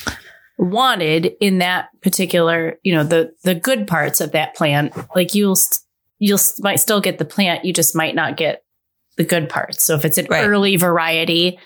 wanted 0.57 1.33
in 1.39 1.59
that 1.59 1.89
particular, 2.01 2.77
you 2.83 2.93
know, 2.93 3.03
the 3.03 3.33
the 3.43 3.55
good 3.55 3.87
parts 3.87 4.21
of 4.21 4.31
that 4.33 4.55
plant, 4.55 4.93
like 5.15 5.33
you'll 5.33 5.55
st- 5.55 5.81
you'll 6.19 6.39
might 6.59 6.77
still 6.77 7.01
get 7.01 7.17
the 7.17 7.25
plant, 7.25 7.65
you 7.65 7.73
just 7.73 7.95
might 7.95 8.15
not 8.15 8.37
get 8.37 8.63
the 9.17 9.23
good 9.23 9.49
parts. 9.49 9.83
So 9.83 9.95
if 9.95 10.05
it's 10.05 10.17
an 10.17 10.27
Right. 10.29 10.45
early 10.45 10.75
variety, 10.75 11.59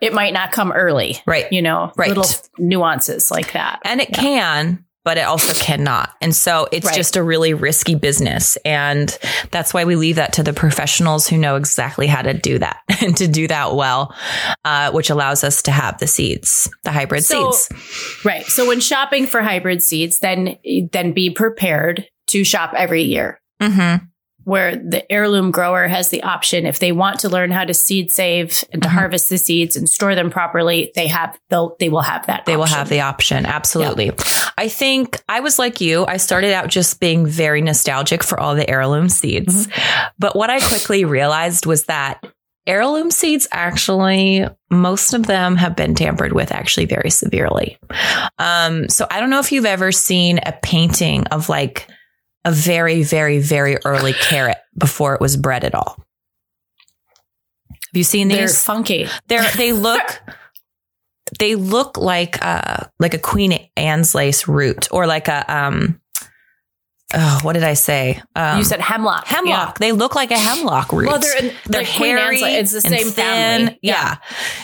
it 0.00 0.12
might 0.12 0.32
not 0.32 0.52
come 0.52 0.72
early. 0.72 1.20
Right. 1.26 1.46
You 1.52 1.62
know, 1.62 1.92
Right. 1.96 2.08
little 2.08 2.24
nuances 2.58 3.30
like 3.30 3.52
that. 3.52 3.80
And 3.84 4.00
it 4.00 4.12
can, 4.12 4.84
but 5.04 5.18
it 5.18 5.22
also 5.22 5.52
cannot. 5.54 6.10
And 6.20 6.34
so 6.34 6.68
it's 6.72 6.86
Right. 6.86 6.94
just 6.94 7.16
a 7.16 7.22
really 7.22 7.54
risky 7.54 7.94
business. 7.94 8.56
And 8.64 9.16
that's 9.50 9.74
why 9.74 9.84
we 9.84 9.96
leave 9.96 10.16
that 10.16 10.32
to 10.34 10.42
the 10.42 10.52
professionals 10.52 11.26
who 11.28 11.36
know 11.36 11.56
exactly 11.56 12.06
how 12.06 12.22
to 12.22 12.34
do 12.34 12.58
that 12.58 12.78
and 13.02 13.16
to 13.16 13.26
do 13.26 13.48
that 13.48 13.74
well, 13.74 14.14
uh, 14.64 14.90
which 14.92 15.10
allows 15.10 15.42
us 15.44 15.62
to 15.62 15.70
have 15.72 15.98
the 15.98 16.06
seeds, 16.06 16.70
the 16.84 16.92
hybrid 16.92 17.24
So- 17.24 17.50
seeds. 17.50 18.24
Right. 18.24 18.46
So 18.46 18.66
when 18.68 18.80
shopping 18.80 19.26
for 19.26 19.42
hybrid 19.42 19.82
seeds, 19.82 20.20
then 20.20 20.56
then 20.92 21.12
be 21.12 21.30
prepared 21.30 22.06
to 22.28 22.44
shop 22.44 22.74
every 22.76 23.02
year. 23.02 23.39
Mm-hmm. 23.60 24.04
where 24.44 24.74
the 24.74 25.04
heirloom 25.12 25.50
grower 25.50 25.86
has 25.86 26.08
the 26.08 26.22
option 26.22 26.64
if 26.64 26.78
they 26.78 26.92
want 26.92 27.20
to 27.20 27.28
learn 27.28 27.50
how 27.50 27.62
to 27.64 27.74
seed 27.74 28.10
save 28.10 28.64
and 28.72 28.82
to 28.82 28.88
Mhm. 28.88 28.92
harvest 28.92 29.28
the 29.28 29.36
seeds 29.36 29.76
and 29.76 29.86
store 29.86 30.14
them 30.14 30.30
properly 30.30 30.90
they 30.94 31.08
have 31.08 31.38
they'll 31.50 31.76
they 31.78 31.90
will 31.90 32.00
have 32.00 32.26
that 32.26 32.46
They 32.46 32.56
will 32.56 32.64
have 32.64 32.88
the 32.88 33.02
option. 33.02 33.44
Absolutely. 33.44 34.12
I 34.56 34.68
think 34.68 35.20
I 35.28 35.40
was 35.40 35.58
like 35.58 35.82
you. 35.82 36.06
I 36.06 36.16
started 36.16 36.54
out 36.54 36.68
just 36.68 37.00
being 37.00 37.26
very 37.26 37.60
nostalgic 37.60 38.22
for 38.24 38.40
all 38.40 38.54
the 38.54 38.68
heirloom 38.68 39.10
seeds. 39.10 39.68
But 40.18 40.34
what 40.34 40.48
I 40.48 40.58
quickly 40.60 41.04
realized 41.04 41.66
was 41.66 41.84
that 41.84 42.24
heirloom 42.66 43.10
seeds 43.10 43.46
actually, 43.52 44.46
most 44.70 45.12
of 45.12 45.26
them 45.26 45.56
have 45.56 45.76
been 45.76 45.94
tampered 45.94 46.32
with 46.32 46.50
actually 46.50 46.86
very 46.86 47.10
severely. 47.10 47.78
Um, 48.38 48.88
so 48.88 49.06
I 49.10 49.20
don't 49.20 49.30
know 49.30 49.40
if 49.40 49.52
you've 49.52 49.66
ever 49.66 49.92
seen 49.92 50.40
a 50.46 50.52
painting 50.62 51.26
of 51.28 51.48
like 51.50 51.86
a 52.44 52.52
very, 52.52 53.02
very, 53.02 53.38
very 53.38 53.76
early 53.84 54.12
carrot 54.12 54.58
before 54.76 55.14
it 55.14 55.20
was 55.20 55.36
bred 55.36 55.64
at 55.64 55.74
all. 55.74 55.96
Have 57.70 57.96
you 57.96 58.04
seen 58.04 58.28
they're 58.28 58.42
these? 58.46 58.62
funky 58.62 59.08
They're 59.26 59.48
they 59.56 59.72
look 59.88 60.00
they 61.38 61.54
look 61.54 61.96
like 61.96 62.44
uh 62.44 62.84
like 62.98 63.14
a 63.14 63.18
Queen 63.18 63.68
Anne's 63.76 64.14
lace 64.14 64.46
root 64.48 64.88
or 64.92 65.06
like 65.06 65.28
a 65.28 65.52
um 65.54 66.00
oh 67.12 67.40
what 67.42 67.54
did 67.54 67.64
I 67.64 67.74
say? 67.74 68.22
Um, 68.36 68.58
you 68.58 68.64
said 68.64 68.80
hemlock 68.80 69.26
hemlock. 69.26 69.78
They 69.80 69.90
look 69.90 70.14
like 70.14 70.30
a 70.30 70.38
hemlock 70.38 70.92
root. 70.92 71.08
well 71.08 71.18
they're 71.18 71.38
in, 71.44 71.52
they're 71.66 71.82
like 71.82 71.96
Queen 71.96 72.16
Anne's, 72.16 72.40
hairy. 72.40 72.54
it's 72.54 72.72
the 72.72 72.80
same 72.80 73.06
thin. 73.08 73.12
family 73.14 73.78
Yeah. 73.82 74.16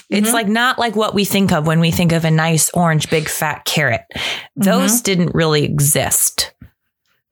It's 0.08 0.30
Mhm. 0.30 0.32
like 0.32 0.46
not 0.48 0.78
like 0.78 0.94
what 0.94 1.12
we 1.14 1.24
think 1.24 1.50
of 1.52 1.66
when 1.66 1.80
we 1.80 1.90
think 1.90 2.12
of 2.12 2.24
a 2.24 2.30
nice 2.30 2.70
orange 2.70 3.10
big 3.10 3.28
fat 3.28 3.64
carrot. 3.64 4.02
Those 4.54 5.00
didn't 5.00 5.34
really 5.34 5.64
exist. 5.64 6.52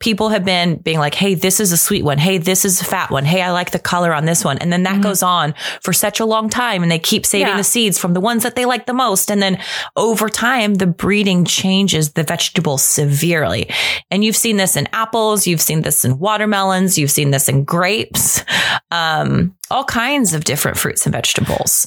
People 0.00 0.28
have 0.30 0.44
been 0.44 0.76
being 0.76 0.98
like, 0.98 1.14
hey, 1.14 1.34
this 1.34 1.60
is 1.60 1.72
a 1.72 1.76
sweet 1.76 2.04
one. 2.04 2.18
Hey, 2.18 2.36
this 2.38 2.64
is 2.64 2.80
a 2.80 2.84
fat 2.84 3.10
one. 3.10 3.24
Hey, 3.24 3.40
I 3.40 3.52
like 3.52 3.70
the 3.70 3.78
color 3.78 4.12
on 4.12 4.26
this 4.26 4.44
one. 4.44 4.58
And 4.58 4.70
then 4.72 4.82
that 4.82 4.96
Mhm. 4.96 5.02
goes 5.02 5.22
on 5.22 5.54
for 5.80 5.92
such 5.94 6.20
a 6.20 6.24
long 6.26 6.50
time. 6.50 6.82
And 6.82 6.90
they 6.92 6.98
keep 6.98 7.24
saving 7.24 7.46
Yeah. 7.48 7.56
the 7.56 7.64
seeds 7.64 7.98
from 7.98 8.12
the 8.12 8.20
ones 8.20 8.42
that 8.42 8.54
they 8.54 8.66
like 8.66 8.84
the 8.86 8.92
most. 8.92 9.30
And 9.30 9.40
then 9.40 9.58
over 9.96 10.28
time, 10.28 10.74
the 10.74 10.86
breeding 10.86 11.44
changes 11.46 12.12
the 12.12 12.22
vegetable 12.22 12.76
severely. 12.76 13.70
And 14.10 14.22
you've 14.24 14.36
seen 14.36 14.56
this 14.58 14.76
in 14.76 14.88
apples. 14.92 15.46
You've 15.46 15.62
seen 15.62 15.82
this 15.82 16.04
in 16.04 16.18
watermelons. 16.18 16.98
You've 16.98 17.10
seen 17.12 17.30
this 17.30 17.48
in 17.48 17.64
grapes, 17.64 18.44
um, 18.90 19.54
all 19.70 19.84
kinds 19.84 20.34
of 20.34 20.44
different 20.44 20.76
fruits 20.76 21.06
and 21.06 21.12
vegetables. 21.14 21.86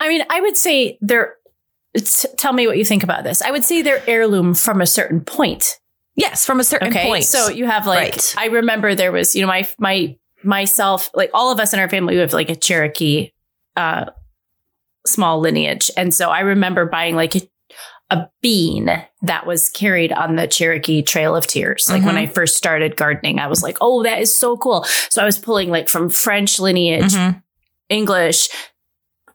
i 0.00 0.08
mean 0.08 0.22
i 0.28 0.40
would 0.40 0.56
say 0.56 0.98
they're 1.00 1.36
tell 2.36 2.52
me 2.52 2.66
what 2.66 2.76
you 2.76 2.84
think 2.84 3.02
about 3.04 3.22
this 3.24 3.40
i 3.40 3.50
would 3.50 3.64
say 3.64 3.80
they're 3.80 4.02
heirloom 4.08 4.52
from 4.52 4.80
a 4.80 4.86
certain 4.86 5.20
point 5.20 5.78
Yes, 6.16 6.46
from 6.46 6.60
a 6.60 6.64
certain 6.64 6.88
okay 6.88 7.04
point. 7.06 7.24
so 7.24 7.48
you 7.48 7.66
have 7.66 7.86
like 7.86 8.12
Right. 8.14 8.34
i 8.38 8.46
remember 8.46 8.94
there 8.94 9.12
was 9.12 9.34
you 9.34 9.40
know 9.42 9.48
my 9.48 9.66
my 9.78 10.16
myself 10.44 11.10
like 11.14 11.30
all 11.34 11.50
of 11.50 11.58
us 11.58 11.72
in 11.72 11.80
our 11.80 11.88
family 11.88 12.14
we 12.14 12.20
have 12.20 12.32
like 12.32 12.50
a 12.50 12.56
cherokee 12.56 13.30
uh 13.76 14.06
small 15.06 15.40
lineage 15.40 15.90
and 15.96 16.14
so 16.14 16.30
i 16.30 16.40
remember 16.40 16.86
buying 16.86 17.14
like 17.16 17.34
a, 17.34 17.40
a 18.10 18.28
bean 18.42 18.88
that 19.22 19.46
was 19.46 19.68
carried 19.70 20.12
on 20.12 20.36
the 20.36 20.46
cherokee 20.46 21.02
trail 21.02 21.34
of 21.34 21.46
tears 21.46 21.88
like 21.90 22.04
when 22.04 22.14
Mhm. 22.14 22.18
i 22.18 22.26
first 22.26 22.56
started 22.56 22.96
gardening 22.96 23.38
i 23.38 23.46
was 23.46 23.62
like 23.62 23.78
oh 23.80 24.02
that 24.02 24.20
is 24.20 24.34
so 24.34 24.56
cool 24.56 24.84
so 25.10 25.20
i 25.22 25.24
was 25.24 25.38
pulling 25.38 25.68
like 25.70 25.88
from 25.88 26.08
french 26.10 26.60
lineage 26.60 27.12
Mhm. 27.12 27.42
english 27.88 28.48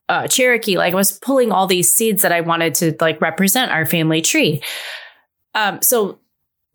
uh, 0.08 0.28
cherokee 0.28 0.78
like 0.78 0.94
i 0.94 0.96
was 0.96 1.12
pulling 1.20 1.52
all 1.52 1.68
these 1.68 1.92
seeds 1.92 2.22
that 2.24 2.32
i 2.32 2.42
wanted 2.42 2.74
to 2.76 2.96
like 3.00 3.20
represent 3.22 3.72
our 3.72 3.86
family 3.86 4.22
tree 4.22 4.62
um 5.56 5.82
so 5.82 6.20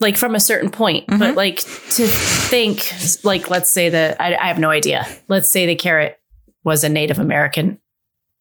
like 0.04 0.16
from 0.16 0.34
a 0.36 0.40
certain 0.40 0.70
point 0.70 1.04
but 1.08 1.32
Mhm. 1.32 1.36
like 1.36 1.58
to 1.96 2.06
think 2.06 2.92
like 3.24 3.50
let's 3.50 3.70
say 3.70 3.88
that 3.88 4.20
I, 4.20 4.34
I 4.36 4.46
have 4.46 4.58
no 4.58 4.70
idea 4.70 5.04
let's 5.28 5.48
say 5.48 5.66
the 5.66 5.74
carrot 5.74 6.16
was 6.62 6.84
a 6.84 6.88
native 6.88 7.18
american 7.18 7.78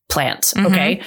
plant 0.08 0.52
Mhm. 0.56 0.66
okay 0.66 1.02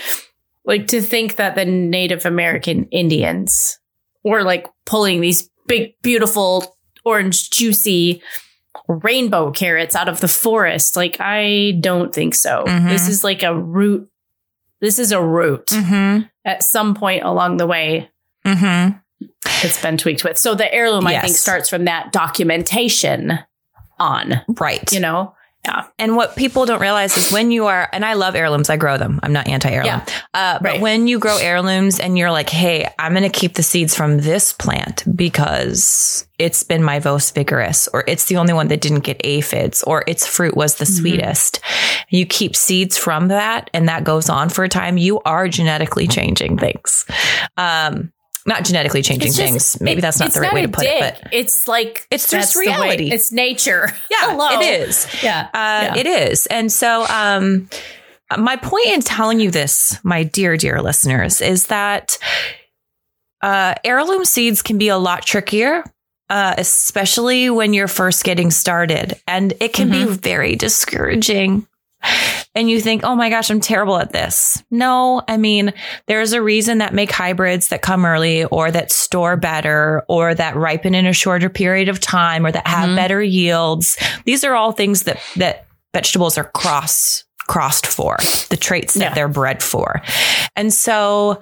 like 0.65 0.87
to 0.87 0.99
think 1.01 1.35
that 1.37 1.55
the 1.55 1.63
native 1.65 2.25
american 2.25 2.85
indians 2.91 3.79
were 4.23 4.43
like 4.43 4.65
pulling 4.85 5.21
these 5.21 5.49
big 5.67 5.93
beautiful 6.01 6.75
orange 7.05 7.49
juicy 7.51 8.21
rainbow 8.87 9.51
carrots 9.51 9.95
out 9.95 10.07
of 10.09 10.19
the 10.21 10.27
forest 10.27 10.95
like 10.95 11.17
i 11.19 11.73
don't 11.79 12.13
think 12.13 12.33
so 12.35 12.63
Mhm. 12.67 12.89
this 12.89 13.07
is 13.07 13.23
like 13.23 13.43
a 13.43 13.53
root 13.55 14.09
this 14.81 14.99
is 14.99 15.11
a 15.11 15.21
root 15.21 15.67
Mhm. 15.67 16.29
at 16.45 16.63
some 16.63 16.93
point 16.95 17.23
along 17.23 17.57
the 17.57 17.67
way 17.67 18.09
Mhm. 18.45 19.01
It's 19.63 19.81
been 19.81 19.97
tweaked 19.97 20.23
with. 20.23 20.37
So 20.37 20.55
the 20.55 20.71
heirloom, 20.73 21.07
I 21.07 21.19
think, 21.19 21.35
starts 21.35 21.69
from 21.69 21.85
that 21.85 22.11
documentation 22.11 23.39
on, 23.99 24.41
Right. 24.59 24.91
you 24.91 24.99
know, 24.99 25.33
Yeah. 25.65 25.85
And 25.99 26.15
what 26.15 26.37
people 26.37 26.65
don't 26.65 26.79
realize 26.79 27.17
is 27.17 27.29
when 27.31 27.51
you 27.51 27.65
are, 27.65 27.89
and 27.91 28.05
I 28.05 28.13
love 28.13 28.35
heirlooms, 28.35 28.69
I 28.69 28.77
grow 28.77 28.97
them. 28.97 29.19
I'm 29.21 29.33
not 29.33 29.49
anti 29.49 29.69
heirloom. 29.69 29.85
Yeah. 30.07 30.13
Uh, 30.33 30.59
but 30.61 30.63
Right. 30.73 30.81
when 30.81 31.07
you 31.07 31.19
grow 31.19 31.35
heirlooms 31.37 31.99
and 31.99 32.17
you're 32.17 32.31
like, 32.31 32.49
hey, 32.49 32.87
I'm 32.99 33.11
going 33.13 33.29
to 33.29 33.39
keep 33.39 33.55
the 33.55 33.63
seeds 33.63 33.93
from 33.93 34.19
this 34.19 34.53
plant 34.53 35.03
because 35.13 36.25
it's 36.39 36.63
been 36.63 36.83
my 36.83 37.01
most 37.03 37.35
vigorous, 37.35 37.89
or 37.91 38.05
it's 38.07 38.25
the 38.25 38.37
only 38.37 38.53
one 38.53 38.69
that 38.69 38.79
didn't 38.79 39.01
get 39.01 39.19
aphids, 39.25 39.83
or 39.83 40.05
its 40.07 40.25
fruit 40.25 40.55
was 40.55 40.75
the 40.75 40.85
Mm-hmm. 40.85 41.01
sweetest. 41.01 41.59
You 42.09 42.25
keep 42.25 42.55
seeds 42.55 42.97
from 42.97 43.27
that, 43.29 43.69
and 43.73 43.89
that 43.89 44.05
goes 44.05 44.29
on 44.29 44.47
for 44.49 44.63
a 44.63 44.69
time. 44.69 44.97
You 44.97 45.19
are 45.25 45.49
genetically 45.49 46.07
changing 46.07 46.59
things. 46.59 47.03
Um, 47.57 48.13
not 48.47 48.63
genetically 48.65 49.01
changing 49.01 49.27
just- 49.33 49.37
things. 49.37 49.81
Maybe 49.81 49.99
it- 49.99 50.01
that's 50.01 50.19
not 50.19 50.31
the 50.33 50.39
right 50.41 50.53
way 50.53 50.61
to 50.63 50.69
put 50.69 50.83
dig. 50.85 51.01
it, 51.03 51.19
but 51.21 51.33
it's 51.33 51.67
like 51.67 52.07
It's 52.09 52.29
just 52.31 52.55
reality. 52.55 53.11
It's 53.11 53.31
nature. 53.31 53.91
yeah, 54.09 54.17
Hello. 54.31 54.59
it 54.61 54.65
is. 54.87 55.07
Yeah. 55.21 55.47
Uh, 55.53 55.93
It 55.97 56.07
is. 56.07 56.45
And 56.47 56.71
so, 56.71 57.05
um, 57.09 57.69
my 58.37 58.55
point 58.55 58.87
in 58.87 59.01
telling 59.01 59.39
you 59.39 59.51
this, 59.51 59.99
my 60.03 60.23
dear, 60.23 60.57
dear 60.57 60.81
listeners, 60.81 61.39
is 61.41 61.67
that 61.67 62.17
uh, 63.41 63.75
heirloom 63.83 64.25
seeds 64.25 64.61
can 64.61 64.77
be 64.77 64.87
a 64.89 64.97
lot 64.97 65.25
trickier, 65.25 65.83
uh, 66.29 66.55
especially 66.57 67.49
when 67.49 67.73
you're 67.73 67.87
first 67.87 68.23
getting 68.23 68.51
started. 68.51 69.19
And 69.27 69.53
it 69.59 69.73
can 69.73 69.89
be 69.91 70.03
very 70.05 70.55
discouraging. 70.55 71.67
And 72.57 72.67
you 72.71 72.81
think, 72.81 73.03
oh 73.03 73.15
my 73.15 73.29
gosh, 73.29 73.51
I'm 73.51 73.59
terrible 73.59 73.97
at 73.97 74.11
this. 74.11 74.63
No, 74.71 75.21
I 75.27 75.37
mean, 75.37 75.73
there's 76.07 76.33
a 76.33 76.41
reason 76.41 76.79
that 76.79 76.91
make 76.91 77.11
hybrids 77.11 77.67
that 77.67 77.83
come 77.83 78.03
early 78.03 78.45
or 78.45 78.71
that 78.71 78.91
store 78.91 79.37
better 79.37 80.03
or 80.09 80.33
that 80.33 80.55
ripen 80.55 80.95
in 80.95 81.05
a 81.05 81.13
shorter 81.13 81.49
period 81.49 81.87
of 81.87 81.99
time 81.99 82.47
or 82.47 82.51
that 82.51 82.65
have 82.65 82.89
Mhm. 82.89 82.95
better 82.95 83.21
yields. 83.21 83.95
These 84.25 84.43
are 84.43 84.55
all 84.55 84.71
things 84.71 85.03
that, 85.03 85.19
that 85.35 85.67
vegetables 85.93 86.35
are 86.37 86.45
cross 86.45 87.23
crossed 87.47 87.85
for 87.85 88.17
the 88.49 88.57
traits 88.57 88.95
that 88.95 88.99
Yeah. 89.01 89.13
they're 89.13 89.27
bred 89.29 89.61
for. 89.61 90.01
And 90.55 90.73
so, 90.73 91.39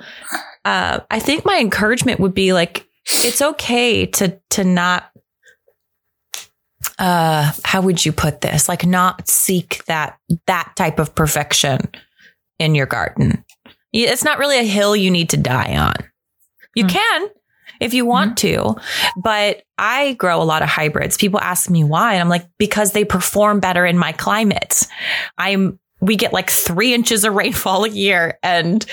uh, 0.66 0.99
I 1.09 1.20
think 1.20 1.45
my 1.45 1.57
encouragement 1.59 2.20
would 2.20 2.34
be 2.34 2.51
like, 2.53 2.86
it's 3.24 3.41
okay 3.41 4.05
to, 4.07 4.38
to 4.51 4.63
not 4.66 5.09
uh 7.00 7.52
how 7.64 7.82
would 7.82 8.06
you 8.06 8.12
put 8.12 8.41
this? 8.41 8.70
Like 8.70 8.86
not 8.86 9.28
seek 9.28 9.84
that 9.86 10.18
that 10.48 10.72
type 10.76 11.00
of 11.00 11.14
perfection 11.16 11.80
in 12.60 12.76
your 12.76 12.86
garden. 12.86 13.43
It's 13.93 14.24
not 14.24 14.39
really 14.39 14.60
a 14.60 14.64
hill 14.64 14.96
you 14.96 15.10
need 15.12 15.30
to 15.30 15.38
die 15.38 15.78
on. 15.78 15.93
You 16.76 16.86
Mm. 16.86 16.89
can 16.89 17.28
if 17.82 17.93
you 17.93 18.06
want 18.06 18.38
to 18.38 18.76
but 19.22 19.64
i 19.78 20.14
grow 20.14 20.41
a 20.41 20.43
lot 20.43 20.62
of 20.62 20.70
hybrids. 20.70 21.18
People 21.18 21.41
ask 21.41 21.70
me 21.70 21.84
why 21.84 22.14
and 22.14 22.22
i'm 22.22 22.30
like 22.30 22.46
because 22.58 22.91
they 22.93 23.04
perform 23.04 23.60
better 23.60 23.86
in 23.86 23.98
my 23.98 24.12
climate 24.14 24.88
i'm 25.38 25.78
we 26.00 26.16
get 26.16 26.32
like 26.34 26.50
three 26.50 26.93
inches 26.93 27.24
of 27.26 27.34
rainfall 27.34 27.84
a 27.84 27.89
year 27.89 28.38
and 28.43 28.86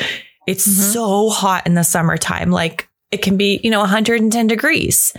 it's 0.48 0.66
Mhm. 0.66 0.92
so 0.92 1.30
hot 1.30 1.66
in 1.66 1.74
the 1.74 1.84
summertime. 1.84 2.50
Like 2.50 2.88
it 3.12 3.22
can 3.22 3.36
be, 3.36 3.60
you 3.62 3.70
know, 3.70 3.80
110 3.80 4.46
degrees. 4.46 5.12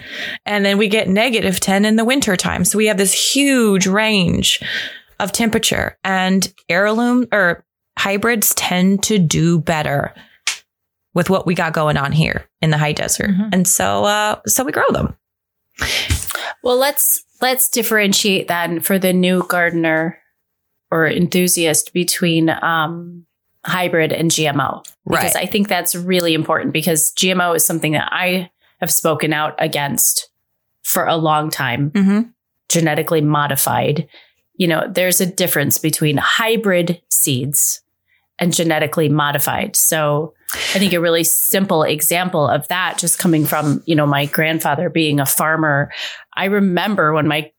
And 0.45 0.65
then 0.65 0.77
we 0.77 0.89
get 0.89 1.07
negative 1.07 1.59
10 1.59 1.85
in 1.85 1.95
the 1.95 2.03
winter 2.03 2.35
time. 2.35 2.65
So 2.65 2.77
we 2.77 2.87
have 2.87 2.97
this 2.97 3.13
huge 3.13 3.85
range 3.85 4.61
of 5.19 5.31
temperature 5.31 5.97
and 6.03 6.51
heirloom 6.67 7.27
or 7.31 7.63
hybrids 7.97 8.55
tend 8.55 9.03
to 9.03 9.19
do 9.19 9.59
better 9.59 10.13
with 11.13 11.29
what 11.29 11.45
we 11.45 11.53
got 11.53 11.73
going 11.73 11.95
on 11.95 12.11
here 12.11 12.49
in 12.61 12.71
the 12.71 12.77
high 12.77 12.91
desert. 12.91 13.29
Mhm. 13.29 13.49
And 13.53 13.67
so, 13.67 14.03
uh, 14.05 14.37
so 14.47 14.63
we 14.63 14.71
grow 14.71 14.89
them. 14.89 15.15
Well, 16.63 16.77
let's 16.77 17.23
let's 17.41 17.69
differentiate 17.69 18.47
then 18.47 18.79
for 18.79 18.97
the 18.97 19.13
new 19.13 19.43
gardener 19.43 20.17
or 20.89 21.07
enthusiast 21.07 21.93
between 21.93 22.49
um, 22.49 23.25
hybrid 23.65 24.11
and 24.11 24.29
GMO 24.29 24.85
because 25.09 25.35
I 25.35 25.45
think 25.45 25.67
that's 25.67 25.95
really 25.95 26.33
important 26.33 26.73
because 26.73 27.13
GMO 27.13 27.55
is 27.55 27.65
something 27.65 27.93
that 27.93 28.09
I 28.11 28.51
have 28.79 28.91
spoken 28.91 29.31
out 29.33 29.55
against 29.59 30.29
for 30.83 31.05
a 31.05 31.15
long 31.15 31.49
time. 31.49 31.91
mm-hmm. 31.91 32.21
Genetically 32.69 33.21
modified, 33.21 34.07
you 34.55 34.67
know, 34.67 34.87
there's 34.89 35.21
a 35.21 35.25
difference 35.25 35.77
between 35.77 36.17
hybrid 36.17 37.01
seeds 37.09 37.81
and 38.39 38.53
genetically 38.53 39.09
modified. 39.09 39.75
So 39.75 40.33
I 40.53 40.79
think 40.79 40.93
a 40.93 40.99
really 40.99 41.23
simple 41.23 41.83
example 41.83 42.47
of 42.47 42.67
that 42.67 42.97
just 42.97 43.19
coming 43.19 43.45
from, 43.45 43.81
you 43.85 43.95
know, 43.95 44.05
my 44.05 44.25
grandfather 44.25 44.89
being 44.89 45.19
a 45.19 45.25
farmer. 45.25 45.91
I 46.33 46.45
remember 46.45 47.13
when 47.13 47.27
my 47.27 47.51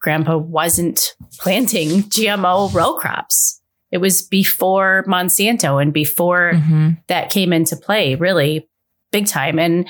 grandpa 0.00 0.36
wasn't 0.36 1.14
planting 1.38 1.88
GMO 2.04 2.72
row 2.74 2.94
crops. 2.94 3.61
It 3.92 3.98
was 3.98 4.22
before 4.22 5.04
Monsanto 5.06 5.80
and 5.80 5.92
before 5.92 6.52
Mm-hmm. 6.54 6.90
that 7.08 7.30
came 7.30 7.52
into 7.52 7.76
play 7.76 8.14
really 8.16 8.68
big 9.12 9.26
time. 9.26 9.58
And, 9.58 9.88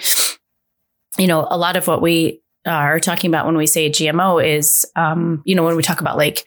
you 1.18 1.26
know, 1.28 1.46
a 1.50 1.56
lot 1.56 1.76
of 1.76 1.86
what 1.86 2.02
we 2.02 2.40
are 2.66 3.00
talking 3.00 3.30
about 3.30 3.46
when 3.46 3.56
we 3.56 3.66
say 3.66 3.88
GMO 3.90 4.44
is, 4.44 4.84
um, 4.96 5.42
you 5.46 5.54
know, 5.54 5.62
when 5.64 5.76
we 5.76 5.82
talk 5.82 6.00
about 6.00 6.16
like 6.16 6.46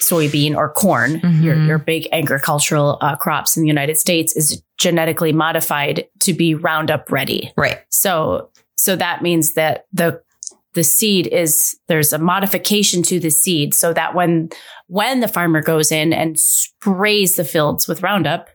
soybean 0.00 0.56
or 0.56 0.70
corn, 0.72 1.20
your, 1.42 1.54
Mhm. 1.54 1.66
your 1.68 1.78
big 1.78 2.08
agricultural 2.12 2.98
uh, 3.00 3.16
crops 3.16 3.56
in 3.56 3.62
the 3.62 3.68
United 3.68 3.96
States 3.96 4.34
is 4.36 4.62
genetically 4.78 5.32
modified 5.32 6.06
to 6.20 6.32
be 6.32 6.54
Roundup 6.54 7.10
ready. 7.12 7.52
Right. 7.56 7.78
So, 7.90 8.50
so 8.76 8.96
that 8.96 9.22
means 9.22 9.54
that 9.54 9.84
the 9.92 10.20
the 10.74 10.84
seed 10.84 11.26
is 11.28 11.76
there's 11.88 12.12
a 12.12 12.18
modification 12.18 13.02
to 13.04 13.18
the 13.20 13.30
seed 13.30 13.74
so 13.74 13.92
that 13.92 14.14
when 14.14 14.48
when 14.86 15.20
the 15.20 15.28
farmer 15.28 15.62
goes 15.62 15.90
in 15.90 16.12
and 16.12 16.38
sprays 16.38 17.36
the 17.36 17.44
fields 17.44 17.88
with 17.88 18.02
Roundup, 18.02 18.48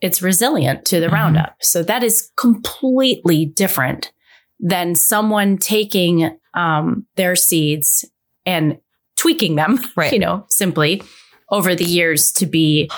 it's 0.00 0.22
resilient 0.22 0.84
to 0.86 1.00
the 1.00 1.06
Mhm. 1.08 1.12
Roundup. 1.12 1.56
So 1.60 1.82
that 1.82 2.02
is 2.02 2.30
completely 2.36 3.46
different 3.46 4.12
than 4.60 4.94
someone 4.94 5.58
taking 5.58 6.36
um, 6.54 7.06
their 7.16 7.34
seeds 7.34 8.04
and 8.44 8.78
tweaking 9.16 9.56
them, 9.56 9.80
Right. 9.96 10.12
you 10.12 10.18
know, 10.18 10.44
simply 10.48 11.02
over 11.50 11.74
the 11.74 11.84
years 11.84 12.30
to 12.32 12.46
be 12.46 12.90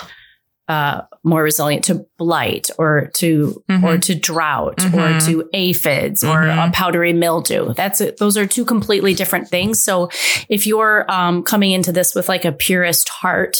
uh, 0.67 1.01
more 1.23 1.43
resilient 1.43 1.83
to 1.85 2.05
blight 2.17 2.69
or 2.79 3.11
to 3.15 3.61
Mhm. 3.69 3.83
or 3.83 3.97
to 3.99 4.15
drought 4.15 4.83
or 4.85 4.89
Mhm. 4.89 5.25
to 5.27 5.49
aphids 5.53 6.23
or 6.23 6.43
Mhm. 6.43 6.69
a 6.69 6.71
powdery 6.71 7.13
mildew. 7.13 7.73
That's 7.75 8.01
it. 8.01 8.17
Those 8.17 8.35
are 8.35 8.47
two 8.47 8.65
completely 8.65 9.13
different 9.13 9.47
things. 9.47 9.83
So 9.83 10.09
if 10.49 10.65
you're 10.65 11.05
um, 11.11 11.43
coming 11.43 11.71
into 11.71 11.91
this 11.91 12.15
with 12.15 12.27
like 12.29 12.45
a 12.45 12.51
purist 12.51 13.09
heart 13.09 13.57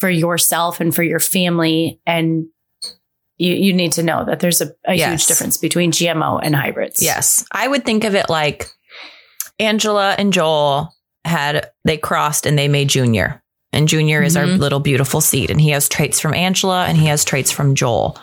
for 0.00 0.10
yourself 0.10 0.80
and 0.80 0.92
for 0.94 1.02
your 1.04 1.20
family, 1.20 2.00
and 2.06 2.46
you, 3.38 3.52
you 3.54 3.72
need 3.72 3.92
to 3.92 4.02
know 4.02 4.24
that 4.24 4.40
there's 4.40 4.60
a, 4.60 4.72
a 4.86 4.94
Yes. 4.94 5.10
huge 5.10 5.26
difference 5.26 5.58
between 5.58 5.92
GMO 5.92 6.38
and 6.42 6.56
hybrids. 6.56 7.02
Yes. 7.02 7.44
I 7.52 7.68
would 7.68 7.84
think 7.84 8.02
of 8.04 8.14
it 8.16 8.28
like 8.28 8.66
Angela 9.58 10.14
and 10.18 10.32
Joel 10.32 10.92
had, 11.24 11.70
they 11.84 11.98
crossed 11.98 12.46
and 12.46 12.58
they 12.58 12.68
made 12.68 12.88
Junior. 12.88 13.42
And 13.72 13.88
Junior 13.88 14.22
is 14.22 14.36
our 14.36 14.44
Mhm. 14.44 14.58
little 14.58 14.80
beautiful 14.80 15.20
seed, 15.20 15.50
and 15.50 15.60
he 15.60 15.70
has 15.70 15.88
traits 15.88 16.18
from 16.20 16.32
Angela 16.32 16.86
and 16.86 16.96
he 16.96 17.06
has 17.06 17.24
traits 17.24 17.50
from 17.50 17.74
Joel. 17.74 18.16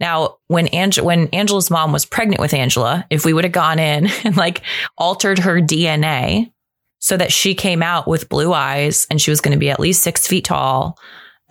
Now, 0.00 0.36
when 0.48 0.66
Angela, 0.68 1.06
when 1.06 1.28
Angela's 1.28 1.70
mom 1.70 1.92
was 1.92 2.04
pregnant 2.04 2.40
with 2.40 2.52
Angela, 2.52 3.06
if 3.08 3.24
we 3.24 3.32
would 3.32 3.44
have 3.44 3.52
gone 3.52 3.78
in 3.78 4.08
and 4.24 4.36
like 4.36 4.60
altered 4.98 5.38
her 5.40 5.60
DNA 5.60 6.50
so 6.98 7.16
that 7.16 7.32
she 7.32 7.54
came 7.54 7.82
out 7.82 8.06
with 8.08 8.28
blue 8.28 8.52
eyes 8.52 9.06
and 9.10 9.20
she 9.20 9.30
was 9.30 9.40
going 9.40 9.52
to 9.52 9.58
be 9.58 9.70
at 9.70 9.80
least 9.80 10.02
six 10.02 10.26
feet 10.26 10.44
tall, 10.44 10.98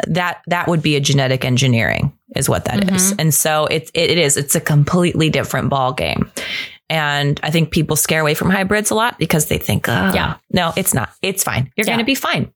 that 0.06 0.42
that 0.48 0.68
would 0.68 0.84
be 0.84 0.96
a 0.96 1.00
genetic 1.00 1.44
engineering, 1.44 2.14
is 2.36 2.48
what 2.48 2.66
that 2.66 2.92
is. 2.94 3.14
And 3.18 3.34
so 3.34 3.66
it 3.66 3.90
it 3.96 4.18
is. 4.20 4.38
It's 4.38 4.54
a 4.56 4.62
completely 4.62 5.30
different 5.32 5.70
ball 5.70 5.94
game. 5.94 6.30
And 6.90 7.40
I 7.44 7.50
think 7.50 7.72
people 7.72 7.96
scare 7.96 8.22
away 8.22 8.34
from 8.34 8.50
hybrids 8.50 8.92
a 8.92 8.96
lot 8.96 9.18
because 9.18 9.48
they 9.48 9.58
think, 9.58 9.90
oh, 9.90 10.12
Yeah. 10.14 10.36
no, 10.52 10.72
it's 10.78 10.94
not. 10.94 11.10
It's 11.22 11.44
fine. 11.44 11.72
You're 11.76 11.86
Yeah. 11.86 11.94
going 11.94 12.00
to 12.00 12.06
be 12.06 12.16
fine. 12.16 12.52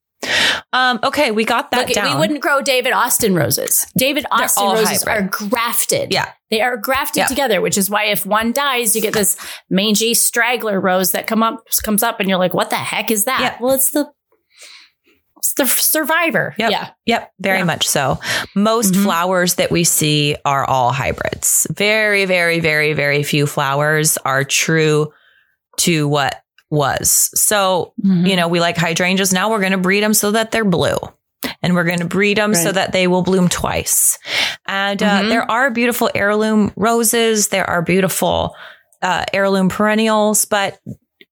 Um, 0.73 0.99
okay, 1.03 1.31
we 1.31 1.43
got 1.45 1.71
that 1.71 1.87
Look, 1.87 1.95
down. 1.95 2.13
we 2.15 2.19
wouldn't 2.19 2.41
grow 2.41 2.61
David 2.61 2.93
Austin 2.93 3.35
roses. 3.35 3.85
David 3.97 4.25
Austin 4.31 4.65
roses 4.69 5.03
hybrid. 5.03 5.25
are 5.25 5.27
grafted. 5.49 6.13
Yeah. 6.13 6.31
They 6.49 6.61
are 6.61 6.77
grafted 6.77 7.27
together, 7.27 7.59
which 7.61 7.77
is 7.77 7.89
why 7.89 8.05
if 8.05 8.25
one 8.25 8.51
dies, 8.51 8.95
you 8.95 9.01
get 9.01 9.13
this 9.13 9.37
mangy 9.69 10.13
straggler 10.13 10.79
rose 10.79 11.11
that 11.11 11.25
come 11.27 11.41
up 11.43 11.63
comes 11.83 12.03
up 12.03 12.19
and 12.19 12.29
you're 12.29 12.37
like, 12.37 12.53
what 12.53 12.69
the 12.69 12.75
heck 12.75 13.09
is 13.09 13.25
that? 13.25 13.39
Yeah. 13.41 13.57
Well, 13.59 13.73
it's 13.73 13.91
the 13.91 14.11
it's 15.37 15.53
the 15.53 15.65
survivor. 15.65 16.53
Yep. 16.59 16.71
Yeah. 16.71 16.89
Yep, 17.07 17.31
very 17.39 17.57
Yeah. 17.59 17.63
much 17.63 17.87
so. 17.87 18.19
Most 18.55 18.93
Mhm. 18.93 19.03
flowers 19.03 19.55
that 19.55 19.71
we 19.71 19.83
see 19.83 20.35
are 20.45 20.65
all 20.65 20.91
hybrids. 20.91 21.65
Very, 21.71 22.25
very, 22.25 22.59
very, 22.59 22.93
very 22.93 23.23
few 23.23 23.47
flowers 23.47 24.17
are 24.23 24.43
true 24.43 25.11
to 25.77 26.07
what 26.07 26.43
was. 26.71 27.29
So, 27.39 27.93
Mm-hmm. 28.03 28.25
you 28.25 28.35
know, 28.35 28.47
we 28.47 28.59
like 28.59 28.77
hydrangeas. 28.77 29.31
Now 29.33 29.51
we're 29.51 29.59
going 29.59 29.73
to 29.73 29.77
breed 29.77 30.01
them 30.01 30.13
so 30.15 30.31
that 30.31 30.51
they're 30.51 30.65
blue. 30.65 30.97
And 31.61 31.75
we're 31.75 31.83
going 31.83 31.99
to 31.99 32.05
breed 32.05 32.37
them 32.37 32.53
so 32.55 32.71
that 32.71 32.91
they 32.91 33.07
will 33.07 33.21
bloom 33.23 33.47
twice. 33.49 34.17
And 34.67 35.01
uh, 35.03 35.21
Mhm. 35.21 35.29
there 35.29 35.49
are 35.51 35.69
beautiful 35.71 36.09
heirloom 36.15 36.71
roses. 36.75 37.49
There 37.49 37.67
are 37.69 37.81
beautiful 37.81 38.55
uh, 39.01 39.25
heirloom 39.33 39.69
perennials. 39.69 40.45
But 40.45 40.79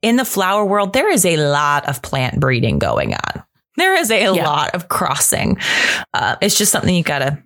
in 0.02 0.16
the 0.18 0.26
flower 0.26 0.66
world, 0.66 0.94
there 0.94 1.10
is 1.12 1.26
a 1.26 1.38
lot 1.38 1.88
of 1.88 2.02
plant 2.02 2.40
breeding 2.40 2.80
going 2.80 3.14
on. 3.14 3.44
There 3.78 3.96
is 3.96 4.10
a 4.12 4.20
yeah. 4.20 4.32
lot 4.32 4.74
of 4.76 4.90
crossing. 4.90 5.58
Uh, 6.14 6.36
it's 6.42 6.58
just 6.58 6.72
something 6.72 6.94
you 6.94 7.04
gotta, 7.04 7.42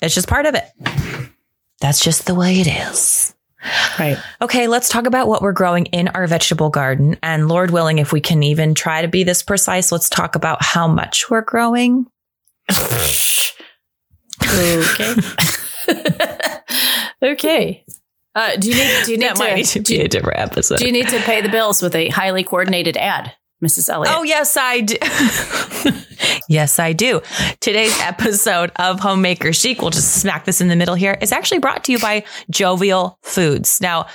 it's 0.00 0.14
just 0.14 0.28
part 0.28 0.46
of 0.46 0.54
it. 0.54 0.64
That's 1.80 2.00
just 2.00 2.26
the 2.26 2.34
way 2.34 2.60
it 2.60 2.66
is. 2.66 3.31
Right. 3.98 4.18
Okay, 4.40 4.66
let's 4.66 4.88
talk 4.88 5.06
about 5.06 5.28
what 5.28 5.42
we're 5.42 5.52
growing 5.52 5.86
in 5.86 6.08
our 6.08 6.26
vegetable 6.26 6.70
garden. 6.70 7.16
And 7.22 7.48
Lord 7.48 7.70
willing, 7.70 7.98
if 7.98 8.12
we 8.12 8.20
can 8.20 8.42
even 8.42 8.74
try 8.74 9.02
to 9.02 9.08
be 9.08 9.24
this 9.24 9.42
precise, 9.42 9.92
let's 9.92 10.08
talk 10.08 10.34
about 10.34 10.62
how 10.62 10.88
much 10.88 11.30
we're 11.30 11.42
growing. 11.42 12.06
okay. 14.42 15.14
okay. 17.22 17.84
Uh, 18.34 18.56
do 18.56 18.70
you 18.70 18.74
need 18.74 19.04
do 19.04 19.12
you 19.12 19.18
need 19.18 19.26
that 19.26 19.36
to, 19.36 19.42
might 19.42 19.56
need 19.56 19.66
to 19.66 19.80
be 19.80 20.00
a 20.00 20.08
different 20.08 20.40
episode? 20.40 20.78
Do 20.78 20.86
you 20.86 20.92
need 20.92 21.08
to 21.08 21.20
pay 21.20 21.42
the 21.42 21.50
bills 21.50 21.82
with 21.82 21.94
a 21.94 22.08
highly 22.08 22.44
coordinated 22.44 22.96
ad, 22.96 23.34
Mrs. 23.62 23.88
Elliott? 23.88 24.14
Oh 24.16 24.22
yes, 24.22 24.56
I 24.56 24.80
do. 24.80 24.96
yes, 26.48 26.78
I 26.78 26.92
do. 26.92 27.20
Today's 27.60 27.98
episode 28.00 28.72
of 28.76 29.00
Homemaker 29.00 29.52
Chic, 29.52 29.80
we'll 29.80 29.90
just 29.90 30.20
smack 30.20 30.44
this 30.44 30.60
in 30.60 30.68
the 30.68 30.76
middle 30.76 30.94
here, 30.94 31.16
is 31.20 31.32
actually 31.32 31.58
brought 31.58 31.84
to 31.84 31.92
you 31.92 31.98
by 31.98 32.24
Jovial 32.50 33.18
Foods. 33.22 33.80
Now. 33.80 34.06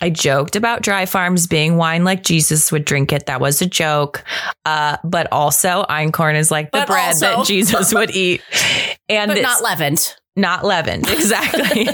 I 0.00 0.10
joked 0.10 0.54
about 0.54 0.82
dry 0.82 1.06
farms 1.06 1.48
being 1.48 1.76
wine 1.76 2.04
like 2.04 2.22
Jesus 2.22 2.70
would 2.70 2.84
drink 2.84 3.12
it. 3.12 3.26
That 3.26 3.40
was 3.40 3.60
a 3.60 3.66
joke. 3.66 4.22
Uh, 4.64 4.96
but 5.02 5.26
also 5.32 5.84
einkorn 5.90 6.36
is 6.36 6.52
like 6.52 6.70
the 6.70 6.78
but 6.78 6.86
bread 6.86 7.08
also, 7.08 7.38
that 7.38 7.46
Jesus 7.46 7.92
would 7.92 8.12
eat. 8.12 8.40
And 9.10 9.32
but 9.32 9.40
not 9.40 9.62
leavened 9.62 10.14
not 10.38 10.64
leavened. 10.64 11.06
Exactly. 11.18 11.84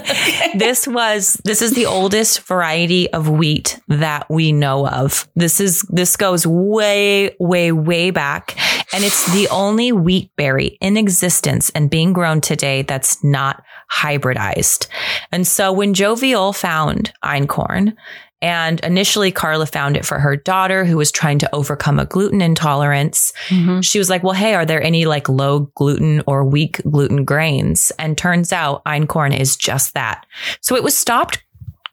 this 0.54 0.86
was, 0.86 1.40
this 1.44 1.62
is 1.62 1.72
the 1.72 1.86
oldest 1.86 2.42
variety 2.42 3.10
of 3.12 3.28
wheat 3.28 3.80
that 3.88 4.30
we 4.30 4.52
know 4.52 4.86
of. 4.86 5.26
This 5.34 5.60
is, 5.60 5.82
this 5.88 6.16
goes 6.16 6.46
way, 6.46 7.34
way, 7.40 7.72
way 7.72 8.10
back. 8.10 8.54
And 8.92 9.02
it's 9.02 9.32
the 9.32 9.48
only 9.48 9.92
wheat 9.92 10.30
berry 10.36 10.78
in 10.80 10.96
existence 10.96 11.70
and 11.70 11.90
being 11.90 12.12
grown 12.12 12.42
today 12.42 12.82
that's 12.82 13.24
not 13.24 13.64
hybridized. 13.90 14.88
And 15.32 15.46
so 15.46 15.72
when 15.72 15.94
Jovial 15.94 16.52
found 16.52 17.12
einkorn 17.24 17.96
and 18.42 18.80
initially, 18.80 19.32
Carla 19.32 19.64
found 19.64 19.96
it 19.96 20.04
for 20.04 20.18
her 20.18 20.36
daughter 20.36 20.84
who 20.84 20.98
was 20.98 21.10
trying 21.10 21.38
to 21.38 21.54
overcome 21.54 21.98
a 21.98 22.04
gluten 22.04 22.42
intolerance. 22.42 23.32
Mm-hmm. 23.48 23.80
She 23.80 23.98
was 23.98 24.10
like, 24.10 24.22
well, 24.22 24.34
hey, 24.34 24.54
are 24.54 24.66
there 24.66 24.82
any 24.82 25.06
like 25.06 25.28
low 25.28 25.60
gluten 25.74 26.22
or 26.26 26.44
weak 26.44 26.82
gluten 26.82 27.24
grains? 27.24 27.90
And 27.98 28.18
turns 28.18 28.52
out 28.52 28.84
einkorn 28.84 29.34
is 29.38 29.56
just 29.56 29.94
that. 29.94 30.26
So 30.60 30.76
it 30.76 30.82
was 30.82 30.96
stopped 30.96 31.42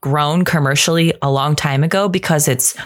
grown 0.02 0.44
commercially 0.44 1.14
a 1.22 1.30
long 1.30 1.56
time 1.56 1.82
ago 1.84 2.08
because 2.08 2.48
it's 2.48 2.76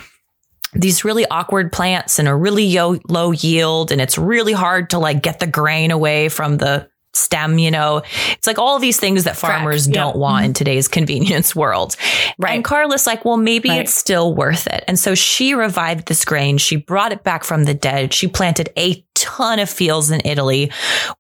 these 0.72 1.04
really 1.04 1.26
awkward 1.26 1.72
plants 1.72 2.18
and 2.18 2.28
a 2.28 2.34
really 2.34 2.64
yo- 2.64 3.00
low 3.09 3.32
yield 3.32 3.90
and 3.90 4.00
it's 4.00 4.18
really 4.18 4.52
hard 4.52 4.90
to 4.90 4.98
like 4.98 5.22
get 5.22 5.40
the 5.40 5.46
grain 5.46 5.90
away 5.90 6.28
from 6.28 6.59
the 6.59 6.88
stem, 7.17 7.59
you 7.59 7.71
know, 7.71 8.03
it's 8.33 8.47
like 8.47 8.59
all 8.59 8.79
these 8.79 9.01
things 9.01 9.25
that 9.25 9.37
farmers 9.37 9.87
don't 9.87 10.17
want 10.17 10.45
in 10.45 10.51
mm-hmm. 10.51 10.59
today's 10.59 10.89
convenience 10.89 11.57
world. 11.57 11.97
Right. 12.39 12.55
And 12.55 12.64
Carla's 12.64 13.07
like, 13.07 13.25
well, 13.25 13.37
maybe 13.37 13.69
right. 13.69 13.81
it's 13.81 13.95
still 13.95 14.35
worth 14.35 14.67
it. 14.67 14.85
And 14.87 14.99
so 14.99 15.14
she 15.14 15.55
revived 15.55 16.07
this 16.07 16.25
grain. 16.25 16.59
She 16.59 16.77
brought 16.77 17.12
it 17.12 17.23
back 17.23 17.45
from 17.45 17.64
the 17.64 17.75
dead. 17.75 18.12
She 18.12 18.29
planted 18.29 18.71
a 18.77 19.05
ton 19.17 19.59
of 19.59 19.69
fields 19.69 20.11
in 20.11 20.21
Italy 20.25 20.71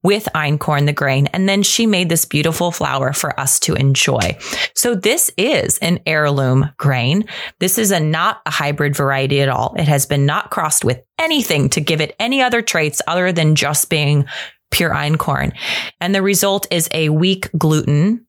with 0.02 0.28
einkorn, 0.34 0.86
the 0.86 0.92
grain. 0.92 1.26
And 1.28 1.48
then 1.48 1.62
she 1.62 1.86
made 1.86 2.08
this 2.08 2.24
beautiful 2.24 2.70
flour 2.70 3.12
for 3.12 3.38
us 3.40 3.58
to 3.60 3.74
enjoy. 3.74 4.38
So 4.74 4.94
this 4.94 5.30
is 5.36 5.78
an 5.78 6.00
heirloom 6.06 6.70
grain. 6.76 7.24
This 7.58 7.78
is 7.78 7.90
a 7.90 7.98
not 7.98 8.42
a 8.46 8.50
hybrid 8.50 8.94
variety 8.94 9.40
at 9.40 9.48
all. 9.48 9.74
It 9.78 9.88
has 9.88 10.06
been 10.06 10.26
not 10.26 10.50
crossed 10.50 10.84
with 10.84 11.02
anything 11.18 11.70
to 11.70 11.80
give 11.80 12.00
it 12.00 12.14
any 12.20 12.42
other 12.42 12.60
traits 12.60 13.00
other 13.06 13.32
than 13.32 13.54
just 13.54 13.88
being 13.88 14.26
pure 14.70 14.92
einkorn. 14.92 15.52
And 16.00 16.14
the 16.14 16.22
result 16.22 16.66
is 16.70 16.88
a 16.92 17.08
weak 17.08 17.48
gluten, 17.56 18.26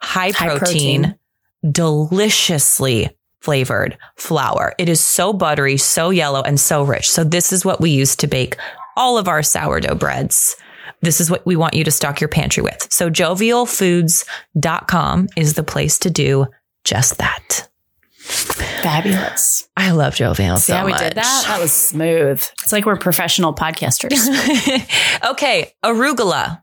high, 0.00 0.30
high 0.30 0.58
protein, 0.58 1.02
protein, 1.02 1.18
deliciously 1.72 3.10
flavored 3.40 3.98
flour. 4.16 4.74
It 4.78 4.88
is 4.88 5.00
so 5.00 5.32
buttery, 5.32 5.76
so 5.76 6.10
yellow, 6.10 6.42
and 6.42 6.60
so 6.60 6.82
rich. 6.82 7.10
So 7.10 7.24
this 7.24 7.52
is 7.52 7.64
what 7.64 7.80
we 7.80 7.90
use 7.90 8.14
to 8.16 8.26
bake 8.26 8.56
all 8.96 9.18
of 9.18 9.28
our 9.28 9.42
sourdough 9.42 9.94
breads. 9.94 10.56
This 11.02 11.20
is 11.20 11.30
what 11.30 11.46
we 11.46 11.56
want 11.56 11.74
you 11.74 11.84
to 11.84 11.90
stock 11.90 12.20
your 12.20 12.28
pantry 12.28 12.62
with. 12.62 12.86
So 12.90 13.10
jovialfoods.com 13.10 15.28
is 15.36 15.54
the 15.54 15.62
place 15.62 15.98
to 16.00 16.10
do 16.10 16.46
just 16.84 17.18
that. 17.18 17.68
Fabulous. 18.82 19.68
I 19.76 19.90
love 19.92 20.14
Jovial 20.14 20.56
See 20.56 20.72
so 20.72 20.78
how 20.78 20.84
we 20.84 20.92
much. 20.92 21.00
did 21.00 21.14
that? 21.14 21.44
That 21.46 21.60
was 21.60 21.72
smooth. 21.72 22.42
It's 22.62 22.72
like 22.72 22.84
we're 22.86 22.96
professional 22.96 23.54
podcasters. 23.54 24.28
okay, 25.30 25.72
arugula. 25.84 26.62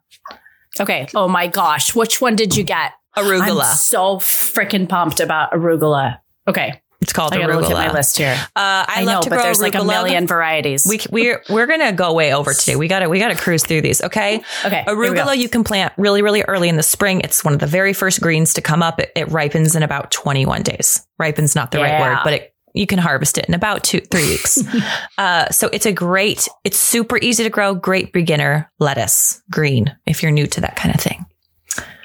Okay. 0.80 1.08
Oh 1.16 1.28
my 1.28 1.48
gosh, 1.48 1.96
which 1.96 2.22
one 2.22 2.36
did 2.36 2.56
you 2.56 2.64
get? 2.64 2.92
Arugula. 3.16 3.70
I'm 3.70 3.76
so 3.76 4.18
freaking 4.18 4.88
pumped 4.88 5.20
about 5.20 5.52
arugula. 5.52 6.20
Okay. 6.48 6.82
It's 7.00 7.14
called 7.14 7.34
I 7.34 7.38
arugula. 7.38 7.62
Look 7.62 7.72
at 7.72 7.88
my 7.88 7.94
list 7.94 8.18
here. 8.18 8.34
Uh, 8.34 8.50
I, 8.56 8.86
I 8.88 9.04
love 9.04 9.16
know, 9.16 9.22
to 9.22 9.30
but 9.30 9.44
there's 9.44 9.60
arugula. 9.60 9.62
like 9.62 9.76
a 9.76 9.84
million 9.84 10.28
varieties. 10.28 10.86
We 10.90 11.00
we're 11.12 11.44
we're 11.50 11.68
gonna 11.68 11.94
go 11.94 12.14
way 12.14 12.34
over 12.34 12.54
today. 12.54 12.76
We 12.76 12.88
gotta 12.88 13.08
we 13.08 13.20
gotta 13.20 13.36
cruise 13.36 13.64
through 13.64 13.82
these. 13.82 14.02
Okay. 14.02 14.42
Okay. 14.66 14.84
Arugula 14.88 15.38
you 15.38 15.50
can 15.50 15.64
plant 15.64 15.94
really 15.98 16.22
really 16.22 16.42
early 16.44 16.70
in 16.70 16.76
the 16.76 16.84
spring. 16.84 17.22
It's 17.22 17.44
one 17.44 17.54
of 17.54 17.60
the 17.60 17.68
very 17.68 17.94
first 17.94 18.22
greens 18.22 18.54
to 18.56 18.62
come 18.62 18.82
up. 18.82 19.00
It, 19.00 19.12
it 19.16 19.30
ripens 19.30 19.76
in 19.76 19.84
about 19.84 20.12
21 20.12 20.64
days. 20.64 21.06
Ripens 21.20 21.56
not 21.56 21.72
the 21.72 21.78
yeah. 21.80 22.00
right 22.00 22.02
word, 22.02 22.20
but 22.24 22.34
it 22.34 22.54
you 22.74 22.88
can 22.88 23.00
harvest 23.00 23.38
it 23.38 23.46
in 23.46 23.54
about 23.54 23.84
two, 23.84 24.00
three 24.00 24.28
weeks. 24.28 24.62
uh, 25.18 25.50
so 25.50 25.68
it's 25.74 25.86
a 25.86 25.92
great, 25.92 26.48
it's 26.64 26.78
super 26.78 27.18
easy 27.18 27.44
to 27.44 27.50
grow, 27.50 27.74
great 27.74 28.14
beginner 28.14 28.72
lettuce, 28.80 29.42
green, 29.50 29.96
if 30.06 30.22
you're 30.22 30.32
new 30.32 30.48
to 30.48 30.62
that 30.62 30.76
kind 30.76 30.94
of 30.94 31.02
thing. 31.02 31.26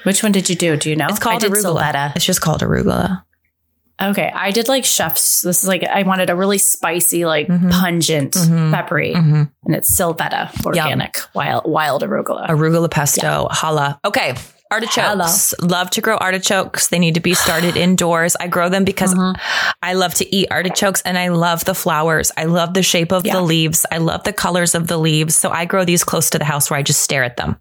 Which 0.05 0.23
one 0.23 0.33
did 0.33 0.49
you 0.51 0.57
do? 0.57 0.77
Do 0.77 0.91
you 0.91 0.97
know? 0.97 1.07
It's 1.09 1.19
called 1.19 1.43
arugula. 1.43 2.17
It's 2.17 2.25
just 2.25 2.41
called 2.41 2.61
arugula. 2.63 3.23
Okay, 4.03 4.31
I 4.35 4.51
did 4.51 4.69
like 4.69 4.85
chef's. 4.85 5.43
This 5.43 5.63
is 5.63 5.69
like 5.69 5.85
I 5.85 6.03
wanted 6.03 6.29
a 6.29 6.37
really 6.37 6.59
spicy, 6.59 7.25
like 7.25 7.47
mm-hmm. 7.47 7.71
pungent, 7.71 8.33
mm-hmm. 8.33 8.73
peppery, 8.73 9.15
mm-hmm. 9.15 9.43
and 9.65 9.75
it's 9.75 9.97
Sylvetta 9.97 10.65
organic 10.67 11.19
wild 11.35 11.65
wild 11.65 12.03
arugula. 12.03 12.49
Arugula 12.49 12.91
pesto, 12.91 13.23
yeah. 13.23 13.95
Okay, 14.05 14.35
artichokes. 14.73 15.55
Love 15.61 15.91
to 15.91 16.01
grow 16.01 16.17
artichokes. 16.17 16.89
They 16.89 16.99
need 16.99 17.15
to 17.15 17.21
be 17.21 17.35
started 17.35 17.77
indoors. 17.87 18.35
I 18.37 18.49
grow 18.49 18.69
them 18.69 18.85
because 18.85 19.15
mm-hmm. 19.15 19.41
I 19.83 19.95
love 19.95 20.15
to 20.15 20.35
eat 20.35 20.49
artichokes 20.51 21.03
and 21.03 21.17
I 21.17 21.29
love 21.29 21.65
the 21.65 21.75
flowers. 21.75 22.33
I 22.37 22.45
love 22.45 22.75
the 22.75 22.83
shape 22.83 23.13
of 23.13 23.25
yeah. 23.25 23.35
the 23.35 23.43
leaves. 23.43 23.87
I 23.93 23.99
love 23.99 24.25
the 24.25 24.33
colors 24.33 24.75
of 24.75 24.89
the 24.89 24.99
leaves. 24.99 25.37
So 25.37 25.51
I 25.51 25.65
grow 25.65 25.85
these 25.85 26.03
close 26.03 26.31
to 26.31 26.39
the 26.39 26.45
house 26.45 26.71
where 26.71 26.79
I 26.79 26.83
just 26.83 27.03
stare 27.03 27.23
at 27.23 27.37
them. 27.37 27.57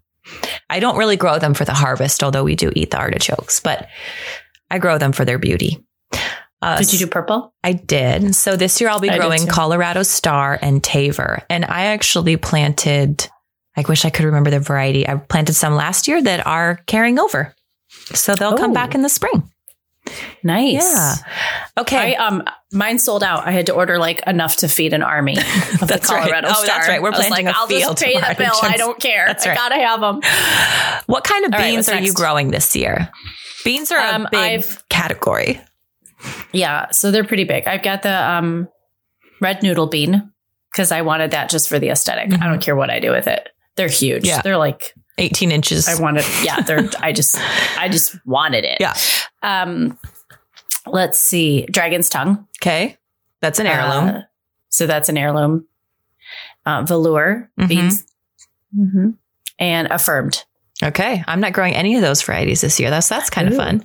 I 0.70 0.80
don't 0.80 0.96
really 0.96 1.16
grow 1.16 1.38
them 1.38 1.54
for 1.54 1.64
the 1.64 1.74
harvest, 1.74 2.22
although 2.22 2.44
we 2.44 2.56
do 2.56 2.72
eat 2.74 2.90
the 2.90 2.98
artichokes, 2.98 3.60
but 3.60 3.88
I 4.70 4.78
grow 4.78 4.96
them 4.98 5.12
for 5.12 5.24
their 5.24 5.38
beauty. 5.38 5.84
Uh, 6.62 6.78
did 6.78 6.92
you 6.92 6.98
do 7.00 7.06
purple? 7.08 7.52
I 7.64 7.72
did. 7.72 8.34
So 8.36 8.56
this 8.56 8.80
year 8.80 8.88
I'll 8.88 9.00
be 9.00 9.10
I 9.10 9.18
growing 9.18 9.46
Colorado 9.48 10.04
Star 10.04 10.58
and 10.62 10.80
Tavor. 10.80 11.42
And 11.50 11.64
I 11.64 11.86
actually 11.86 12.36
planted, 12.36 13.28
I 13.76 13.82
wish 13.88 14.04
I 14.04 14.10
could 14.10 14.24
remember 14.24 14.50
the 14.50 14.60
variety. 14.60 15.08
I 15.08 15.16
planted 15.16 15.54
some 15.54 15.74
last 15.74 16.06
year 16.06 16.22
that 16.22 16.46
are 16.46 16.80
carrying 16.86 17.18
over. 17.18 17.52
So 18.14 18.36
they'll 18.36 18.54
oh. 18.54 18.56
come 18.56 18.72
back 18.72 18.94
in 18.94 19.02
the 19.02 19.08
spring. 19.08 19.50
Nice. 20.44 20.82
Yeah. 20.82 21.14
Okay. 21.78 22.16
I, 22.16 22.26
um, 22.26 22.44
mine 22.72 22.98
sold 22.98 23.22
out. 23.22 23.46
I 23.46 23.52
had 23.52 23.66
to 23.66 23.74
order 23.74 23.98
like 23.98 24.20
enough 24.26 24.56
to 24.58 24.68
feed 24.68 24.92
an 24.92 25.02
army 25.02 25.36
of 25.36 25.42
the 25.88 26.00
Colorado 26.02 26.48
right. 26.48 26.56
Oh, 26.56 26.66
that's 26.66 26.88
right. 26.88 27.02
We're 27.02 27.12
planting 27.12 27.46
like, 27.46 27.54
a 27.54 27.58
I'll 27.58 27.66
field. 27.66 27.96
just 27.96 28.02
pay 28.02 28.14
the 28.14 28.34
bill. 28.36 28.54
I 28.62 28.76
don't 28.76 28.98
care. 29.00 29.26
That's 29.26 29.46
right. 29.46 29.56
I 29.56 29.68
gotta 29.68 29.80
have 29.80 30.00
them. 30.00 30.20
What 31.06 31.24
kind 31.24 31.44
of 31.44 31.54
All 31.54 31.60
beans 31.60 31.88
right, 31.88 32.00
are 32.00 32.04
you 32.04 32.12
growing 32.12 32.50
this 32.50 32.74
year? 32.74 33.10
Beans 33.64 33.92
are 33.92 33.98
um, 33.98 34.26
a 34.26 34.30
big 34.30 34.40
I've, 34.40 34.88
category. 34.88 35.60
Yeah, 36.52 36.90
so 36.90 37.10
they're 37.10 37.24
pretty 37.24 37.44
big. 37.44 37.66
I've 37.66 37.82
got 37.82 38.02
the 38.02 38.30
um, 38.30 38.68
red 39.40 39.62
noodle 39.62 39.86
bean 39.86 40.32
because 40.70 40.92
I 40.92 41.02
wanted 41.02 41.32
that 41.32 41.50
just 41.50 41.68
for 41.68 41.78
the 41.78 41.90
esthetic 41.90 42.30
mm-hmm. 42.30 42.42
I 42.42 42.46
don't 42.46 42.62
care 42.62 42.76
what 42.76 42.90
I 42.90 43.00
do 43.00 43.10
with 43.10 43.26
it. 43.26 43.48
They're 43.76 43.88
huge. 43.88 44.26
Yeah. 44.26 44.42
They're 44.42 44.58
like 44.58 44.94
18 45.18 45.50
inches. 45.50 45.88
I 45.88 46.00
wanted, 46.00 46.24
yeah, 46.42 46.60
they're, 46.60 46.88
I 47.00 47.12
just, 47.12 47.36
I 47.78 47.88
just 47.88 48.16
wanted 48.26 48.64
it. 48.64 48.78
Yeah. 48.80 48.94
Um, 49.42 49.98
let's 50.86 51.18
see. 51.18 51.66
Dragon's 51.66 52.08
tongue. 52.08 52.46
Okay. 52.60 52.98
That's 53.40 53.58
an 53.58 53.66
heirloom. 53.66 54.16
Uh, 54.16 54.20
so 54.68 54.86
that's 54.86 55.08
an 55.08 55.18
heirloom. 55.18 55.66
Uh, 56.64 56.82
velour 56.82 57.50
mm-hmm. 57.58 57.68
beans. 57.68 58.06
Mm-hmm. 58.76 59.10
And 59.58 59.88
affirmed. 59.90 60.44
Okay. 60.82 61.22
I'm 61.26 61.40
not 61.40 61.52
growing 61.52 61.74
any 61.74 61.96
of 61.96 62.02
those 62.02 62.22
varieties 62.22 62.60
this 62.60 62.80
year. 62.80 62.90
That's 62.90 63.08
that's 63.08 63.30
kind 63.30 63.48
Ooh. 63.48 63.52
of 63.52 63.56
fun. 63.56 63.84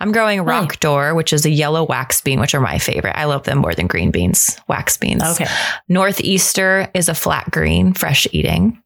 I'm 0.00 0.12
growing 0.12 0.40
Rocdor, 0.40 1.14
which 1.14 1.32
is 1.32 1.44
a 1.44 1.50
yellow 1.50 1.84
wax 1.84 2.20
bean, 2.20 2.40
which 2.40 2.54
are 2.54 2.60
my 2.60 2.78
favorite. 2.78 3.16
I 3.16 3.24
love 3.24 3.44
them 3.44 3.58
more 3.58 3.74
than 3.74 3.86
green 3.86 4.10
beans, 4.10 4.58
wax 4.68 4.96
beans. 4.96 5.22
Okay. 5.22 5.46
Northeaster 5.88 6.88
is 6.94 7.08
a 7.08 7.14
flat 7.14 7.50
green, 7.50 7.92
fresh 7.92 8.26
eating. 8.32 8.82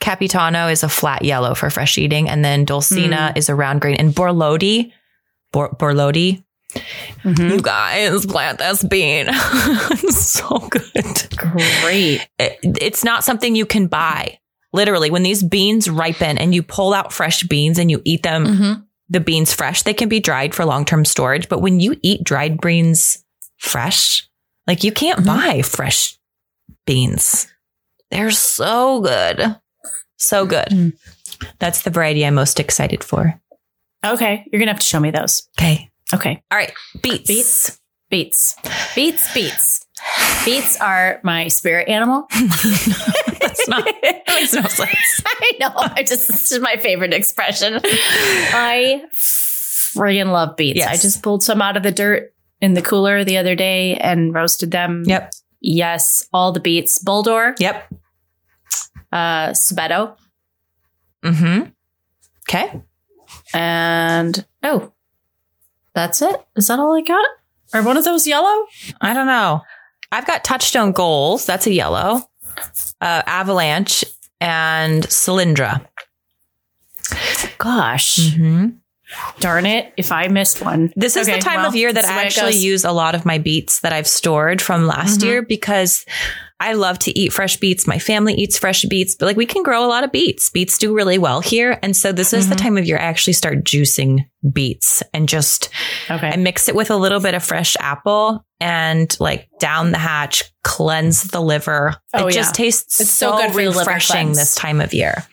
Capitano 0.00 0.68
is 0.68 0.82
a 0.82 0.88
flat 0.88 1.24
yellow 1.24 1.54
for 1.54 1.70
fresh 1.70 1.96
eating. 1.96 2.28
And 2.28 2.44
then 2.44 2.66
Dulcina 2.66 3.32
mm. 3.32 3.36
is 3.36 3.48
a 3.48 3.54
round 3.54 3.80
green. 3.80 3.96
And 3.96 4.12
Borlotti, 4.14 4.92
Bor- 5.52 5.70
Borlotti 5.70 6.42
Mhm. 7.24 7.50
You 7.50 7.60
guys 7.60 8.26
plant 8.26 8.58
this 8.58 8.84
bean. 8.84 9.26
it's 9.30 10.26
so 10.26 10.58
good. 10.68 11.36
Great. 11.36 12.28
It- 12.38 12.58
it's 12.80 13.04
not 13.04 13.24
something 13.24 13.54
you 13.54 13.66
can 13.66 13.86
buy. 13.86 14.38
Literally, 14.72 15.10
when 15.10 15.22
these 15.22 15.42
beans 15.42 15.88
ripen 15.88 16.38
and 16.38 16.54
you 16.54 16.62
pull 16.62 16.92
out 16.92 17.12
fresh 17.12 17.42
beans 17.44 17.78
and 17.78 17.90
you 17.90 18.02
eat 18.04 18.22
them, 18.22 18.46
Mhm. 18.46 18.84
the 19.08 19.20
beans 19.20 19.52
fresh, 19.54 19.82
they 19.82 19.94
can 19.94 20.08
be 20.08 20.20
dried 20.20 20.54
for 20.54 20.64
long 20.64 20.84
term 20.84 21.04
storage. 21.04 21.48
But 21.48 21.60
when 21.60 21.80
you 21.80 21.96
eat 22.02 22.24
dried 22.24 22.60
beans 22.60 23.24
fresh, 23.58 24.28
like 24.66 24.84
you 24.84 24.92
can't 24.92 25.20
Mhm. 25.20 25.26
buy 25.26 25.62
fresh 25.62 26.16
beans. 26.86 27.46
They're 28.10 28.30
so 28.30 29.00
good. 29.00 29.56
So 30.18 30.46
good. 30.46 30.68
Mm. 30.68 30.92
That's 31.58 31.82
the 31.82 31.90
variety 31.90 32.24
I'm 32.24 32.34
most 32.34 32.58
excited 32.60 33.02
for. 33.04 33.40
Okay. 34.04 34.44
You're 34.50 34.58
going 34.58 34.66
to 34.68 34.72
have 34.72 34.80
to 34.80 34.86
show 34.86 35.00
me 35.00 35.10
those. 35.10 35.48
Okay. 35.58 35.90
Okay. 36.14 36.42
All 36.50 36.56
right. 36.58 36.72
Beets. 37.02 37.26
Beets. 37.28 37.78
Beets. 38.10 38.54
Beets. 38.94 39.34
Beets. 39.34 39.80
Beets 40.44 40.80
are 40.80 41.20
my 41.24 41.48
spirit 41.48 41.88
animal. 41.88 42.28
Not, 43.68 43.84
that 44.02 44.22
makes 44.28 44.52
no 44.54 44.62
sense. 44.62 45.22
I 45.26 45.52
know. 45.60 45.70
I 45.76 46.02
just, 46.02 46.28
this 46.28 46.52
is 46.52 46.60
my 46.60 46.76
favorite 46.76 47.12
expression. 47.14 47.80
I 47.84 49.02
friggin' 49.14 50.30
love 50.32 50.56
beets. 50.56 50.78
Yes. 50.78 50.88
I 50.88 50.96
just 51.00 51.22
pulled 51.22 51.42
some 51.42 51.60
out 51.62 51.76
of 51.76 51.82
the 51.82 51.90
dirt 51.92 52.32
in 52.60 52.74
the 52.74 52.82
cooler 52.82 53.24
the 53.24 53.36
other 53.38 53.54
day 53.54 53.96
and 53.96 54.32
roasted 54.34 54.70
them. 54.70 55.04
Yep. 55.06 55.32
Yes. 55.60 56.26
All 56.32 56.52
the 56.52 56.60
beets. 56.60 57.02
Boldor, 57.02 57.54
Yep. 57.58 57.92
uh, 59.12 59.48
Sbeto, 59.50 60.16
Mm-hmm. 61.24 61.70
Okay. 62.48 62.82
and 63.52 64.46
oh, 64.62 64.92
that's 65.94 66.22
it. 66.22 66.36
Is 66.54 66.68
that 66.68 66.78
all 66.78 66.96
I 66.96 67.00
got? 67.02 67.26
Are 67.74 67.82
one 67.82 67.96
of 67.96 68.04
those 68.04 68.26
yellow? 68.26 68.66
I 69.00 69.12
don't 69.12 69.26
know. 69.26 69.62
I've 70.12 70.26
got 70.26 70.44
Touchstone 70.44 70.92
Gold. 70.92 71.40
That's 71.46 71.66
a 71.66 71.72
yellow. 71.72 72.20
Uh, 73.00 73.22
Avalanche 73.26 74.04
and 74.40 75.04
Cylindra. 75.04 75.86
Gosh, 77.58 78.16
Mm-hmm. 78.16 78.68
darn 79.38 79.66
it. 79.66 79.92
If 79.96 80.10
I 80.10 80.26
missed 80.28 80.60
one. 80.62 80.92
This 80.96 81.16
is 81.16 81.28
Okay, 81.28 81.36
the 81.38 81.42
time 81.42 81.56
well, 81.60 81.68
of 81.68 81.76
year 81.76 81.92
that 81.92 82.04
I 82.04 82.08
the 82.08 82.14
way 82.16 82.22
it 82.22 82.26
actually 82.26 82.56
use 82.56 82.84
a 82.84 82.90
lot 82.92 83.14
of 83.14 83.24
my 83.24 83.38
beets 83.38 83.80
that 83.80 83.92
I've 83.92 84.08
stored 84.08 84.60
from 84.60 84.86
last 84.86 85.20
Mhm. 85.20 85.24
year 85.24 85.42
because 85.42 86.04
I 86.58 86.72
love 86.72 86.98
to 87.00 87.18
eat 87.18 87.32
fresh 87.34 87.58
beets. 87.58 87.86
My 87.86 87.98
family 87.98 88.32
eats 88.34 88.58
fresh 88.58 88.82
beets, 88.84 89.14
but 89.14 89.26
like 89.26 89.36
we 89.36 89.44
can 89.46 89.62
grow 89.62 89.84
a 89.84 89.88
lot 89.88 90.04
of 90.04 90.12
beets. 90.12 90.48
Beets 90.48 90.78
do 90.78 90.94
really 90.94 91.18
well 91.18 91.40
here. 91.40 91.78
And 91.82 91.94
so 91.96 92.12
this 92.12 92.32
is 92.32 92.48
the 92.48 92.54
Mhm. 92.54 92.58
time 92.62 92.78
of 92.78 92.86
year 92.86 92.96
I 92.96 93.02
actually 93.02 93.34
start 93.34 93.62
juicing 93.64 94.24
beets 94.52 95.02
and 95.12 95.28
just 95.28 95.68
Okay. 96.10 96.28
I 96.28 96.36
mix 96.36 96.68
it 96.68 96.74
with 96.74 96.90
a 96.90 96.96
little 96.96 97.20
bit 97.20 97.34
of 97.34 97.42
fresh 97.44 97.76
apple 97.80 98.44
and 98.60 99.14
like 99.20 99.48
down 99.60 99.90
the 99.90 99.98
hatch, 99.98 100.44
cleanse 100.64 101.24
the 101.24 101.42
liver. 101.42 101.94
Oh, 102.14 102.26
it 102.28 102.32
just 102.32 102.54
tastes 102.54 103.00
It's 103.00 103.10
so, 103.10 103.32
so 103.32 103.36
good 103.38 103.52
for 103.52 103.78
refreshing 103.78 104.32
this 104.32 104.54
time 104.54 104.80
of 104.80 104.94
year. 104.94 105.24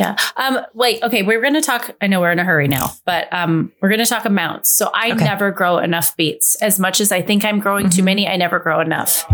Yeah. 0.00 0.16
Um, 0.36 0.58
wait, 0.74 1.00
okay, 1.02 1.22
we're 1.22 1.40
gonna 1.42 1.62
talk 1.62 1.92
I 2.00 2.08
know 2.08 2.20
we're 2.20 2.32
in 2.32 2.38
a 2.40 2.44
hurry 2.44 2.66
now, 2.66 2.92
but 3.04 3.32
um 3.32 3.70
we're 3.80 3.90
gonna 3.90 4.04
talk 4.06 4.24
amounts. 4.24 4.72
So 4.72 4.90
I 4.92 5.12
Okay. 5.12 5.22
never 5.24 5.52
grow 5.52 5.78
enough 5.78 6.16
beets. 6.16 6.56
As 6.60 6.80
much 6.80 7.00
as 7.00 7.12
I 7.12 7.22
think 7.22 7.44
I'm 7.44 7.60
growing 7.60 7.88
too 7.88 8.02
Mhm. 8.02 8.06
many, 8.06 8.26
I 8.28 8.36
never 8.36 8.58
grow 8.58 8.80
enough. 8.80 9.24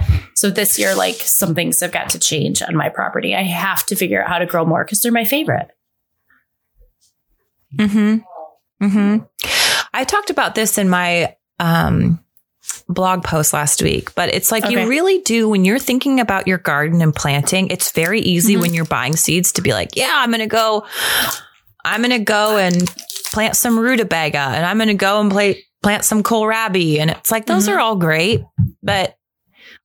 So 0.43 0.51
this 0.51 0.76
year, 0.76 0.97
like 0.97 1.14
some 1.14 1.55
things 1.55 1.78
have 1.78 1.93
got 1.93 2.09
to 2.11 2.18
change 2.18 2.62
on 2.62 2.74
my 2.74 2.88
property. 2.88 3.32
I 3.32 3.43
have 3.45 3.86
to 3.86 3.95
figure 3.95 4.20
out 4.20 4.28
how 4.28 4.38
to 4.40 4.45
grow 4.47 4.64
more 4.64 4.82
because 4.84 5.01
they're 5.01 5.12
my 5.12 5.22
favorite. 5.24 5.68
Mm-hmm. 7.78 8.84
Mm-hmm. 8.84 9.24
I 9.95 10.03
talked 10.03 10.30
about 10.30 10.57
this 10.57 10.78
in 10.78 10.88
my 10.88 11.36
um, 11.61 12.18
blog 12.88 13.22
post 13.22 13.53
last 13.53 13.82
week, 13.84 14.16
but 14.16 14.34
it's 14.34 14.51
like 14.51 14.64
Okay. 14.64 14.82
you 14.82 14.88
really 14.88 15.20
do 15.20 15.49
when 15.49 15.64
you're 15.64 15.78
thinking 15.78 16.18
about 16.18 16.49
your 16.49 16.59
garden 16.59 17.03
and 17.03 17.14
planting. 17.14 17.68
It's 17.68 17.93
very 17.93 18.20
easy 18.20 18.57
Mhm. 18.57 18.62
when 18.62 18.74
you're 18.74 18.84
buying 18.84 19.14
seeds 19.14 19.53
to 19.53 19.62
be 19.62 19.72
like, 19.72 19.95
yeah, 19.95 20.11
I'm 20.12 20.30
going 20.30 20.40
to 20.40 20.49
go, 20.49 20.84
I'm 21.84 22.01
going 22.01 22.11
to 22.11 22.18
go 22.18 22.57
and 22.57 22.93
plant 23.30 23.55
some 23.55 23.78
rutabaga 23.78 24.38
and 24.40 24.66
I'm 24.66 24.78
going 24.78 24.88
to 24.88 24.95
go 24.95 25.20
and 25.20 25.30
play, 25.30 25.62
plant 25.84 26.05
some 26.05 26.24
kohlrabi. 26.24 26.99
And 26.99 27.11
it's 27.12 27.30
like, 27.30 27.47
those 27.47 27.68
Mhm. 27.68 27.76
are 27.76 27.78
all 27.78 27.95
great, 27.95 28.43
but 28.82 29.14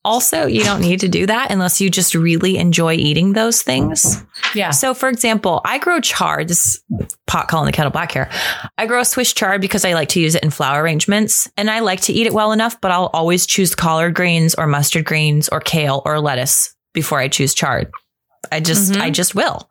also 0.06 0.46
you 0.46 0.64
don't 0.64 0.82
need 0.82 1.02
to 1.02 1.08
do 1.10 1.26
that 1.26 1.52
unless 1.52 1.82
you 1.82 1.90
just 1.90 2.16
really 2.16 2.58
enjoy 2.58 2.94
eating 2.94 3.34
those 3.34 3.62
things. 3.62 4.24
Yeah. 4.56 4.72
So, 4.72 4.94
for 4.94 5.10
example, 5.10 5.62
I 5.66 5.78
grow 5.80 6.00
chard. 6.00 6.48
This 6.48 6.82
pot 7.28 7.48
calling 7.50 7.66
the 7.66 7.72
kettle 7.72 7.92
black 7.92 8.12
here. 8.12 8.30
I 8.78 8.86
grow 8.86 9.04
Swiss 9.04 9.34
chard 9.34 9.60
because 9.62 9.84
I 9.84 9.94
like 9.94 10.10
to 10.10 10.20
use 10.22 10.36
it 10.36 10.44
in 10.44 10.50
flower 10.50 10.82
arrangements, 10.82 11.50
and 11.58 11.70
I 11.70 11.80
like 11.80 12.02
to 12.02 12.14
eat 12.14 12.26
it 12.28 12.34
well 12.34 12.52
enough. 12.52 12.80
But 12.80 12.92
I'll 12.92 13.10
always 13.14 13.46
choose 13.46 13.76
collard 13.76 14.16
greens 14.16 14.56
or 14.56 14.68
mustard 14.68 15.06
greens 15.06 15.50
or 15.50 15.60
kale 15.60 16.02
or 16.06 16.20
lettuce 16.20 16.74
before 16.94 17.20
I 17.20 17.28
choose 17.28 17.54
chard. 17.54 17.92
I 18.50 18.62
just, 18.62 18.94
Mhm. 18.94 19.02
I 19.02 19.10
just 19.10 19.36
will. 19.36 19.68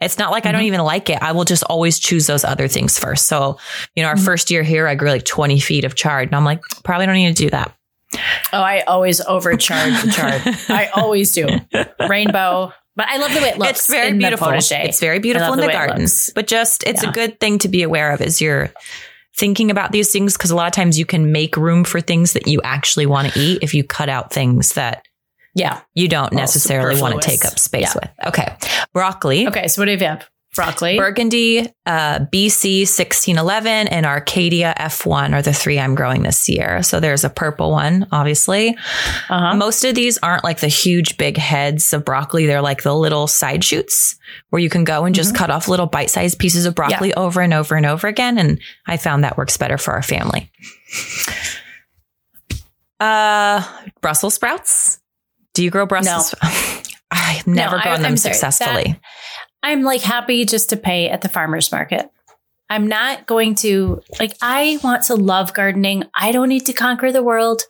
It's 0.00 0.16
not 0.16 0.30
like 0.30 0.46
I 0.46 0.52
don't 0.52 0.62
Mhm. 0.62 0.66
even 0.66 0.80
like 0.80 1.10
it. 1.10 1.18
I 1.20 1.32
will 1.32 1.44
just 1.44 1.64
always 1.64 1.98
choose 1.98 2.26
those 2.26 2.44
other 2.44 2.66
things 2.66 2.98
first. 2.98 3.26
So, 3.26 3.58
you 3.94 4.02
know, 4.02 4.08
our 4.08 4.14
Mhm. 4.14 4.24
first 4.24 4.50
year 4.50 4.62
here, 4.62 4.88
I 4.88 4.94
grew 4.94 5.10
like 5.10 5.26
20 5.26 5.60
feet 5.60 5.84
of 5.84 5.94
chard, 5.96 6.28
and 6.28 6.34
I'm 6.36 6.44
like, 6.44 6.62
probably 6.82 7.04
don't 7.04 7.16
need 7.16 7.36
to 7.36 7.42
do 7.44 7.50
that. 7.50 7.74
Oh, 8.52 8.60
I 8.60 8.80
always 8.82 9.20
overcharge 9.20 10.02
the 10.02 10.10
chart. 10.12 10.42
I 10.70 10.86
always 10.94 11.32
do. 11.32 11.46
Rainbow. 12.08 12.72
But 12.94 13.08
I 13.08 13.18
love 13.18 13.34
the 13.34 13.40
way 13.40 13.48
it 13.50 13.58
looks. 13.58 13.70
it's 13.80 13.88
very 13.88 14.16
beautiful. 14.16 14.48
It's 14.50 15.00
very 15.00 15.18
beautiful 15.18 15.52
in 15.52 15.56
the 15.58 15.62
the, 15.62 15.68
way 15.68 15.74
it 15.74 15.76
garden. 15.76 15.98
looks. 16.02 16.30
But 16.34 16.46
just 16.46 16.82
it's 16.84 17.02
Yeah. 17.02 17.10
a 17.10 17.12
good 17.12 17.38
thing 17.40 17.58
to 17.58 17.68
be 17.68 17.82
aware 17.82 18.12
of 18.12 18.20
as 18.22 18.40
you're 18.40 18.70
thinking 19.36 19.70
about 19.70 19.92
these 19.92 20.10
things 20.12 20.34
because 20.34 20.50
a 20.50 20.56
lot 20.56 20.66
of 20.66 20.72
times 20.72 20.98
you 20.98 21.04
can 21.04 21.30
make 21.30 21.58
room 21.58 21.84
for 21.84 22.00
things 22.00 22.32
that 22.32 22.46
you 22.46 22.60
actually 22.62 23.04
want 23.04 23.30
to 23.32 23.38
eat 23.38 23.58
if 23.62 23.74
you 23.74 23.84
cut 23.84 24.08
out 24.08 24.32
things 24.32 24.72
that 24.74 25.04
yeah. 25.54 25.80
you 25.94 26.08
don't 26.08 26.32
necessarily 26.32 26.98
want 27.00 27.20
to 27.20 27.28
take 27.28 27.44
up 27.44 27.58
space 27.58 27.94
Yeah. 27.94 28.00
with. 28.00 28.28
Okay. 28.28 28.56
Broccoli. 28.94 29.46
Okay, 29.46 29.68
so 29.68 29.82
what 29.82 29.86
do 29.86 29.92
you 29.92 29.98
have? 29.98 30.26
Broccoli. 30.56 30.96
Burgundy, 30.96 31.60
uh, 31.86 32.20
BC 32.32 32.80
1611, 32.80 33.88
and 33.88 34.04
Arcadia 34.06 34.74
F1 34.78 35.32
are 35.34 35.42
the 35.42 35.52
three 35.52 35.78
I'm 35.78 35.94
growing 35.94 36.22
this 36.22 36.48
year. 36.48 36.82
So 36.82 36.98
there's 36.98 37.22
a 37.24 37.30
purple 37.30 37.70
one, 37.70 38.06
obviously. 38.10 38.76
uh-huh. 39.28 39.54
Most 39.56 39.84
of 39.84 39.94
these 39.94 40.18
aren't 40.18 40.42
like 40.44 40.60
the 40.60 40.68
huge 40.68 41.16
big 41.18 41.36
heads 41.36 41.92
of 41.92 42.04
broccoli. 42.04 42.46
They're 42.46 42.62
like 42.62 42.82
the 42.82 42.94
little 42.94 43.26
side 43.26 43.62
shoots 43.62 44.16
where 44.50 44.60
you 44.60 44.68
can 44.70 44.84
go 44.84 45.04
and 45.04 45.14
just 45.14 45.34
Mhm. 45.34 45.38
cut 45.38 45.50
off 45.50 45.68
little 45.68 45.86
bite 45.86 46.10
sized 46.10 46.38
pieces 46.38 46.66
of 46.66 46.74
broccoli 46.74 47.14
over 47.14 47.40
and 47.40 47.54
over 47.54 47.76
and 47.76 47.86
over 47.86 48.06
again. 48.08 48.38
And 48.38 48.58
I 48.86 48.96
found 48.96 49.22
that 49.24 49.36
works 49.36 49.56
better 49.56 49.78
for 49.78 49.92
our 49.94 50.02
family. 50.02 50.50
Uh, 52.98 53.62
Brussels 54.00 54.34
sprouts. 54.34 54.98
Do 55.54 55.62
you 55.62 55.70
grow 55.70 55.86
Brussels? 55.86 56.34
I've 57.10 57.46
never 57.46 57.78
I- 57.78 57.82
grown 57.82 58.02
them 58.02 58.12
I'm 58.12 58.16
sorry. 58.16 58.34
successfully. 58.34 58.84
That- 58.84 59.00
I'm 59.66 59.82
like 59.82 60.00
happy 60.02 60.44
just 60.44 60.70
to 60.70 60.76
pay 60.76 61.08
at 61.08 61.22
the 61.22 61.28
farmer's 61.28 61.70
market. 61.72 62.08
I'm 62.70 62.86
not 62.88 63.26
going 63.26 63.54
to, 63.56 64.00
like, 64.18 64.36
I 64.42 64.78
want 64.82 65.04
to 65.04 65.14
love 65.14 65.54
gardening. 65.54 66.04
I 66.14 66.32
don't 66.32 66.48
need 66.48 66.66
to 66.66 66.72
conquer 66.72 67.12
the 67.12 67.22
world. 67.22 67.62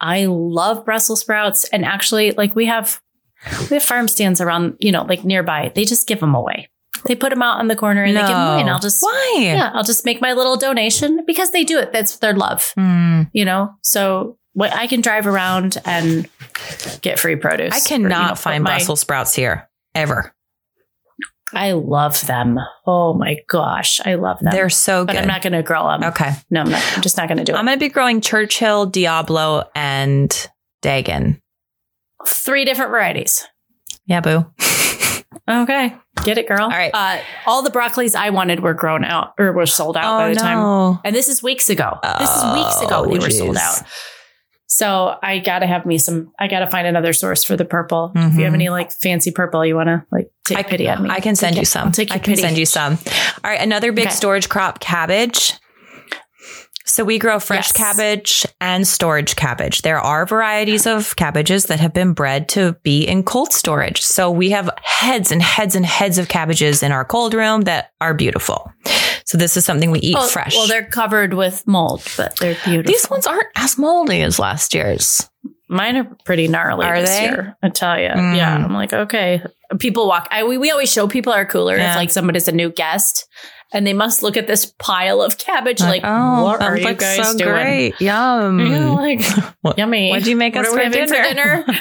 I 0.00 0.26
love 0.26 0.84
Brussels 0.84 1.20
sprouts. 1.20 1.64
And 1.64 1.84
actually, 1.84 2.32
like, 2.32 2.54
we 2.54 2.66
have, 2.66 3.00
we 3.70 3.74
have 3.76 3.82
farm 3.82 4.08
stands 4.08 4.40
around, 4.40 4.76
you 4.80 4.92
know, 4.92 5.04
like 5.04 5.24
nearby. 5.24 5.72
They 5.74 5.84
just 5.84 6.06
give 6.06 6.20
them 6.20 6.34
away. 6.34 6.68
They 7.06 7.14
put 7.14 7.30
them 7.30 7.42
out 7.42 7.58
on 7.58 7.68
the 7.68 7.76
corner 7.76 8.04
and 8.04 8.14
they 8.16 8.20
give 8.20 8.28
them 8.28 8.48
away. 8.48 8.60
And 8.60 8.70
I'll 8.70 8.78
just, 8.78 9.02
Why? 9.02 9.34
yeah, 9.38 9.70
I'll 9.74 9.82
just 9.82 10.04
make 10.04 10.20
my 10.20 10.34
little 10.34 10.56
donation 10.56 11.24
because 11.26 11.50
they 11.50 11.64
do 11.64 11.78
it. 11.78 11.92
That's 11.92 12.16
their 12.18 12.34
love, 12.34 12.72
Hmm. 12.76 13.22
you 13.32 13.44
know? 13.44 13.74
So 13.82 14.38
what 14.52 14.72
I 14.74 14.86
can 14.86 15.00
drive 15.00 15.26
around 15.26 15.78
and 15.84 16.28
get 17.00 17.18
free 17.18 17.36
produce. 17.36 17.72
I 17.74 17.78
or, 17.78 17.80
cannot 17.80 18.22
you 18.22 18.28
know, 18.28 18.34
find 18.34 18.62
my- 18.64 18.70
Brussels 18.76 19.00
sprouts 19.00 19.34
here 19.34 19.68
ever. 19.94 20.34
I 21.54 21.72
love 21.72 22.26
them. 22.26 22.58
Oh 22.86 23.14
my 23.14 23.38
gosh, 23.48 24.00
I 24.04 24.14
love 24.14 24.38
them. 24.40 24.50
They're 24.52 24.70
so 24.70 25.04
but 25.04 25.12
good. 25.12 25.22
I'm 25.22 25.28
not 25.28 25.42
going 25.42 25.52
to 25.52 25.62
grow 25.62 25.86
them. 25.88 26.04
okay. 26.04 26.32
No, 26.50 26.60
I'm 26.62 26.70
not. 26.70 26.82
I'm 26.94 27.02
just 27.02 27.16
not 27.16 27.28
going 27.28 27.38
to 27.38 27.44
do 27.44 27.52
it. 27.52 27.56
I'm 27.56 27.64
going 27.66 27.78
to 27.78 27.84
be 27.84 27.88
growing 27.90 28.20
Churchill, 28.20 28.86
Diablo, 28.86 29.64
and 29.74 30.30
Dagan. 30.82 31.40
Three 32.26 32.64
different 32.64 32.90
varieties. 32.90 33.46
Yeah, 34.06 34.20
boo. 34.20 34.46
Okay, 35.48 35.96
get 36.24 36.38
it, 36.38 36.46
girl. 36.46 36.62
All 36.62 36.68
right. 36.68 36.90
Uh, 36.94 37.18
all 37.46 37.62
the 37.62 37.70
broccolis 37.70 38.14
I 38.14 38.30
wanted 38.30 38.60
were 38.60 38.74
grown 38.74 39.04
out 39.04 39.32
or 39.38 39.52
were 39.52 39.66
sold 39.66 39.96
out 39.96 40.18
by 40.18 40.28
the 40.28 40.38
time. 40.38 40.58
Oh. 40.58 41.00
And 41.04 41.16
this 41.16 41.28
is 41.28 41.42
weeks 41.42 41.68
ago. 41.68 41.98
this 42.18 42.30
is 42.30 42.44
weeks 42.54 42.80
ago 42.80 43.04
Oh, 43.04 43.06
they 43.06 43.18
were 43.18 43.30
sold 43.30 43.56
out. 43.56 43.82
So 44.74 45.18
I 45.22 45.38
gotta 45.38 45.66
have 45.66 45.84
me 45.84 45.98
some. 45.98 46.32
I 46.38 46.48
gotta 46.48 46.66
find 46.70 46.86
another 46.86 47.12
source 47.12 47.44
for 47.44 47.56
the 47.58 47.64
purple. 47.66 48.10
If 48.16 48.36
you 48.38 48.44
have 48.44 48.52
Mhm. 48.52 48.56
any 48.56 48.68
like 48.70 48.90
fancy 48.90 49.30
purple, 49.30 49.66
you 49.66 49.76
want 49.76 49.88
to 49.88 50.02
like 50.10 50.30
take 50.44 50.56
I, 50.56 50.62
pity 50.62 50.88
on 50.88 51.02
me. 51.02 51.10
I 51.10 51.20
can 51.20 51.36
send 51.36 51.56
Take 51.56 51.58
you 51.58 51.62
it. 51.62 51.66
some. 51.66 51.86
I'll 51.88 51.92
take 51.92 52.10
I 52.10 52.14
can 52.16 52.32
pity. 52.32 52.40
send 52.40 52.56
you 52.56 52.64
some. 52.64 52.96
All 53.44 53.50
right, 53.50 53.60
another 53.60 53.92
big 53.92 54.06
Okay. 54.06 54.14
storage 54.14 54.48
crop, 54.48 54.80
cabbage. 54.80 55.52
So 56.84 57.04
we 57.04 57.18
grow 57.18 57.38
fresh 57.38 57.68
Yes. 57.68 57.72
cabbage 57.72 58.46
and 58.60 58.86
storage 58.86 59.36
cabbage. 59.36 59.82
There 59.82 60.00
are 60.00 60.26
varieties 60.26 60.86
of 60.86 61.14
cabbages 61.16 61.64
that 61.66 61.78
have 61.80 61.92
been 61.94 62.12
bred 62.12 62.48
to 62.50 62.72
be 62.82 63.04
in 63.04 63.22
cold 63.22 63.52
storage. 63.52 64.00
So 64.02 64.30
we 64.30 64.50
have 64.50 64.68
heads 64.82 65.30
and 65.30 65.40
heads 65.42 65.76
and 65.76 65.86
heads 65.86 66.18
of 66.18 66.28
cabbages 66.28 66.82
in 66.82 66.90
our 66.92 67.04
cold 67.04 67.34
room 67.34 67.62
that 67.62 67.92
are 68.00 68.14
beautiful. 68.14 68.72
So 69.24 69.38
this 69.38 69.56
is 69.56 69.64
something 69.64 69.90
we 69.90 70.00
eat 70.00 70.18
fresh. 70.18 70.54
Well, 70.54 70.66
they're 70.66 70.84
covered 70.84 71.34
with 71.34 71.66
mold, 71.66 72.02
but 72.16 72.36
they're 72.36 72.56
beautiful. 72.64 72.92
These 72.92 73.08
ones 73.08 73.26
aren't 73.26 73.46
as 73.56 73.78
moldy 73.78 74.20
as 74.22 74.38
last 74.38 74.74
year's. 74.74 75.28
Mine 75.68 75.96
are 75.96 76.08
pretty 76.26 76.48
gnarly 76.48 76.84
Are 76.84 77.00
this 77.00 77.08
they? 77.10 77.22
year. 77.22 77.56
I 77.62 77.70
tell 77.70 77.98
you. 77.98 78.08
Mm. 78.08 78.36
Yeah. 78.36 78.54
I'm 78.54 78.74
like, 78.74 78.92
okay. 78.92 79.42
People 79.78 80.06
walk. 80.06 80.28
I 80.30 80.44
we, 80.44 80.58
we 80.58 80.70
always 80.70 80.92
show 80.92 81.08
people 81.08 81.32
our 81.32 81.46
cooler 81.46 81.76
Yeah. 81.78 81.92
if 81.92 81.96
like 81.96 82.10
somebody's 82.10 82.46
a 82.48 82.52
new 82.52 82.70
guest, 82.70 83.26
and 83.72 83.86
they 83.86 83.92
must 83.92 84.22
look 84.22 84.36
at 84.36 84.46
this 84.46 84.72
pile 84.78 85.22
of 85.22 85.38
cabbage. 85.38 85.80
Like, 85.80 86.02
oh, 86.04 86.44
what 86.44 86.60
that 86.60 86.68
are 86.70 86.76
you 86.78 86.84
looks 86.84 87.02
guys 87.04 87.32
so 87.32 87.38
doing? 87.38 87.50
great. 87.54 87.94
Yum. 88.00 88.60
You 88.60 88.68
know, 88.68 88.94
like 88.94 89.20
What- 89.62 89.78
yummy. 89.78 90.10
what'd 90.10 90.26
you 90.26 90.36
make 90.36 90.54
What 90.54 90.66
us 90.66 90.72
are 90.72 90.76
we 90.76 91.06
for 91.06 91.14
having 91.14 91.34
dinner? 91.34 91.64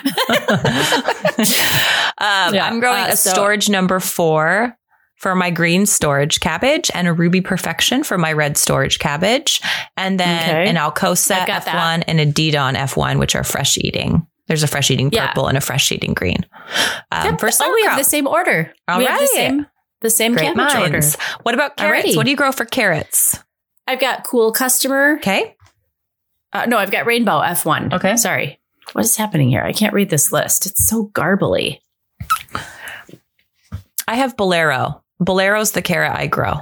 um, 2.18 2.54
Yeah, 2.54 2.68
I'm 2.68 2.80
growing 2.80 3.04
uh, 3.04 3.10
a 3.12 3.18
so- 3.18 3.32
storage 3.32 3.70
number 3.70 4.00
four 4.00 4.78
for 5.18 5.36
my 5.36 5.52
green 5.52 5.86
storage 5.86 6.40
cabbage 6.40 6.90
and 6.96 7.08
a 7.08 7.14
Ruby 7.14 7.42
Perfection 7.42 8.04
for 8.04 8.18
my 8.18 8.34
red 8.34 8.58
storage 8.58 8.98
cabbage. 9.00 9.62
And 9.96 10.20
then 10.20 10.50
Okay. 10.50 10.68
an 10.70 10.78
Alcosa 10.78 11.42
I've 11.42 11.48
got 11.48 11.64
F1 11.66 12.04
and 12.08 12.20
a 12.20 12.26
Deadon 12.26 12.76
F1, 12.76 13.20
which 13.20 13.36
are 13.36 13.44
fresh 13.44 13.78
eating. 13.78 14.26
There's 14.48 14.64
a 14.64 14.68
fresh 14.68 14.90
eating 14.90 15.10
Yeah. 15.14 15.28
purple 15.28 15.48
and 15.48 15.58
a 15.58 15.62
fresh 15.62 15.92
eating 15.92 16.14
green. 16.16 16.44
Um, 17.12 17.26
Yep. 17.26 17.40
for 17.40 17.50
oh, 17.62 17.72
we 17.74 17.84
have 17.84 17.98
the 18.00 18.04
same 18.04 18.26
order. 18.28 18.74
All 18.88 18.98
we 18.98 19.06
have 19.06 19.20
the 19.20 19.28
same 19.28 19.68
the 20.02 20.10
same 20.10 20.34
Great 20.34 20.56
cabbage 20.56 20.76
order. 20.76 20.92
minds. 20.92 21.16
What 21.44 21.56
about 21.56 21.78
carrots? 21.78 22.08
Alrighty. 22.08 22.16
What 22.18 22.26
do 22.26 22.32
you 22.32 22.38
grow 22.38 22.52
for 22.52 22.66
carrots? 22.66 23.40
I've 23.88 24.00
got 24.00 24.24
cool 24.24 24.52
customer. 24.52 25.16
Okay. 25.18 25.56
Uh, 26.54 26.66
no, 26.66 26.78
I've 26.78 26.92
got 26.92 27.06
rainbow 27.06 27.40
F1. 27.42 27.94
Okay. 27.94 28.18
Sorry. 28.18 28.60
What 28.94 29.06
is 29.06 29.16
happening 29.16 29.50
here? 29.50 29.64
I 29.64 29.72
can't 29.72 29.94
read 29.94 30.10
this 30.10 30.32
list. 30.32 30.66
It's 30.66 30.86
so 30.88 31.08
garbly. 31.14 31.80
I 34.08 34.16
have 34.16 34.36
Bolero. 34.36 35.02
Bolero's 35.20 35.72
the 35.72 35.82
carrot 35.82 36.12
I 36.12 36.28
grow. 36.28 36.56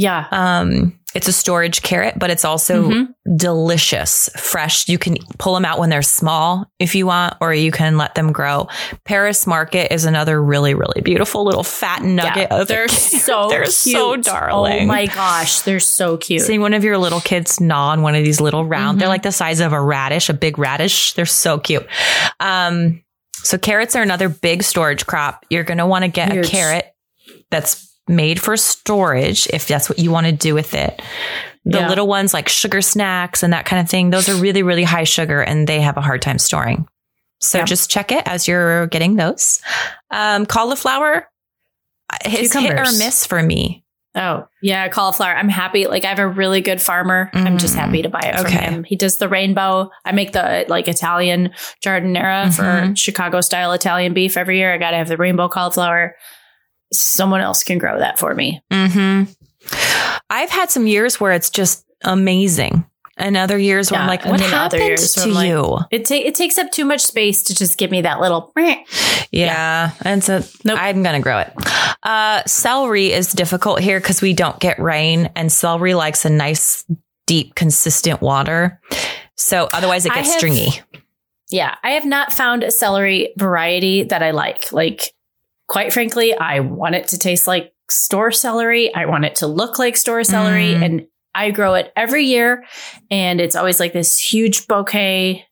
Yeah. 0.00 0.26
Um, 0.30 0.98
it's 1.14 1.28
a 1.28 1.32
storage 1.32 1.82
carrot, 1.82 2.14
but 2.18 2.30
it's 2.30 2.44
also 2.44 2.88
Mhm. 2.88 3.08
delicious, 3.36 4.30
fresh. 4.36 4.88
You 4.88 4.96
can 4.96 5.16
pull 5.38 5.54
them 5.54 5.64
out 5.64 5.78
when 5.78 5.90
they're 5.90 6.02
small 6.02 6.64
if 6.78 6.94
you 6.94 7.06
want, 7.06 7.34
or 7.40 7.52
you 7.52 7.70
can 7.72 7.98
let 7.98 8.14
them 8.14 8.32
grow. 8.32 8.68
Paris 9.04 9.46
Market 9.46 9.92
is 9.92 10.04
another 10.06 10.40
really, 10.42 10.72
really 10.72 11.00
beautiful 11.02 11.44
little 11.44 11.64
fat 11.64 12.02
nugget. 12.02 12.48
Yeah, 12.50 12.60
of 12.60 12.68
they're 12.68 12.88
so 12.88 13.48
they're 13.50 13.64
cute. 13.64 13.72
so 13.74 14.16
darling. 14.16 14.84
Oh 14.84 14.86
my 14.86 15.06
gosh, 15.06 15.60
they're 15.60 15.80
so 15.80 16.16
cute. 16.16 16.42
Seeing 16.42 16.60
one 16.62 16.74
of 16.74 16.84
your 16.84 16.96
little 16.96 17.20
kids 17.20 17.60
gnaw 17.60 17.88
on 17.90 18.02
one 18.02 18.14
of 18.14 18.24
these 18.24 18.40
little 18.40 18.64
round, 18.64 19.00
they're 19.00 19.08
Mhm. 19.08 19.10
like 19.10 19.22
the 19.22 19.32
size 19.32 19.60
of 19.60 19.72
a 19.74 19.80
radish, 19.80 20.28
a 20.30 20.32
big 20.34 20.58
radish. 20.58 21.12
They're 21.14 21.26
so 21.26 21.58
cute. 21.58 21.86
Um, 22.38 23.02
so 23.42 23.58
carrots 23.58 23.96
are 23.96 24.02
another 24.02 24.28
big 24.28 24.62
storage 24.62 25.06
crop. 25.06 25.44
You're 25.50 25.64
going 25.64 25.78
to 25.78 25.86
want 25.86 26.04
to 26.04 26.08
get 26.08 26.34
a 26.36 26.42
carrot 26.42 26.86
that's 27.50 27.89
made 28.10 28.40
for 28.40 28.56
storage 28.56 29.46
if 29.52 29.66
that's 29.68 29.88
what 29.88 29.98
you 29.98 30.10
want 30.10 30.26
to 30.26 30.32
do 30.32 30.54
with 30.54 30.74
it. 30.74 31.00
The 31.64 31.78
Yeah. 31.78 31.88
little 31.88 32.06
ones 32.06 32.34
like 32.34 32.48
sugar 32.48 32.80
snacks 32.82 33.42
and 33.42 33.52
that 33.52 33.64
kind 33.66 33.80
of 33.80 33.88
thing, 33.88 34.10
those 34.10 34.28
are 34.28 34.34
really, 34.34 34.62
really 34.62 34.84
high 34.84 35.04
sugar 35.04 35.40
and 35.42 35.66
they 35.66 35.80
have 35.80 35.96
a 35.96 36.00
hard 36.02 36.20
time 36.22 36.38
storing. 36.38 36.86
So 37.38 37.58
Yeah. 37.58 37.64
just 37.64 37.90
check 37.90 38.12
it 38.12 38.26
as 38.26 38.46
you're 38.48 38.86
getting 38.88 39.16
those. 39.16 39.60
Um, 40.10 40.44
cauliflower, 40.46 41.28
it's 42.24 42.52
hit 42.54 42.72
or 42.72 42.84
miss 42.98 43.26
for 43.26 43.42
me. 43.42 43.84
Oh, 44.16 44.48
yeah, 44.60 44.88
cauliflower. 44.88 45.36
I'm 45.36 45.48
happy. 45.48 45.86
Like 45.86 46.04
I 46.04 46.08
have 46.08 46.18
a 46.18 46.26
really 46.26 46.60
good 46.60 46.82
farmer. 46.82 47.30
I'm 47.32 47.58
just 47.58 47.76
Mm. 47.76 47.78
happy 47.78 48.02
to 48.02 48.08
buy 48.08 48.20
it 48.24 48.36
from 48.36 48.46
Okay. 48.46 48.58
him. 48.58 48.82
He 48.84 48.96
does 48.96 49.18
the 49.18 49.28
rainbow. 49.28 49.90
I 50.04 50.10
make 50.12 50.32
the 50.32 50.64
like 50.68 50.88
Italian 50.88 51.50
giardiniera 51.84 52.52
for 52.52 52.62
Mhm. 52.64 52.98
Chicago 52.98 53.40
style 53.40 53.70
Italian 53.72 54.12
beef 54.12 54.36
every 54.36 54.58
year. 54.58 54.74
I 54.74 54.78
got 54.78 54.90
to 54.90 54.96
have 54.96 55.06
the 55.08 55.16
rainbow 55.16 55.48
cauliflower. 55.48 56.16
Someone 56.92 57.40
else 57.40 57.62
can 57.62 57.78
grow 57.78 57.98
that 57.98 58.18
for 58.18 58.34
me. 58.34 58.62
Mm-hmm. 58.70 59.30
I've 60.30 60.50
had 60.50 60.70
some 60.70 60.86
years 60.86 61.20
where 61.20 61.32
it's 61.32 61.50
just 61.50 61.84
amazing, 62.02 62.84
and 63.16 63.36
other 63.36 63.58
years 63.58 63.90
where 63.90 64.00
I'm 64.00 64.06
like, 64.08 64.24
"What 64.24 64.40
happened 64.40 64.82
years 64.82 65.14
to 65.14 65.28
like, 65.28 65.48
you?" 65.48 65.78
It 65.90 66.06
ta- 66.06 66.14
it 66.14 66.34
takes 66.34 66.58
up 66.58 66.70
too 66.72 66.84
much 66.84 67.00
space 67.02 67.42
to 67.44 67.54
just 67.54 67.78
give 67.78 67.90
me 67.90 68.02
that 68.02 68.20
little. 68.20 68.52
yeah, 69.30 69.92
and 70.02 70.24
so 70.24 70.42
Nope. 70.64 70.78
I'm 70.80 71.02
gonna 71.02 71.20
grow 71.20 71.38
it. 71.40 71.52
Uh, 72.02 72.42
celery 72.46 73.12
is 73.12 73.32
difficult 73.32 73.80
here 73.80 74.00
because 74.00 74.22
we 74.22 74.32
don't 74.32 74.58
get 74.58 74.78
rain, 74.80 75.30
and 75.36 75.52
celery 75.52 75.94
likes 75.94 76.24
a 76.24 76.30
nice, 76.30 76.84
deep, 77.26 77.54
consistent 77.54 78.20
water. 78.20 78.80
So 79.36 79.68
otherwise, 79.72 80.06
it 80.06 80.12
gets 80.14 80.28
have- 80.30 80.38
stringy. 80.38 80.68
Yeah, 81.50 81.74
I 81.82 81.90
have 81.90 82.04
not 82.06 82.32
found 82.32 82.62
a 82.62 82.70
celery 82.70 83.32
variety 83.36 84.04
that 84.04 84.22
I 84.22 84.30
like. 84.30 84.70
Like, 84.70 85.12
quite 85.70 85.92
frankly, 85.92 86.34
I 86.36 86.58
want 86.58 86.96
it 86.96 87.06
to 87.08 87.18
taste 87.18 87.46
like 87.46 87.72
store 87.88 88.32
celery. 88.32 88.92
I 88.92 89.06
want 89.06 89.24
it 89.24 89.36
to 89.36 89.46
look 89.46 89.78
like 89.78 89.96
store 89.96 90.24
celery. 90.24 90.74
Mm. 90.74 90.84
And 90.84 91.06
I 91.32 91.52
grow 91.52 91.74
it 91.74 91.92
every 91.94 92.24
year. 92.24 92.64
And 93.08 93.40
it's 93.40 93.54
always 93.54 93.78
like 93.78 93.92
this 93.92 94.18
huge 94.18 94.66
bouquet. 94.66 95.46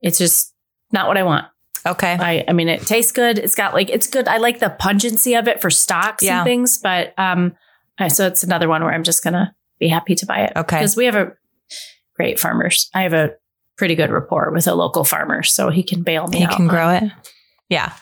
It's 0.00 0.16
just 0.16 0.54
not 0.92 1.08
what 1.08 1.18
I 1.18 1.24
want. 1.24 1.44
Okay. 1.84 2.16
I, 2.18 2.42
I 2.48 2.54
mean, 2.54 2.68
it 2.70 2.86
tastes 2.86 3.12
good. 3.12 3.38
It's 3.38 3.54
got 3.54 3.74
like, 3.74 3.90
it's 3.90 4.06
good. 4.06 4.28
I 4.28 4.38
like 4.38 4.60
the 4.60 4.70
pungency 4.70 5.38
of 5.38 5.46
it 5.46 5.60
for 5.60 5.68
stocks 5.68 6.24
Yeah. 6.24 6.38
and 6.38 6.46
things. 6.46 6.78
But, 6.78 7.12
um, 7.18 7.52
so 8.08 8.26
it's 8.26 8.44
another 8.44 8.66
one 8.66 8.82
where 8.82 8.94
I'm 8.94 9.04
just 9.04 9.22
going 9.22 9.34
to 9.34 9.52
be 9.78 9.88
happy 9.88 10.14
to 10.14 10.24
buy 10.24 10.44
it. 10.44 10.52
Okay. 10.56 10.78
Because 10.78 10.96
we 10.96 11.04
have 11.04 11.16
a 11.16 11.32
great 12.16 12.40
farmers. 12.40 12.88
I 12.94 13.02
have 13.02 13.12
a 13.12 13.32
pretty 13.76 13.94
good 13.94 14.10
rapport 14.10 14.50
with 14.52 14.66
a 14.66 14.74
local 14.74 15.04
farmer, 15.04 15.42
so 15.42 15.68
he 15.68 15.82
can 15.82 16.02
bail 16.02 16.28
me 16.28 16.38
You 16.38 16.46
out. 16.46 16.52
He 16.52 16.56
can 16.56 16.66
grow 16.66 16.88
it. 16.88 17.04
Yeah. 17.70 17.92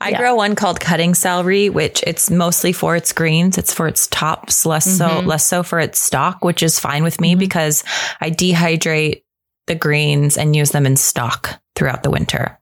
I 0.00 0.10
Yeah. 0.10 0.18
grow 0.18 0.34
one 0.34 0.54
called 0.56 0.80
cutting 0.80 1.14
celery, 1.14 1.70
which 1.70 2.02
it's 2.06 2.28
mostly 2.30 2.72
for 2.72 2.96
its 2.96 3.12
greens. 3.12 3.56
It's 3.56 3.72
for 3.72 3.86
its 3.86 4.06
tops, 4.08 4.66
less 4.66 4.84
so 4.84 5.08
Mhm. 5.08 5.26
less 5.26 5.46
so 5.46 5.62
for 5.62 5.78
its 5.80 6.00
stalk, 6.00 6.44
which 6.44 6.62
is 6.62 6.78
fine 6.78 7.02
with 7.04 7.20
me 7.20 7.34
Mhm. 7.34 7.38
because 7.38 7.84
I 8.20 8.30
dehydrate 8.30 9.22
the 9.66 9.74
greens 9.74 10.36
and 10.36 10.54
use 10.56 10.70
them 10.70 10.86
in 10.86 10.96
stock 10.96 11.60
throughout 11.76 12.02
the 12.02 12.10
winter. 12.10 12.58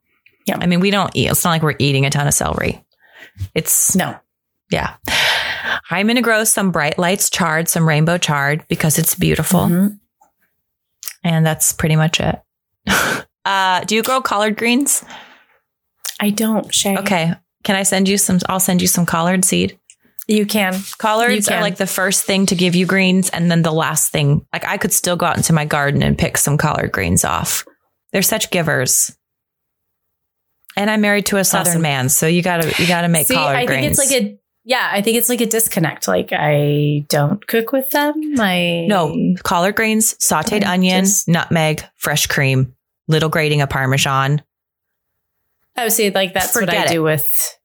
Yeah. 0.47 0.59
I 0.61 0.67
mean, 0.67 0.81
we 0.81 0.91
don't 0.91 1.11
eat. 1.15 1.31
It's 1.31 1.45
not 1.45 1.51
like 1.51 1.63
we're 1.63 1.75
eating 1.79 2.05
a 2.07 2.11
ton 2.11 2.27
of 2.27 2.35
celery. 2.35 2.85
It's 3.55 3.97
No. 3.97 4.17
yeah. 4.71 4.95
I'm 5.91 6.07
going 6.07 6.17
to 6.17 6.23
grow 6.23 6.45
some 6.45 6.71
bright 6.71 6.99
lights 6.99 7.31
chard, 7.31 7.69
some 7.69 7.89
rainbow 7.89 8.17
chard 8.19 8.65
because 8.69 8.99
it's 8.99 9.15
beautiful. 9.15 9.67
Mhm. 9.67 9.99
And 11.23 11.45
that's 11.47 11.73
pretty 11.73 11.97
much 11.97 12.21
it. 12.21 12.41
uh, 13.45 13.81
do 13.85 13.95
you 13.95 14.03
grow 14.03 14.21
collard 14.21 14.57
greens? 14.57 15.05
I 16.21 16.31
don't, 16.31 16.73
Shay. 16.75 16.97
Okay. 16.99 17.33
Can 17.65 17.77
I 17.77 17.83
send 17.83 18.09
you 18.09 18.19
some? 18.19 18.39
I'll 18.49 18.61
send 18.61 18.83
you 18.83 18.89
some 18.89 19.07
collard 19.07 19.45
seed. 19.45 19.79
You 20.27 20.47
can. 20.47 20.75
Collards 20.99 21.49
You 21.49 21.57
are 21.57 21.61
like 21.61 21.77
the 21.77 21.87
first 21.87 22.25
thing 22.25 22.47
to 22.47 22.55
give 22.55 22.75
you 22.75 22.87
greens, 22.87 23.31
and 23.31 23.51
then 23.51 23.63
the 23.63 23.73
last 23.73 24.11
thing. 24.11 24.47
Like 24.53 24.67
I 24.67 24.77
could 24.79 24.93
still 24.93 25.17
go 25.17 25.27
out 25.27 25.37
into 25.37 25.53
my 25.53 25.65
garden 25.65 26.03
and 26.03 26.17
pick 26.17 26.37
some 26.39 26.57
collard 26.57 26.93
greens 26.93 27.25
off. 27.25 27.65
They're 28.13 28.23
such 28.23 28.51
givers. 28.51 29.15
And 30.77 30.91
I'm 30.91 31.01
married 31.01 31.27
to 31.27 31.37
a 31.37 31.45
southern 31.45 31.73
Awesome. 31.73 31.83
man, 31.83 32.09
so 32.09 32.27
you 32.27 32.43
gotta 32.43 32.73
you 32.83 32.89
gotta 32.89 33.09
make 33.09 33.27
See, 33.29 33.35
collard 33.35 33.57
I 33.57 33.67
think 33.67 33.87
it's 33.87 33.99
like 33.99 34.11
a 34.23 34.39
yeah, 34.65 34.89
I 34.91 35.03
think 35.03 35.19
it's 35.19 35.29
like 35.29 35.41
a 35.41 35.47
disconnect. 35.47 36.09
Like 36.09 36.31
I 36.33 37.05
don't 37.09 37.47
cook 37.47 37.71
with 37.73 37.91
them. 37.91 38.15
I 38.41 38.87
no 38.89 39.35
collard 39.43 39.77
greens, 39.77 40.15
sautéed 40.15 40.65
I 40.65 40.73
onion, 40.75 41.05
just- 41.05 41.29
nutmeg, 41.29 41.85
fresh 41.97 42.27
cream, 42.27 42.75
little 43.09 43.29
grating 43.29 43.61
of 43.63 43.69
parmesan. 43.71 44.43
I 45.77 45.85
would 45.85 45.93
say 45.93 46.11
like 46.11 46.33
that's 46.35 46.55
what 46.55 46.65
I 46.65 46.67
Forget 46.67 46.87
it. 46.87 46.93
do 46.95 47.03
with 47.03 47.59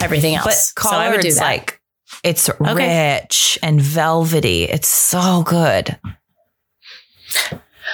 everything 0.00 0.34
But 0.36 0.46
else. 0.48 0.72
so 0.78 0.90
I 0.90 1.10
would 1.10 1.20
do 1.20 1.32
that. 1.32 1.40
like 1.42 1.80
it's 2.22 2.48
Okay. 2.48 3.16
rich 3.20 3.58
and 3.62 3.80
velvety. 3.80 4.64
It's 4.64 4.88
so 4.88 5.42
good. 5.42 5.98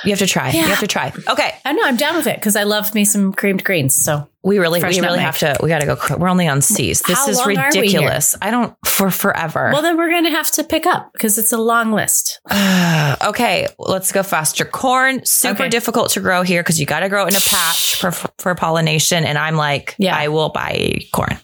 You 0.05 0.11
have 0.11 0.18
to 0.20 0.26
try. 0.26 0.51
You 0.51 0.62
have 0.62 0.80
to 0.80 0.86
try. 0.86 1.12
Okay, 1.28 1.55
I 1.64 1.72
know 1.72 1.82
I'm 1.84 1.96
down 1.96 2.16
with 2.16 2.26
it 2.26 2.36
because 2.36 2.57
I 2.57 2.62
love 2.62 2.94
me 2.94 3.05
some 3.05 3.32
creamed 3.32 3.62
greens. 3.64 3.94
So 3.94 4.28
we 4.42 4.59
really, 4.59 4.80
Fresh 4.80 4.94
we 4.94 5.01
really 5.01 5.18
nutmeg. 5.18 5.26
have 5.26 5.38
to. 5.59 5.62
We 5.62 5.68
got 5.68 5.80
to 5.80 5.86
go. 5.86 6.16
We're 6.16 6.28
only 6.28 6.48
on 6.48 6.62
C's. 6.62 7.01
This 7.03 7.18
How 7.18 7.28
is 7.28 7.36
long 7.36 7.44
are 7.44 7.48
we 7.48 7.57
here? 7.57 7.66
ridiculous. 7.66 8.34
I 8.40 8.51
don't 8.51 8.74
for 8.86 9.11
forever. 9.11 9.70
well, 9.72 9.82
then 9.82 9.96
we're 9.98 10.11
gonna 10.11 10.30
have 10.30 10.51
to 10.53 10.64
pick 10.64 10.86
up 10.86 11.12
because 11.12 11.36
it's 11.38 11.53
a 11.53 11.59
long 11.59 11.92
list. 11.92 12.40
okay, 13.22 13.68
let's 13.78 14.12
go 14.12 14.22
faster. 14.22 14.64
Corn, 14.64 15.24
super 15.26 15.64
Okay. 15.64 15.68
difficult 15.68 16.11
to 16.12 16.20
grow 16.20 16.42
here 16.42 16.62
because 16.62 16.80
you 16.80 16.86
got 16.86 17.01
to 17.01 17.09
grow 17.09 17.26
it 17.26 17.30
in 17.30 17.36
a 17.36 17.40
patch 17.40 17.96
for 17.96 18.11
for 18.12 18.55
pollination. 18.55 19.24
And 19.24 19.36
I'm 19.36 19.57
like, 19.57 19.94
Yeah. 19.98 20.16
I 20.16 20.28
will 20.28 20.48
buy 20.48 21.01
corn. 21.12 21.38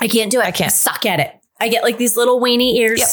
I 0.00 0.08
can't 0.08 0.30
do 0.30 0.40
it. 0.40 0.44
I 0.46 0.50
can't. 0.50 0.72
suck 0.72 1.06
at 1.06 1.20
it. 1.20 1.32
I 1.60 1.68
get 1.68 1.82
like 1.82 1.96
these 1.98 2.16
little 2.16 2.40
weenie 2.40 2.74
ears. 2.74 2.98
Yep. 3.00 3.08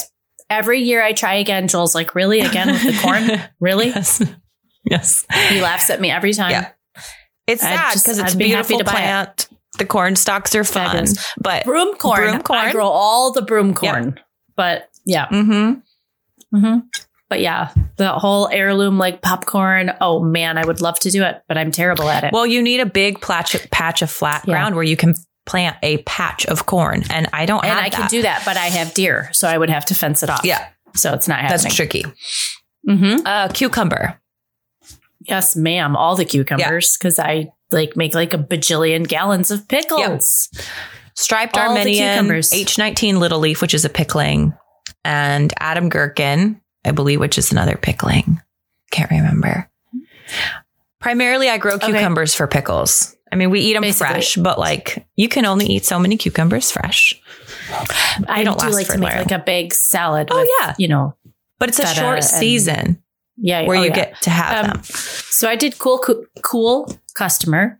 Every 0.51 0.81
year 0.81 1.01
I 1.01 1.13
try 1.13 1.35
again. 1.35 1.67
Joel's 1.69 1.95
like, 1.95 2.13
really? 2.13 2.41
Again 2.41 2.67
with 2.67 2.83
the 2.83 2.99
corn? 3.01 3.41
really? 3.61 3.87
Yes, 3.87 4.21
yes. 4.83 5.25
He 5.49 5.61
laughs 5.61 5.89
at 5.89 6.01
me 6.01 6.11
every 6.11 6.33
time. 6.33 6.51
Yeah. 6.51 6.69
It's 7.47 7.63
I'd 7.63 7.75
sad 7.75 7.93
because 8.03 8.19
it's 8.19 8.33
I'd 8.33 8.37
be 8.37 8.49
happy 8.49 8.67
beautiful 8.75 8.79
to 8.79 8.83
buy 8.83 8.91
it. 8.91 8.95
plant. 8.95 9.49
The 9.77 9.85
corn 9.85 10.15
stalks 10.17 10.53
are 10.53 10.65
fun, 10.65 10.87
Fabulous. 10.87 11.33
but 11.41 11.63
Broom 11.63 11.95
corn. 11.95 12.19
Broom 12.19 12.41
corn. 12.41 12.59
I 12.59 12.71
grow 12.73 12.87
all 12.87 13.31
the 13.31 13.41
broom 13.41 13.73
corn. 13.73 14.19
But 14.57 14.89
yeah. 15.05 15.27
hmm 15.29 15.73
hmm 16.53 16.79
but 17.29 17.39
yeah, 17.39 17.73
the 17.95 18.11
whole 18.11 18.49
heirloom 18.49 18.97
like 18.97 19.21
popcorn. 19.21 19.93
Oh 20.01 20.19
man, 20.21 20.57
I 20.57 20.65
would 20.65 20.81
love 20.81 20.99
to 20.99 21.09
do 21.09 21.23
it, 21.23 21.41
but 21.47 21.57
I'm 21.57 21.71
terrible 21.71 22.09
at 22.09 22.25
it. 22.25 22.33
Well, 22.33 22.45
you 22.45 22.61
need 22.61 22.81
a 22.81 22.85
big 22.85 23.21
patch, 23.21 23.55
patch 23.71 24.01
of 24.01 24.11
flat 24.11 24.43
Yeah. 24.45 24.51
ground 24.55 24.75
where 24.75 24.83
you 24.83 24.97
can 24.97 25.15
plant 25.45 25.77
a 25.81 25.97
patch 26.03 26.45
of 26.45 26.65
corn. 26.65 27.03
And 27.09 27.27
I 27.33 27.45
don't 27.45 27.63
and 27.65 27.77
I 27.79 27.89
can 27.89 28.07
do 28.09 28.21
that, 28.23 28.43
but 28.45 28.57
I 28.57 28.65
have 28.67 28.93
deer, 28.93 29.29
so 29.33 29.47
I 29.47 29.57
would 29.57 29.69
have 29.69 29.85
to 29.85 29.95
fence 29.95 30.23
it 30.23 30.29
off. 30.29 30.41
Yeah, 30.43 30.67
So 30.95 31.13
it's 31.13 31.27
not 31.27 31.39
happening. 31.39 31.61
that's 31.63 31.75
tricky. 31.75 32.03
hmm 32.87 33.15
Uh, 33.25 33.47
cucumber. 33.49 34.19
Yes, 35.21 35.55
ma'am. 35.55 35.95
All 35.95 36.15
the 36.15 36.25
cucumbers 36.25 36.97
because 36.97 37.19
I 37.19 37.51
like 37.71 37.95
make 37.95 38.15
like 38.15 38.33
a 38.33 38.37
bajillion 38.37 39.07
gallons 39.07 39.51
of 39.51 39.67
pickles. 39.67 40.49
Striped 41.15 41.57
All 41.57 41.69
Armenian, 41.77 42.09
cucumbers. 42.13 42.51
H19 42.51 43.17
little 43.19 43.39
leaf, 43.39 43.61
which 43.61 43.73
is 43.73 43.85
a 43.85 43.89
pickling, 43.89 44.53
and 45.05 45.53
Adam 45.59 45.89
Gherkin, 45.89 46.59
I 46.85 46.91
believe, 46.91 47.19
which 47.19 47.37
is 47.37 47.51
another 47.51 47.77
pickling. 47.77 48.41
Can't 48.91 49.11
remember. 49.11 49.69
Primarily, 50.99 51.49
I 51.49 51.57
grow 51.57 51.73
Okay. 51.75 51.87
cucumbers 51.91 52.33
for 52.35 52.47
pickles. 52.47 53.15
I 53.31 53.35
mean, 53.37 53.49
we 53.49 53.61
eat 53.61 53.73
them 53.73 53.81
Basically. 53.81 54.13
fresh, 54.13 54.35
but 54.35 54.59
like 54.59 55.05
you 55.15 55.29
can 55.29 55.45
only 55.45 55.65
eat 55.65 55.85
so 55.85 55.97
many 55.99 56.17
cucumbers 56.17 56.71
fresh. 56.71 57.19
I 58.27 58.43
don't 58.43 58.59
do 58.59 58.65
last 58.65 58.73
like 58.75 58.87
for 58.87 58.93
to 58.93 58.99
make 58.99 59.09
long. 59.09 59.17
like 59.23 59.31
a 59.31 59.39
big 59.39 59.73
salad. 59.73 60.27
Oh, 60.31 60.39
with, 60.41 60.49
yeah. 60.59 60.75
you 60.77 60.87
know, 60.89 61.15
But 61.59 61.69
it's 61.69 61.79
a 61.79 61.87
short 61.87 62.17
and- 62.17 62.25
season 62.25 63.01
yeah, 63.37 63.65
where 63.65 63.77
oh, 63.77 63.81
you 63.81 63.89
yeah. 63.89 63.95
get 63.95 64.21
to 64.23 64.29
have 64.29 64.65
Um, 64.65 64.71
them. 64.73 64.83
So 64.83 65.47
I 65.49 65.55
did 65.55 65.79
cool, 65.79 65.99
cool, 65.99 66.25
cool 66.43 66.97
customer. 67.15 67.79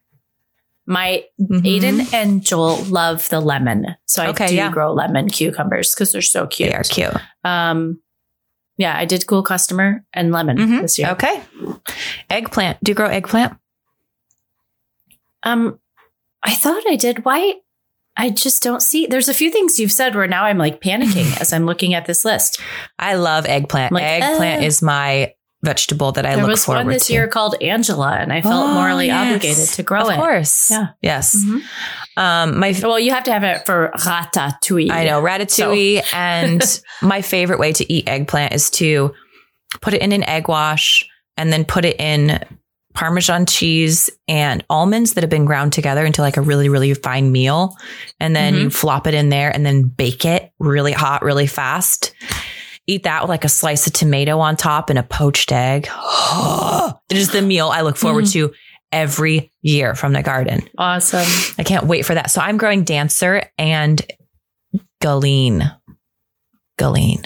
My 0.87 1.23
Mhm. 1.39 1.61
Aiden 1.63 2.13
and 2.13 2.43
Joel 2.43 2.77
love 2.85 3.29
the 3.29 3.39
lemon, 3.39 3.95
so 4.05 4.23
I 4.23 4.27
Okay, 4.29 4.47
do 4.47 4.55
yeah. 4.55 4.71
grow 4.71 4.93
lemon 4.93 5.29
cucumbers 5.29 5.93
because 5.93 6.11
they're 6.11 6.21
so 6.21 6.47
cute. 6.47 6.69
They 6.69 6.75
are 6.75 6.83
cute. 6.83 7.13
Um, 7.43 7.99
yeah, 8.77 8.97
I 8.97 9.05
did 9.05 9.27
cool 9.27 9.43
customer 9.43 10.03
and 10.13 10.31
lemon 10.31 10.57
Mhm. 10.57 10.81
this 10.81 10.97
year. 10.97 11.09
Okay. 11.11 11.41
Eggplant. 12.29 12.83
Do 12.83 12.91
you 12.91 12.95
grow 12.95 13.07
eggplant? 13.07 13.55
Um, 15.43 15.79
I 16.43 16.53
thought 16.55 16.83
I 16.87 16.95
did. 16.95 17.25
Why? 17.25 17.55
I 18.17 18.29
just 18.29 18.61
don't 18.61 18.81
see. 18.81 19.05
There's 19.07 19.29
a 19.29 19.33
few 19.33 19.51
things 19.51 19.79
you've 19.79 19.91
said 19.91 20.15
where 20.15 20.27
now 20.27 20.43
I'm 20.45 20.57
like 20.57 20.81
panicking 20.81 21.37
as 21.41 21.53
I'm 21.53 21.65
looking 21.65 21.93
at 21.93 22.05
this 22.05 22.25
list. 22.25 22.59
I 22.99 23.15
love 23.15 23.45
eggplant. 23.45 23.93
Like, 23.93 24.03
eggplant 24.03 24.61
uh, 24.63 24.65
is 24.65 24.81
my 24.81 25.33
vegetable 25.63 26.11
that 26.11 26.25
I 26.25 26.35
there 26.35 26.43
look 26.43 26.51
was 26.51 26.67
one 26.67 26.77
forward 26.79 26.95
this 26.95 27.07
to. 27.07 27.13
year 27.13 27.27
called 27.27 27.55
Angela, 27.61 28.13
and 28.17 28.33
I 28.33 28.41
felt 28.41 28.69
Oh, 28.69 28.73
morally 28.73 29.05
yes. 29.07 29.27
obligated 29.27 29.67
to 29.75 29.83
grow 29.83 30.01
of 30.01 30.07
it. 30.09 30.13
Of 30.13 30.17
course. 30.17 30.71
Yeah. 30.71 30.87
Yes. 31.01 31.35
Mhm. 31.35 31.61
Um, 32.17 32.59
my 32.59 32.75
Well, 32.81 32.99
you 32.99 33.11
have 33.11 33.23
to 33.25 33.31
have 33.31 33.43
it 33.43 33.65
for 33.65 33.91
ratatouille. 33.95 34.89
I 34.91 35.05
know 35.05 35.21
ratatouille, 35.21 36.03
and 36.13 36.81
my 37.03 37.21
favorite 37.21 37.59
way 37.59 37.73
to 37.73 37.93
eat 37.93 38.09
eggplant 38.09 38.53
is 38.53 38.69
to 38.71 39.13
put 39.81 39.93
it 39.93 40.01
in 40.01 40.11
an 40.11 40.23
egg 40.27 40.47
wash 40.47 41.05
and 41.37 41.53
then 41.53 41.63
put 41.63 41.85
it 41.85 41.99
in 41.99 42.39
Parmesan 42.93 43.45
cheese 43.45 44.09
and 44.27 44.63
almonds 44.69 45.13
that 45.13 45.23
have 45.23 45.29
been 45.29 45.45
ground 45.45 45.73
together 45.73 46.05
into 46.05 46.21
like 46.21 46.37
a 46.37 46.41
really, 46.41 46.69
really 46.69 46.93
fine 46.93 47.31
meal. 47.31 47.75
And 48.19 48.35
then 48.35 48.53
Mhm. 48.53 48.61
you 48.63 48.69
flop 48.69 49.07
it 49.07 49.13
in 49.13 49.29
there 49.29 49.49
and 49.49 49.65
then 49.65 49.83
bake 49.83 50.25
it 50.25 50.51
really 50.59 50.91
hot, 50.91 51.21
really 51.23 51.47
fast. 51.47 52.13
Eat 52.87 53.03
that 53.03 53.21
with 53.23 53.29
like 53.29 53.45
a 53.45 53.49
slice 53.49 53.87
of 53.87 53.93
tomato 53.93 54.39
on 54.39 54.55
top 54.57 54.89
and 54.89 54.99
a 54.99 55.03
poached 55.03 55.51
egg. 55.51 55.87
it 57.09 57.17
is 57.17 57.29
the 57.31 57.41
meal 57.41 57.69
I 57.69 57.81
look 57.81 57.97
forward 57.97 58.25
Mm-hmm. 58.25 58.47
to 58.49 58.53
every 58.91 59.53
year 59.61 59.95
from 59.95 60.11
the 60.13 60.21
garden. 60.23 60.67
Awesome. 60.77 61.25
I 61.57 61.63
can't 61.63 61.85
wait 61.85 62.05
for 62.05 62.13
that. 62.13 62.29
So 62.29 62.41
I'm 62.41 62.57
growing 62.57 62.83
Dancer 62.83 63.43
and 63.57 64.01
Galine. 65.01 65.71
Galine. 66.77 67.23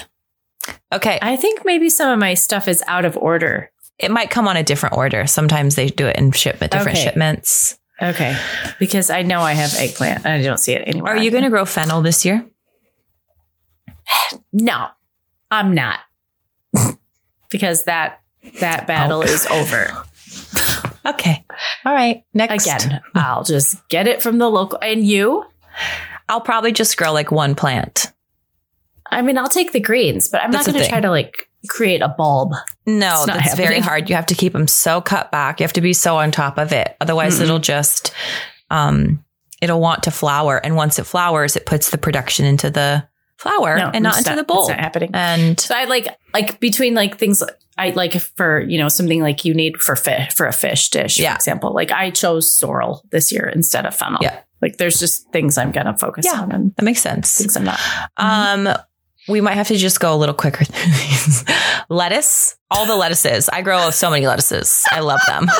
Okay. 0.93 1.17
I 1.21 1.35
think 1.37 1.63
maybe 1.65 1.89
some 1.89 2.11
of 2.11 2.19
my 2.19 2.33
stuff 2.35 2.67
is 2.67 2.83
out 2.87 3.05
of 3.05 3.17
order. 3.17 3.71
It 3.99 4.11
might 4.11 4.29
come 4.29 4.47
on 4.47 4.57
a 4.57 4.63
different 4.63 4.97
order. 4.97 5.25
Sometimes 5.27 5.75
they 5.75 5.87
do 5.87 6.07
it 6.07 6.17
in 6.17 6.31
shipment, 6.31 6.71
different 6.71 6.97
Okay. 6.97 7.05
shipments. 7.07 7.77
Okay. 8.01 8.37
Because 8.77 9.09
I 9.09 9.21
know 9.21 9.39
I 9.41 9.53
have 9.53 9.73
eggplant. 9.75 10.25
I 10.25 10.41
don't 10.41 10.57
see 10.57 10.73
it 10.73 10.83
anywhere. 10.85 11.13
Are 11.13 11.17
you 11.17 11.31
going 11.31 11.43
to 11.43 11.49
grow 11.49 11.63
fennel 11.65 12.01
this 12.01 12.25
year? 12.25 12.45
No, 14.51 14.87
I'm 15.51 15.73
not. 15.73 15.99
because 17.49 17.83
that 17.83 18.21
that 18.61 18.87
battle 18.87 19.19
Oh. 19.19 19.23
is 19.23 19.45
over. 19.47 20.03
Okay. 21.07 21.45
All 21.85 21.93
right. 21.93 22.23
Next. 22.33 22.65
Again, 22.65 22.99
I'll 23.13 23.43
just 23.43 23.87
get 23.89 24.07
it 24.07 24.23
from 24.23 24.39
the 24.39 24.49
local. 24.49 24.79
And 24.81 25.05
you? 25.05 25.45
I'll 26.27 26.41
probably 26.41 26.71
just 26.71 26.97
grow 26.97 27.13
like 27.13 27.29
one 27.31 27.53
plant. 27.53 28.11
I 29.11 29.21
mean, 29.21 29.37
I'll 29.37 29.47
take 29.47 29.71
the 29.71 29.79
greens, 29.79 30.29
but 30.29 30.41
I'm 30.41 30.51
That's 30.51 30.65
not 30.65 30.73
going 30.73 30.83
to 30.83 30.89
try 30.89 31.01
to 31.01 31.11
like 31.11 31.47
create 31.65 32.01
a 32.01 32.07
bulb. 32.09 32.53
No, 32.85 33.17
It's 33.19 33.27
not 33.27 33.37
that's 33.37 33.55
very 33.55 33.79
hard. 33.79 34.09
You 34.09 34.15
have 34.15 34.25
to 34.27 34.35
keep 34.35 34.53
them 34.53 34.67
so 34.67 35.01
cut 35.01 35.31
back. 35.31 35.59
You 35.59 35.63
have 35.63 35.73
to 35.73 35.81
be 35.81 35.93
so 35.93 36.17
on 36.17 36.31
top 36.31 36.57
of 36.57 36.71
it. 36.71 36.95
Otherwise, 37.01 37.39
Mm-mm. 37.39 37.43
it'll 37.43 37.59
just, 37.59 38.11
um, 38.69 39.23
it'll 39.61 39.79
want 39.81 40.03
to 40.03 40.11
flower. 40.11 40.57
And 40.57 40.75
once 40.75 40.99
it 40.99 41.05
flowers, 41.05 41.55
it 41.55 41.65
puts 41.65 41.89
the 41.89 41.97
production 41.97 42.45
into 42.45 42.69
the 42.69 43.07
flower 43.37 43.77
No, 43.77 43.89
and 43.93 44.03
not 44.03 44.17
it's 44.19 44.27
into 44.29 44.43
the 44.43 44.53
It's 44.59 44.69
not 44.69 44.79
happening. 44.79 45.09
And 45.13 45.59
So 45.59 45.75
I 45.75 45.85
like 45.85 46.07
like 46.33 46.59
between 46.59 46.93
like 46.95 47.17
things 47.17 47.43
I 47.77 47.89
like 47.89 48.13
for 48.13 48.61
you 48.61 48.77
know 48.79 48.87
something 48.87 49.21
like 49.21 49.43
you 49.43 49.53
need 49.53 49.81
for 49.81 49.95
fish 49.97 50.33
for 50.33 50.45
a 50.47 50.53
fish 50.53 50.89
dish, 50.89 51.19
Yeah. 51.19 51.33
for 51.33 51.35
example. 51.35 51.73
Like 51.73 51.91
I 51.91 52.11
chose 52.11 52.49
sorrel 52.51 53.03
this 53.11 53.31
year 53.33 53.47
instead 53.53 53.85
of 53.85 53.93
fennel. 53.93 54.19
Yeah. 54.21 54.39
Like 54.61 54.77
there's 54.77 54.97
just 54.99 55.29
things 55.31 55.57
I'm 55.57 55.71
gonna 55.71 55.97
focus 55.97 56.25
Yeah. 56.25 56.39
on 56.41 56.51
and 56.53 56.73
that 56.77 56.83
makes 56.85 57.01
sense. 57.01 57.37
things 57.37 57.57
I'm 57.57 57.65
not. 57.65 57.79
Um, 58.15 58.69
we 59.27 59.41
might 59.41 59.53
have 59.55 59.67
to 59.67 59.75
just 59.77 59.99
go 59.99 60.13
a 60.13 60.17
little 60.17 60.35
quicker. 60.35 60.65
through 60.65 60.91
these. 60.91 61.43
Lettuce, 61.89 62.55
all 62.71 62.85
the 62.85 62.95
lettuces. 62.95 63.49
I 63.49 63.61
grow 63.61 63.89
so 63.91 64.09
many 64.09 64.27
lettuces. 64.27 64.83
I 64.91 64.99
love 65.01 65.21
them. 65.27 65.47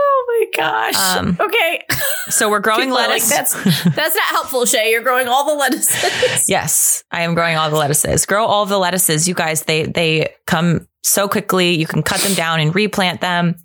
Oh 0.00 0.50
my 0.54 0.60
gosh. 0.62 0.94
Um, 1.16 1.36
okay. 1.40 1.82
So 2.28 2.48
we're 2.50 2.60
growing 2.60 2.82
People 2.82 2.98
are 2.98 3.08
like, 3.08 3.22
lettuce. 3.28 3.30
that's 3.30 3.84
that's 3.96 4.14
not 4.14 4.24
helpful, 4.26 4.64
Shay. 4.66 4.90
You're 4.92 5.02
growing 5.02 5.26
all 5.26 5.46
the 5.46 5.54
lettuces. 5.54 6.44
yes, 6.48 7.02
I 7.10 7.22
am 7.22 7.34
growing 7.34 7.56
all 7.56 7.68
the 7.70 7.76
lettuces. 7.76 8.24
Grow 8.26 8.44
all 8.44 8.64
the 8.66 8.78
lettuces, 8.78 9.26
you 9.26 9.34
guys. 9.34 9.62
They 9.62 9.86
they 9.86 10.34
come 10.46 10.86
so 11.02 11.26
quickly. 11.28 11.74
You 11.76 11.86
can 11.86 12.02
cut 12.02 12.20
them 12.20 12.34
down 12.34 12.60
and 12.60 12.74
replant 12.74 13.20
them. 13.20 13.56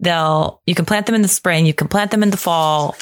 They'll 0.00 0.60
you 0.66 0.74
can 0.74 0.84
plant 0.86 1.06
them 1.06 1.14
in 1.14 1.22
the 1.22 1.28
spring. 1.28 1.66
You 1.66 1.74
can 1.74 1.86
plant 1.88 2.10
them 2.10 2.22
in 2.22 2.30
the 2.30 2.36
fall. 2.36 2.96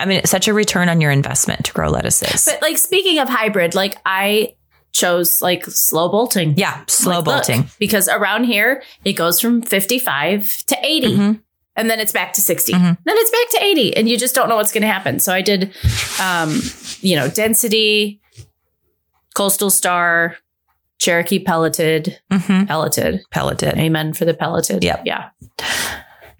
I 0.00 0.06
mean, 0.06 0.18
it's 0.18 0.30
such 0.30 0.48
a 0.48 0.54
return 0.54 0.88
on 0.88 1.00
your 1.00 1.10
investment 1.10 1.66
to 1.66 1.72
grow 1.72 1.90
lettuces. 1.90 2.46
But 2.46 2.62
like 2.62 2.78
speaking 2.78 3.18
of 3.18 3.28
hybrid, 3.28 3.74
like 3.74 3.96
I 4.06 4.54
chose 4.92 5.40
like 5.40 5.64
slow 5.66 6.08
bolting. 6.08 6.54
yeah, 6.56 6.82
slow 6.88 7.18
Like, 7.18 7.26
look, 7.26 7.34
bolting. 7.46 7.66
because 7.78 8.08
around 8.08 8.44
here 8.44 8.82
it 9.04 9.12
goes 9.12 9.40
from 9.40 9.62
55 9.62 10.64
to 10.66 10.76
80 10.82 11.16
Mhm. 11.16 11.40
and 11.76 11.88
then 11.88 12.00
it's 12.00 12.10
back 12.12 12.32
to 12.32 12.40
60 12.40 12.72
Mhm. 12.72 12.98
then 13.04 13.14
it's 13.16 13.30
back 13.30 13.60
to 13.60 13.64
80 13.66 13.96
and 13.96 14.08
you 14.08 14.18
just 14.18 14.34
don't 14.34 14.48
know 14.48 14.56
what's 14.56 14.72
going 14.72 14.82
to 14.82 14.88
happen 14.88 15.20
so 15.20 15.32
i 15.32 15.42
did 15.42 15.72
um 16.20 16.60
you 17.02 17.14
know 17.14 17.28
density 17.28 18.20
coastal 19.36 19.70
star 19.70 20.36
cherokee 20.98 21.38
pelleted 21.38 22.18
Mm-hmm. 22.32 22.64
pelleted 22.64 23.20
Pelleted. 23.30 23.78
amen 23.78 24.12
for 24.12 24.24
the 24.24 24.34
pelleted 24.34 24.82
Yep. 24.82 25.02
yeah 25.06 25.28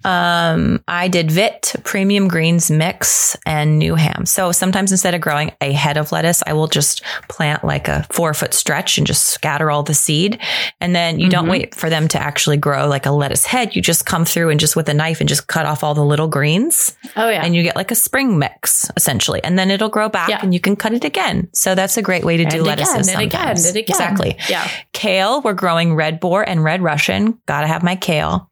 Um, 0.05 0.82
I 0.88 1.09
did 1.09 1.30
Vit 1.30 1.74
Premium 1.84 2.28
Greens 2.28 2.70
Mix 2.70 3.36
and 3.46 3.78
New 3.78 3.94
Ham. 3.94 4.26
So 4.26 4.53
sometimes 4.53 4.90
instead 4.92 5.14
of 5.14 5.20
growing 5.20 5.53
a 5.61 5.72
head 5.72 5.96
of 5.96 6.11
lettuce, 6.12 6.42
I 6.46 6.53
will 6.55 6.68
just 6.68 7.03
plant 7.28 7.64
like 7.64 7.88
a 7.88 8.07
four 8.11 8.32
foot 8.34 8.55
stretch 8.55 8.98
and 8.98 9.07
just 9.07 9.24
scatter 9.28 9.70
all 9.70 9.82
the 9.82 9.94
seed. 9.94 10.38
And 10.80 10.94
then 10.96 11.18
you 11.20 11.28
don't 11.28 11.46
Mhm. 11.46 11.51
wait 11.51 11.74
for 11.74 11.90
them 11.90 12.09
to 12.09 12.18
actually 12.20 12.57
grow 12.57 12.86
like 12.88 13.07
a 13.07 13.11
lettuce 13.11 13.44
head. 13.46 13.76
You 13.76 13.82
just 13.82 14.07
come 14.07 14.24
through 14.24 14.51
and 14.51 14.59
just 14.59 14.76
with 14.76 14.88
a 14.88 14.94
knife 14.94 15.20
and 15.20 15.28
just 15.28 15.46
cut 15.48 15.66
off 15.66 15.84
all 15.84 15.94
the 15.94 16.05
little 16.05 16.28
greens 16.28 16.96
oh 17.16 17.28
yeah 17.28 17.42
and 17.44 17.55
you 17.55 17.62
get 17.62 17.76
like 17.76 17.90
a 17.90 17.94
spring 17.94 18.38
mix 18.38 18.90
essentially. 18.96 19.42
And 19.44 19.59
then 19.59 19.70
it'll 19.70 19.88
grow 19.88 20.09
back 20.09 20.28
Yeah. 20.28 20.40
and 20.42 20.53
you 20.55 20.61
can 20.61 20.76
cut 20.76 20.92
it 20.92 21.05
again. 21.05 21.48
So 21.55 21.74
that's 21.74 21.96
a 21.96 22.03
great 22.03 22.24
way 22.24 22.36
to 22.36 22.44
do 22.44 22.59
and 22.59 22.66
lettuces 22.66 23.09
again, 23.09 23.14
and 23.20 23.26
again 23.26 23.40
sometimes. 23.40 23.64
and 23.66 23.76
again 23.76 23.84
Exactly. 23.96 24.36
yeah 24.48 24.68
Kale, 24.92 25.40
we're 25.42 25.55
growing 25.55 25.94
Redbor 25.94 26.44
and 26.46 26.62
red 26.64 26.82
Russian. 26.82 27.38
Gotta 27.46 27.66
have 27.66 27.82
my 27.82 27.96
kale. 27.96 28.49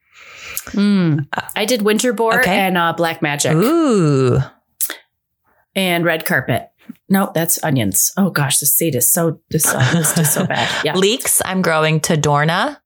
Mm. 0.72 1.26
i 1.56 1.64
did 1.64 1.82
Winterbor 1.82 2.40
Okay. 2.40 2.58
and 2.58 2.76
uh, 2.78 2.92
black 2.92 3.22
magic 3.22 3.54
Ooh. 3.54 4.38
and 5.74 6.04
red 6.04 6.24
carpet 6.24 6.68
no 7.08 7.30
that's 7.34 7.62
onions 7.64 8.12
oh 8.16 8.30
gosh 8.30 8.58
the 8.58 8.66
seed 8.66 8.94
is 8.94 9.12
so 9.12 9.40
this 9.50 9.66
is 10.18 10.32
so 10.32 10.46
bad 10.46 10.68
yeah 10.84 10.94
Leeks, 10.94 11.40
I'm 11.44 11.62
growing 11.62 12.00
Tadorna. 12.00 12.78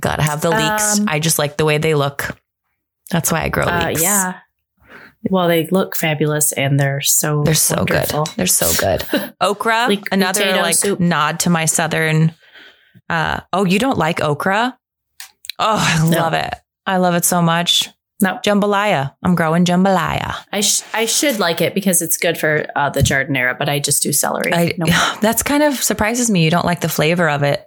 Gotta 0.00 0.22
have 0.22 0.40
the 0.40 0.50
leeks. 0.50 1.00
Um, 1.00 1.06
I 1.08 1.18
just 1.18 1.38
like 1.38 1.56
the 1.56 1.64
way 1.64 1.78
they 1.78 1.94
look. 1.94 2.38
That's 3.10 3.30
why 3.32 3.42
I 3.42 3.48
grow 3.48 3.64
Uh, 3.64 3.88
leeks. 3.88 4.02
yeah. 4.02 4.38
Well, 5.28 5.48
they 5.48 5.66
look 5.70 5.94
fabulous 5.96 6.52
and 6.52 6.78
they're 6.80 7.02
so 7.02 7.42
They're 7.44 7.54
so 7.54 7.78
wonderful. 7.78 8.24
good. 8.24 8.34
They're 8.36 8.46
so 8.46 8.70
good. 8.80 9.04
Okra, 9.40 9.86
Like 9.88 10.04
another 10.12 10.46
like 10.62 10.76
soup. 10.76 11.00
nod 11.00 11.40
to 11.40 11.50
my 11.50 11.66
southern. 11.66 12.34
Uh, 13.10 13.40
oh, 13.52 13.64
you 13.66 13.78
don't 13.78 13.98
like 13.98 14.20
okra? 14.22 14.78
Oh, 15.60 15.76
I 15.78 16.08
No. 16.08 16.18
love 16.18 16.32
it. 16.32 16.54
I 16.86 16.96
love 16.96 17.14
it 17.14 17.24
so 17.24 17.40
much. 17.42 17.88
No, 18.22 18.38
Jambalaya. 18.44 19.14
I'm 19.22 19.34
growing 19.34 19.64
jambalaya. 19.64 20.34
I 20.52 20.60
sh- 20.60 20.82
I 20.92 21.06
should 21.06 21.38
like 21.38 21.60
it 21.62 21.74
because 21.74 22.02
it's 22.02 22.18
good 22.18 22.36
for 22.36 22.66
uh, 22.76 22.90
the 22.90 23.00
giardiniera, 23.00 23.58
but 23.58 23.68
I 23.70 23.78
just 23.78 24.02
do 24.02 24.12
celery. 24.12 24.52
I, 24.52 24.72
no, 24.76 24.86
That's 25.22 25.42
kind 25.42 25.62
of 25.62 25.74
surprises 25.82 26.30
me. 26.30 26.44
You 26.44 26.50
don't 26.50 26.66
like 26.66 26.80
the 26.80 26.88
flavor 26.88 27.28
of 27.30 27.42
it. 27.42 27.64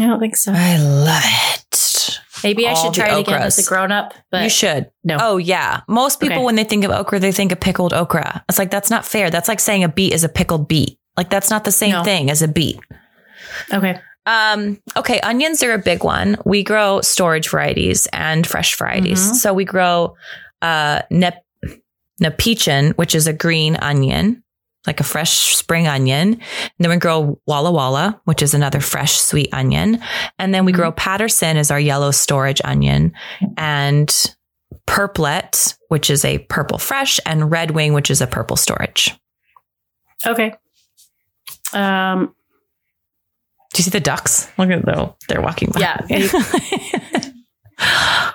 I 0.00 0.06
don't 0.06 0.20
think 0.20 0.36
so. 0.36 0.52
I 0.54 0.76
love 0.78 1.22
it. 1.24 2.18
Maybe 2.44 2.66
I 2.66 2.74
should 2.74 2.92
try 2.92 3.16
it 3.16 3.20
again 3.20 3.40
as 3.40 3.58
a 3.58 3.62
grown 3.68 3.92
up. 3.92 4.14
But 4.30 4.42
you 4.42 4.48
should. 4.50 4.90
no. 5.04 5.16
Oh 5.20 5.36
yeah. 5.36 5.82
Most 5.88 6.18
people 6.20 6.38
Okay. 6.38 6.44
when 6.44 6.56
they 6.56 6.64
think 6.64 6.84
of 6.84 6.90
okra, 6.90 7.20
they 7.20 7.30
think 7.32 7.52
of 7.52 7.60
pickled 7.60 7.92
okra. 7.94 8.44
It's 8.48 8.58
like 8.58 8.70
that's 8.70 8.90
not 8.90 9.06
fair. 9.06 9.30
That's 9.30 9.48
like 9.48 9.60
saying 9.60 9.84
a 9.84 9.88
beet 9.88 10.12
is 10.12 10.24
a 10.24 10.28
pickled 10.28 10.66
beet. 10.68 10.98
Like 11.16 11.30
that's 11.30 11.50
not 11.50 11.64
the 11.64 11.72
same 11.72 11.92
No. 11.92 12.02
thing 12.04 12.30
as 12.30 12.42
a 12.42 12.48
beet. 12.48 12.80
okay. 13.72 14.00
Um, 14.26 14.80
okay, 14.96 15.18
onions 15.20 15.62
are 15.62 15.72
a 15.72 15.78
big 15.78 16.04
one. 16.04 16.36
We 16.44 16.62
grow 16.62 17.00
storage 17.00 17.48
varieties 17.48 18.06
and 18.12 18.46
fresh 18.46 18.76
varieties. 18.76 19.20
Mhm. 19.20 19.34
So 19.34 19.52
we 19.52 19.64
grow 19.64 20.16
uh 20.60 21.02
nep 21.10 21.44
Nabechan, 22.22 22.96
which 22.96 23.14
is 23.16 23.26
a 23.26 23.32
green 23.32 23.76
onion, 23.76 24.44
like 24.86 25.00
a 25.00 25.04
fresh 25.04 25.56
spring 25.56 25.88
onion. 25.88 26.34
And 26.34 26.40
then 26.78 26.90
we 26.90 26.96
grow 26.98 27.40
Walla 27.46 27.72
Walla, 27.72 28.20
which 28.26 28.42
is 28.42 28.54
another 28.54 28.80
fresh 28.80 29.14
sweet 29.14 29.48
onion. 29.52 30.00
And 30.38 30.54
then 30.54 30.64
we 30.64 30.70
grow 30.72 30.92
Patterson 30.92 31.56
as 31.56 31.72
our 31.72 31.80
yellow 31.80 32.12
storage 32.12 32.60
onion 32.64 33.12
and 33.56 34.14
Purplette, 34.86 35.76
which 35.88 36.10
is 36.10 36.24
a 36.24 36.38
purple 36.38 36.78
fresh, 36.78 37.18
and 37.26 37.50
red 37.50 37.72
wing, 37.72 37.92
which 37.92 38.10
is 38.10 38.20
a 38.20 38.26
purple 38.26 38.56
storage. 38.56 39.14
Okay. 40.26 40.54
Um. 41.72 42.34
Do 43.72 43.78
you 43.80 43.84
see 43.84 43.90
the 43.90 44.00
ducks? 44.00 44.50
Look 44.58 44.70
at 44.70 44.84
them. 44.84 45.10
They're 45.28 45.40
walking 45.40 45.70
by. 45.70 45.80
Yeah. 45.80 46.00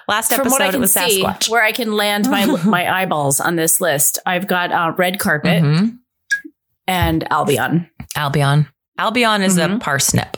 Last 0.09 0.29
From 0.31 0.41
episode, 0.41 0.49
what 0.51 0.61
I 0.61 0.67
it 0.67 0.71
can 0.71 0.81
was 0.81 0.93
see, 0.93 1.23
Sasquatch. 1.23 1.49
where 1.49 1.63
I 1.63 1.71
can 1.71 1.93
land 1.93 2.29
my 2.29 2.45
my 2.65 2.91
eyeballs 3.01 3.39
on 3.39 3.55
this 3.55 3.79
list, 3.79 4.19
I've 4.25 4.47
got 4.47 4.71
uh, 4.71 4.93
red 4.97 5.19
carpet 5.19 5.63
Mhm. 5.63 5.97
and 6.87 7.31
Albion. 7.31 7.89
Albion. 8.15 8.67
Albion 8.97 9.41
is 9.43 9.57
a 9.57 9.67
Mhm. 9.67 9.79
parsnip. 9.79 10.37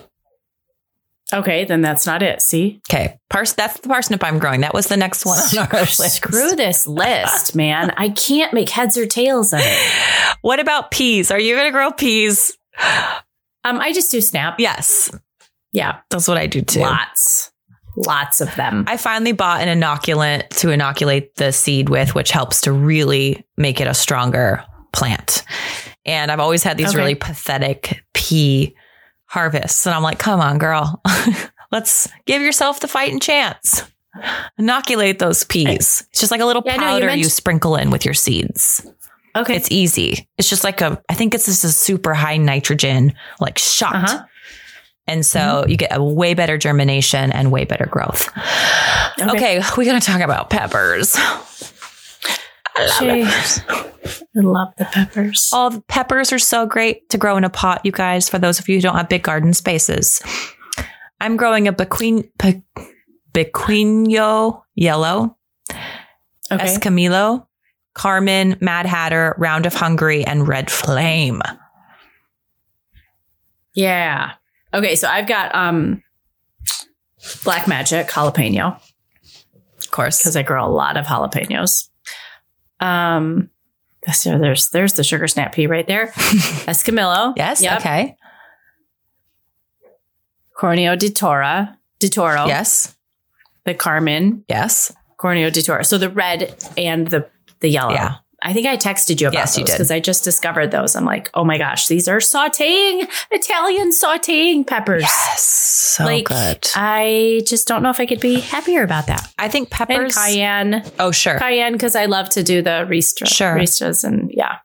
Okay, 1.31 1.63
then 1.65 1.81
that's 1.81 2.05
not 2.07 2.23
it. 2.23 2.41
See, 2.41 2.81
Okay, 2.89 3.17
pars. 3.29 3.53
That's 3.53 3.79
the 3.79 3.87
parsnip 3.87 4.23
I'm 4.23 4.39
growing. 4.39 4.61
That 4.61 4.73
was 4.73 4.87
the 4.87 4.97
next 4.97 5.25
one 5.25 5.37
on 5.39 5.57
our 5.71 5.79
list. 5.81 6.15
screw 6.15 6.55
this 6.55 6.85
list, 6.87 7.55
man. 7.55 7.91
I 7.97 8.09
can't 8.09 8.51
make 8.53 8.69
heads 8.71 8.97
or 8.97 9.05
tails 9.05 9.53
of 9.53 9.59
it. 9.63 10.37
What 10.41 10.59
about 10.59 10.89
peas? 10.91 11.29
Are 11.31 11.39
you 11.39 11.53
going 11.55 11.67
to 11.67 11.71
grow 11.71 11.91
peas? 11.91 12.57
Um, 13.63 13.79
I 13.79 13.91
just 13.93 14.11
do 14.11 14.21
snap. 14.21 14.59
Yes, 14.59 15.11
Yeah, 15.71 15.99
that's 16.09 16.27
what 16.27 16.37
I 16.37 16.47
do 16.47 16.61
too. 16.61 16.79
lots, 16.79 17.51
lots 17.97 18.41
of 18.41 18.53
them. 18.55 18.85
I 18.87 18.97
finally 18.97 19.31
bought 19.33 19.61
an 19.61 19.79
inoculant 19.81 20.49
to 20.59 20.69
inoculate 20.71 21.35
the 21.35 21.51
seed 21.51 21.89
with, 21.89 22.15
which 22.15 22.31
helps 22.31 22.61
to 22.61 22.71
really 22.71 23.45
make 23.57 23.79
it 23.81 23.87
a 23.87 23.93
stronger 23.93 24.63
plant. 24.93 25.43
And 26.05 26.31
I've 26.31 26.39
always 26.39 26.63
had 26.63 26.77
these 26.77 26.89
Okay. 26.89 26.97
really 26.97 27.15
pathetic 27.15 28.01
pea 28.13 28.75
harvests. 29.25 29.85
And 29.85 29.93
I'm 29.93 30.01
like, 30.03 30.17
come 30.19 30.39
on, 30.39 30.57
girl. 30.57 31.01
Let's 31.71 32.07
give 32.25 32.41
yourself 32.41 32.79
the 32.79 32.87
fighting 32.87 33.19
chance. 33.19 33.83
Inoculate 34.57 35.19
those 35.19 35.43
peas. 35.43 36.03
It's 36.11 36.19
just 36.19 36.31
like 36.31 36.41
a 36.41 36.45
little 36.45 36.63
Yeah, 36.65 36.77
no, 36.77 36.95
you 36.95 37.01
powder 37.01 37.15
you, 37.15 37.25
sprinkle 37.25 37.75
in 37.75 37.91
with 37.91 38.05
your 38.05 38.15
seeds. 38.15 38.85
Okay, 39.35 39.55
It's 39.55 39.71
easy. 39.71 40.27
It's 40.37 40.49
just 40.49 40.63
like 40.63 40.81
a, 40.81 41.01
I 41.09 41.13
think 41.13 41.33
it's 41.33 41.45
just 41.45 41.63
a 41.63 41.69
super 41.69 42.13
high 42.13 42.37
nitrogen 42.37 43.13
like 43.39 43.57
shot. 43.57 43.95
Uh-huh. 43.95 44.25
And 45.07 45.25
so 45.25 45.65
you 45.67 45.75
get 45.75 45.95
a 45.95 46.03
way 46.03 46.35
better 46.35 46.57
germination 46.57 47.31
and 47.31 47.51
way 47.51 47.65
better 47.65 47.87
growth. 47.87 48.29
Okay, 49.19 49.59
we 49.77 49.85
got 49.85 49.99
to 49.99 50.05
talk 50.05 50.21
about 50.21 50.49
peppers. 50.51 51.15
I 51.17 52.85
love 52.85 52.89
Shaye. 52.91 53.25
peppers. 53.25 53.61
I 54.37 54.39
love 54.41 54.67
the 54.77 54.85
peppers. 54.85 55.49
All 55.51 55.71
the 55.71 55.81
peppers 55.81 56.31
are 56.31 56.39
so 56.39 56.65
great 56.67 57.09
to 57.09 57.17
grow 57.17 57.37
in 57.37 57.43
a 57.43 57.49
pot, 57.49 57.81
you 57.83 57.91
guys, 57.91 58.29
for 58.29 58.37
those 58.39 58.59
of 58.59 58.69
you 58.69 58.75
who 58.75 58.81
don't 58.81 58.95
have 58.95 59.09
big 59.09 59.23
garden 59.23 59.53
spaces. 59.53 60.21
I'm 61.19 61.35
growing 61.37 61.67
a 61.67 61.73
Bequin, 61.73 62.29
Be, 62.37 62.61
Biquinho 63.33 64.61
yellow, 64.75 65.37
Okay, 65.71 66.65
Escamillo, 66.65 67.45
Carmen, 67.93 68.57
Mad 68.61 68.85
Hatter, 68.85 69.35
Round 69.37 69.65
of 69.65 69.73
Hungary, 69.73 70.23
and 70.25 70.47
Red 70.47 70.69
Flame. 70.71 71.41
yeah. 73.73 74.33
Okay, 74.73 74.95
so 74.95 75.07
I've 75.07 75.27
got 75.27 75.53
um, 75.55 76.03
black 77.43 77.67
magic 77.67 78.07
jalapeno. 78.07 78.79
Of 79.79 79.91
course. 79.91 80.19
because 80.19 80.35
I 80.35 80.43
grow 80.43 80.63
a 80.63 80.69
lot 80.69 80.95
of 80.95 81.05
jalapenos. 81.07 81.89
Um, 82.79 83.49
so 84.13 84.37
there's 84.37 84.69
there's 84.69 84.93
the 84.93 85.03
sugar 85.03 85.27
snap 85.27 85.53
pea 85.53 85.65
right 85.67 85.87
there. 85.87 86.07
Escamillo. 86.67 87.33
Yes. 87.35 87.61
Yep. 87.63 87.79
Okay. 87.79 88.15
Corneo 90.55 90.95
de 90.97 91.09
Tora. 91.09 91.77
De 91.99 92.09
Toro. 92.09 92.45
Yes. 92.45 92.95
The 93.65 93.73
Carmen. 93.73 94.43
Yes. 94.47 94.93
Corneo 95.17 95.49
de 95.51 95.61
Toro. 95.61 95.83
So 95.83 95.97
the 95.97 96.09
red 96.09 96.55
and 96.77 97.07
the 97.07 97.27
the 97.61 97.69
yellow. 97.69 97.93
Yeah. 97.93 98.15
I 98.41 98.53
think 98.53 98.67
I 98.67 98.77
texted 98.77 99.19
you 99.19 99.27
about 99.27 99.37
Yes, 99.39 99.57
those 99.57 99.65
because 99.65 99.91
I 99.91 99.99
just 99.99 100.23
discovered 100.23 100.71
those. 100.71 100.95
I'm 100.95 101.03
like, 101.03 101.29
oh 101.33 101.43
my 101.43 101.57
gosh, 101.57 101.87
these 101.87 102.07
are 102.07 102.19
sauteing 102.19 103.05
Italian 103.31 103.91
sauteing 103.91 104.65
peppers. 104.65 105.01
Yes. 105.01 105.43
So 105.43 106.05
like 106.05 106.23
good. 106.29 106.65
I 106.73 107.41
just 107.45 107.67
don't 107.67 107.83
know 107.83 107.89
if 107.89 107.99
I 107.99 108.05
could 108.05 108.21
be 108.21 108.39
happier 108.39 108.81
about 108.83 109.07
that. 109.07 109.29
I 109.37 109.49
think 109.49 109.69
peppers, 109.69 110.15
And 110.15 110.33
cayenne, 110.35 110.83
oh, 110.99 111.11
sure. 111.11 111.37
cayenne, 111.37 111.73
because 111.73 111.97
I 111.97 112.05
love 112.05 112.29
to 112.29 112.41
do 112.43 112.61
the 112.61 112.87
ristra, 112.89 113.27
Sure. 113.27 113.55
ristas, 113.55 114.05
and 114.05 114.31
yeah, 114.33 114.59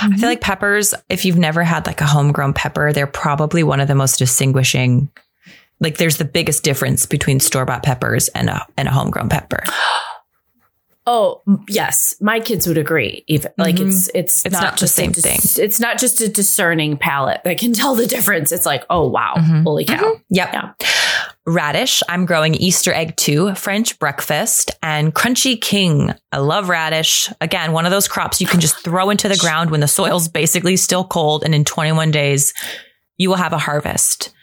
I 0.00 0.16
feel 0.16 0.30
like 0.30 0.40
peppers, 0.40 0.94
if 1.10 1.26
you've 1.26 1.36
never 1.36 1.62
had 1.62 1.86
like 1.86 2.00
a 2.00 2.06
homegrown 2.06 2.54
pepper, 2.54 2.94
they're 2.94 3.06
probably 3.06 3.62
one 3.62 3.80
of 3.80 3.88
the 3.88 3.94
most 3.94 4.18
distinguishing. 4.18 5.10
Like 5.80 5.98
there's 5.98 6.16
the 6.16 6.24
biggest 6.24 6.64
difference 6.64 7.04
between 7.04 7.40
store 7.40 7.66
bought 7.66 7.82
peppers 7.82 8.28
and 8.28 8.48
a 8.48 8.66
and 8.78 8.88
a 8.88 8.90
homegrown 8.90 9.28
pepper. 9.28 9.62
Oh 11.10 11.42
yes, 11.70 12.14
my 12.20 12.38
kids 12.38 12.66
would 12.68 12.76
agree. 12.76 13.24
Even 13.28 13.50
like 13.56 13.76
Mhm. 13.76 13.88
it's 13.88 14.10
it's, 14.14 14.44
It's 14.44 14.52
not, 14.52 14.62
not 14.62 14.72
the 14.74 14.80
just 14.80 14.94
same 14.94 15.10
a 15.10 15.14
dis- 15.14 15.58
It's 15.58 15.80
not 15.80 15.98
just 15.98 16.20
a 16.20 16.28
discerning 16.28 16.98
palate 16.98 17.40
that 17.44 17.56
can 17.58 17.72
tell 17.80 17.94
the 17.94 18.06
difference. 18.06 18.52
It's 18.52 18.66
like, 18.66 18.84
oh 18.90 19.08
wow, 19.08 19.34
Mhm. 19.38 19.62
holy 19.62 19.86
cow! 19.86 20.16
Yep. 20.28 20.52
Yeah. 20.52 20.72
Radish. 21.46 22.02
I'm 22.10 22.26
growing 22.26 22.54
Easter 22.54 22.92
egg 22.92 23.16
too, 23.16 23.54
French 23.54 23.98
breakfast, 23.98 24.70
and 24.82 25.14
crunchy 25.14 25.58
king. 25.58 26.12
I 26.30 26.38
love 26.38 26.68
radish. 26.68 27.32
Again, 27.40 27.72
one 27.72 27.86
of 27.86 27.90
those 27.90 28.06
crops 28.06 28.38
you 28.40 28.46
can 28.46 28.60
just 28.60 28.76
throw 28.84 29.08
into 29.08 29.28
the 29.28 29.36
ground 29.38 29.70
when 29.70 29.80
the 29.80 29.88
soil's 29.88 30.28
basically 30.28 30.76
still 30.76 31.04
cold, 31.04 31.44
and 31.44 31.54
in 31.54 31.64
21 31.64 32.10
days, 32.10 32.52
you 33.16 33.30
will 33.30 33.36
have 33.36 33.54
a 33.54 33.58
harvest. 33.58 34.34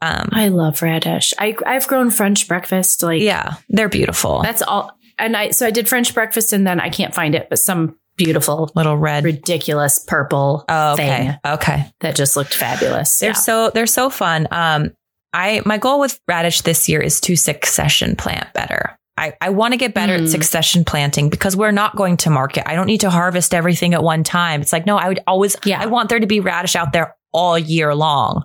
Um, 0.00 0.28
I 0.32 0.48
love 0.48 0.80
radish. 0.80 1.34
I 1.38 1.56
I've 1.66 1.86
grown 1.88 2.10
French 2.10 2.48
breakfast. 2.48 3.02
Like 3.02 3.20
yeah, 3.20 3.54
they're 3.68 3.88
beautiful. 3.90 4.40
that's 4.42 4.62
all. 4.62 4.95
And 5.18 5.36
I 5.36 5.50
so 5.50 5.66
I 5.66 5.70
did 5.70 5.88
French 5.88 6.12
breakfast, 6.14 6.52
and 6.52 6.66
then 6.66 6.80
I 6.80 6.90
can't 6.90 7.14
find 7.14 7.34
it, 7.34 7.48
but 7.48 7.58
some 7.58 7.96
beautiful, 8.16 8.70
Little 8.74 8.96
red. 8.96 9.24
ridiculous 9.24 9.98
purple 9.98 10.64
Oh, 10.68 10.92
okay. 10.94 11.06
thing 11.06 11.38
Okay. 11.44 11.84
that 12.00 12.16
just 12.16 12.36
looked 12.36 12.54
fabulous. 12.54 13.18
They're 13.18 13.30
Yeah. 13.30 13.34
so 13.34 13.70
they're 13.70 13.86
so 13.86 14.08
fun. 14.10 14.48
Um, 14.50 14.92
I 15.32 15.60
my 15.66 15.76
goal 15.78 16.00
with 16.00 16.18
radish 16.26 16.62
this 16.62 16.88
year 16.88 17.00
is 17.00 17.20
to 17.22 17.36
succession 17.36 18.16
plant 18.16 18.52
better. 18.54 18.98
I, 19.18 19.32
I 19.40 19.48
want 19.48 19.72
to 19.72 19.78
get 19.78 19.94
better 19.94 20.18
Mm. 20.18 20.24
at 20.24 20.28
succession 20.28 20.84
planting 20.84 21.30
because 21.30 21.56
we're 21.56 21.70
not 21.70 21.96
going 21.96 22.18
to 22.18 22.30
market. 22.30 22.68
I 22.68 22.74
don't 22.74 22.86
need 22.86 23.00
to 23.00 23.08
harvest 23.10 23.54
everything 23.54 23.94
at 23.94 24.02
one 24.02 24.22
time. 24.24 24.60
It's 24.60 24.74
like, 24.74 24.84
no, 24.84 24.98
I 24.98 25.08
would 25.08 25.20
always, 25.26 25.56
Yeah. 25.64 25.80
I 25.80 25.86
want 25.86 26.10
there 26.10 26.20
to 26.20 26.26
be 26.26 26.40
radish 26.40 26.76
out 26.76 26.92
there 26.92 27.16
all 27.32 27.58
year 27.58 27.94
long. 27.94 28.44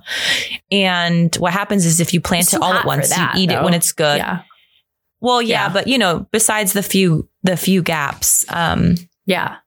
And 0.71 1.35
what 1.37 1.53
happens 1.53 1.85
is 1.85 1.99
if 1.99 2.13
you 2.13 2.21
plant 2.21 2.43
It's 2.43 2.53
it 2.53 2.61
all 2.61 2.73
at 2.73 2.85
once, 2.85 3.09
that, 3.09 3.35
you 3.35 3.43
eat 3.43 3.51
it 3.51 3.61
when 3.63 3.73
it's 3.73 3.91
good. 3.91 4.17
yeah, 4.17 4.39
Well, 5.21 5.41
yeah, 5.41 5.67
Yeah. 5.67 5.73
but 5.73 5.87
you 5.87 5.97
know, 5.97 6.27
besides 6.31 6.73
the 6.73 6.83
few, 6.83 7.29
the 7.43 7.55
few 7.57 7.81
gaps, 7.81 8.45
um, 8.49 8.95
yeah. 9.25 9.57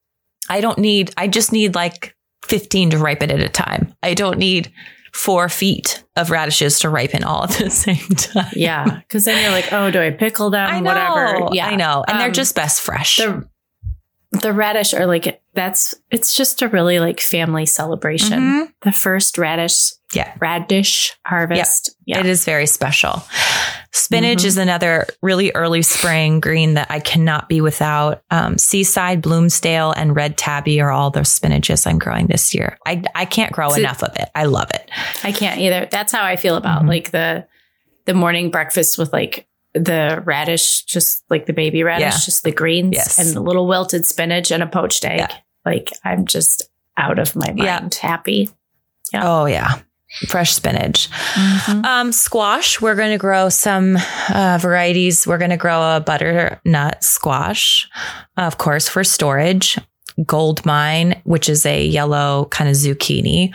I 0.51 0.61
don't 0.61 0.79
need, 0.79 1.11
I 1.17 1.27
just 1.29 1.53
need 1.53 1.75
like 1.75 2.15
15 2.45 2.91
to 2.91 2.99
ripen 2.99 3.31
at 3.31 3.41
a 3.41 3.49
time. 3.49 3.95
I 4.03 4.13
don't 4.15 4.37
need 4.39 4.71
four 5.15 5.49
feet 5.49 6.05
of 6.17 6.31
radishes 6.31 6.81
to 6.81 6.89
ripen 6.91 7.25
all 7.25 7.45
at 7.45 7.51
the 7.51 7.71
same 7.87 7.97
time. 7.97 8.53
Yeah, 8.55 8.85
because 9.01 9.25
then 9.25 9.41
you're 9.43 9.53
like, 9.53 9.73
oh, 9.73 9.91
do 9.91 10.03
I 10.03 10.11
pickle 10.11 10.51
them? 10.51 10.69
I 10.69 10.81
know. 10.81 10.91
Whatever. 10.91 11.49
Yeah, 11.55 11.69
I 11.69 11.77
know. 11.77 12.05
And 12.07 12.19
they're 12.21 12.27
Um, 12.29 12.33
just 12.35 12.55
best 12.55 12.83
fresh. 12.83 13.17
the 13.17 13.49
the 14.41 14.53
radish 14.53 14.95
are 14.95 15.07
like 15.07 15.41
that's 15.55 15.95
it's 16.11 16.35
just 16.35 16.63
a 16.63 16.69
really 16.69 16.99
like 17.01 17.21
family 17.21 17.67
celebration. 17.67 18.41
Mhm. 18.41 18.73
The 18.83 18.93
first 18.93 19.39
radish, 19.39 19.93
Yeah. 20.13 20.33
radish 20.41 21.13
harvest. 21.27 21.95
Yeah, 22.07 22.19
It 22.21 22.27
is 22.27 22.45
very 22.45 22.67
special. 22.67 23.23
Spinach 23.93 24.39
Mhm. 24.41 24.45
is 24.47 24.57
another 24.57 25.07
really 25.23 25.53
early 25.55 25.83
spring 25.83 26.41
green 26.41 26.75
that 26.75 26.89
I 26.91 26.99
cannot 27.01 27.49
be 27.49 27.61
without. 27.61 28.23
Um, 28.31 28.59
Seaside, 28.59 29.23
Bloomsdale, 29.23 29.93
and 29.93 30.17
Red 30.17 30.37
Tabby 30.37 30.81
are 30.81 30.91
all 30.91 31.11
the 31.11 31.21
spinaches 31.21 31.87
I'm 31.87 31.99
growing 31.99 32.27
this 32.27 32.55
year. 32.55 32.77
I, 32.87 33.03
I 33.15 33.25
can't 33.25 33.53
grow 33.53 33.69
So- 33.71 33.77
enough 33.77 34.03
of 34.03 34.17
it. 34.17 34.29
I 34.35 34.45
love 34.45 34.71
it. 34.75 34.91
I 35.23 35.31
can't 35.33 35.61
either. 35.61 35.87
That's 35.91 36.13
how 36.13 36.25
I 36.25 36.37
feel 36.37 36.57
about 36.57 36.83
Mhm. 36.83 36.89
like 36.89 37.11
the 37.13 37.47
the 38.07 38.13
morning 38.15 38.51
breakfast 38.51 38.99
with 38.99 39.13
like 39.15 39.47
the 39.75 40.23
radish, 40.25 40.85
just 40.85 41.25
like 41.31 41.47
the 41.47 41.53
baby 41.53 41.83
radish, 41.83 42.03
Yeah. 42.05 42.11
just 42.25 42.43
the 42.45 42.53
greens 42.53 42.93
Yes. 42.95 43.19
and 43.19 43.35
the 43.37 43.41
little 43.41 43.67
wilted 43.67 44.07
spinach 44.07 44.51
and 44.51 44.63
a 44.63 44.67
poached 44.67 45.05
egg. 45.05 45.19
Yeah. 45.19 45.37
Like 45.67 45.93
I'm 46.05 46.27
just 46.27 46.69
out 46.97 47.19
of 47.19 47.35
my 47.35 47.53
Yeah. 47.57 47.81
mind. 47.81 47.95
Happy. 47.97 48.51
Yeah. 49.13 49.23
Oh 49.25 49.47
yeah. 49.47 49.81
Fresh 50.29 50.53
spinach. 50.53 51.09
Um, 51.67 52.13
squash. 52.13 52.81
We're 52.81 52.95
going 52.95 53.11
to 53.11 53.19
grow 53.19 53.49
some 53.49 53.97
uh, 54.33 54.59
varieties. 54.61 55.27
We're 55.27 55.39
going 55.39 55.51
to 55.51 55.57
grow 55.57 55.97
a 55.97 56.01
butternut 56.01 57.03
squash, 57.03 57.89
of 58.37 58.57
course, 58.59 58.89
for 58.89 59.03
storage. 59.03 59.77
Gold 60.25 60.65
mine, 60.65 61.21
which 61.25 61.49
is 61.49 61.67
a 61.67 61.85
yellow 61.85 62.47
kind 62.53 62.71
of 62.71 62.77
zucchini. 62.77 63.53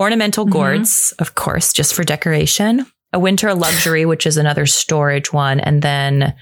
Ornamental 0.00 0.46
Mhm. 0.46 0.50
gourds, 0.52 1.12
of 1.18 1.34
course, 1.34 1.72
just 1.72 1.92
for 1.94 2.04
decoration. 2.04 2.86
A 3.16 3.18
winter 3.18 3.54
luxury, 3.54 4.04
which 4.04 4.26
is 4.26 4.36
another 4.36 4.66
storage 4.66 5.32
one, 5.32 5.58
and 5.58 5.80
then 5.80 6.34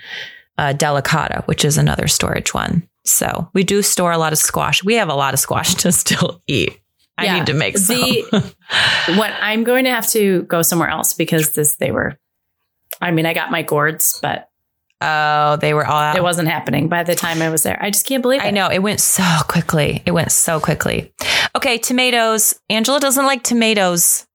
uh, 0.59 0.72
delicata, 0.72 1.47
which 1.47 1.64
is 1.64 1.79
another 1.79 2.09
storage 2.09 2.53
one. 2.53 2.89
So 3.05 3.49
we 3.55 3.62
do 3.62 3.81
store 3.81 4.11
a 4.11 4.18
lot 4.18 4.33
of 4.33 4.39
squash. 4.39 4.83
We 4.83 4.95
have 4.95 5.09
a 5.09 5.14
lot 5.14 5.35
of 5.35 5.41
squash 5.41 5.75
to 5.77 5.93
still 5.93 6.43
eat. 6.49 6.81
I 7.16 7.27
Yeah. 7.27 7.35
need 7.39 7.47
to 7.47 7.55
make 7.55 7.79
some. 7.79 7.97
The- 8.01 8.55
What 9.16 9.31
I'm 9.41 9.62
going 9.62 9.85
to 9.85 9.91
have 9.91 10.09
to 10.11 10.43
go 10.43 10.62
somewhere 10.62 10.89
else 10.89 11.14
because 11.14 11.53
this 11.53 11.77
they 11.77 11.93
were. 11.93 12.18
I 13.01 13.12
mean, 13.12 13.25
I 13.27 13.35
got 13.35 13.51
my 13.53 13.62
gourds, 13.62 14.18
but 14.20 14.49
oh, 15.01 15.57
they 15.61 15.75
were 15.75 15.87
all 15.87 16.01
out. 16.01 16.16
it 16.16 16.22
wasn't 16.22 16.49
happening 16.49 16.89
by 16.89 17.05
the 17.05 17.14
time 17.14 17.41
I 17.43 17.51
was 17.51 17.62
there. 17.62 17.79
I 17.81 17.91
just 17.91 18.07
can't 18.07 18.22
believe 18.22 18.41
it. 18.41 18.47
I 18.47 18.51
know 18.51 18.68
it 18.68 18.81
went 18.81 19.01
so 19.01 19.22
quickly. 19.47 20.03
It 20.07 20.11
went 20.12 20.33
so 20.33 20.59
quickly. 20.59 21.12
Okay, 21.55 21.79
tomatoes. 21.79 22.59
Angela 22.68 22.99
doesn't 22.99 23.27
like 23.27 23.43
tomatoes. 23.45 24.27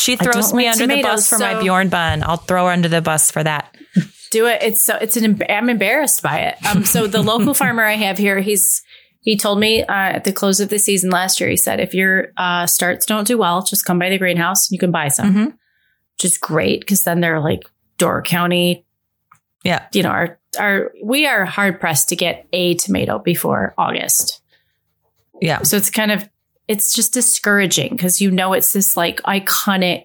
She 0.00 0.16
throws 0.16 0.52
me 0.54 0.64
like 0.66 0.72
under 0.74 0.86
the 0.86 0.94
tomatoes, 1.02 1.12
bus 1.16 1.28
for 1.28 1.38
my 1.38 1.60
Bjorn 1.60 1.88
bun. 1.88 2.22
I'll 2.22 2.36
throw 2.38 2.66
her 2.66 2.72
under 2.72 2.88
the 2.88 3.02
bus 3.02 3.30
for 3.30 3.42
that. 3.44 3.74
do 4.30 4.46
it. 4.46 4.62
It's 4.62 4.80
so 4.80 4.96
it's 4.96 5.16
an 5.16 5.42
I'm 5.48 5.68
embarrassed 5.68 6.22
by 6.22 6.38
it. 6.40 6.56
Um, 6.66 6.84
so 6.84 7.06
the 7.06 7.22
local 7.22 7.52
farmer 7.62 7.84
I 7.84 7.94
have 7.94 8.16
here, 8.16 8.40
he's 8.40 8.82
he 9.22 9.36
told 9.36 9.60
me 9.60 9.82
uh, 9.82 9.92
at 9.92 10.24
the 10.24 10.32
close 10.32 10.60
of 10.60 10.70
the 10.70 10.78
season 10.78 11.10
last 11.10 11.40
year, 11.40 11.50
he 11.50 11.56
said 11.58 11.80
if 11.80 11.92
your 11.92 12.32
uh, 12.38 12.66
starts 12.66 13.04
don't 13.04 13.26
do 13.26 13.36
well, 13.36 13.62
just 13.62 13.84
come 13.84 13.98
by 13.98 14.08
the 14.08 14.16
greenhouse 14.16 14.68
and 14.70 14.74
you 14.74 14.78
can 14.78 14.90
buy 14.90 15.08
some, 15.08 15.34
Mhm. 15.34 15.44
which 16.14 16.24
is 16.24 16.38
great 16.38 16.80
because 16.80 17.04
then 17.04 17.20
they're 17.20 17.40
like 17.40 17.64
Door 17.98 18.22
County. 18.22 18.86
Yeah. 19.64 19.84
you 19.92 20.02
know, 20.02 20.08
our 20.08 20.38
our 20.58 20.92
we 21.04 21.26
are 21.26 21.44
hard 21.44 21.78
pressed 21.78 22.08
to 22.08 22.16
get 22.16 22.46
a 22.54 22.72
tomato 22.76 23.18
before 23.18 23.74
August. 23.76 24.40
Yeah. 25.42 25.62
So 25.62 25.76
it's 25.76 25.90
kind 25.90 26.10
of 26.12 26.26
it's 26.70 26.94
just 26.94 27.12
discouraging 27.12 27.90
because 27.90 28.20
you 28.20 28.30
know 28.30 28.52
it's 28.52 28.72
this 28.72 28.96
like 28.96 29.20
iconic 29.22 30.04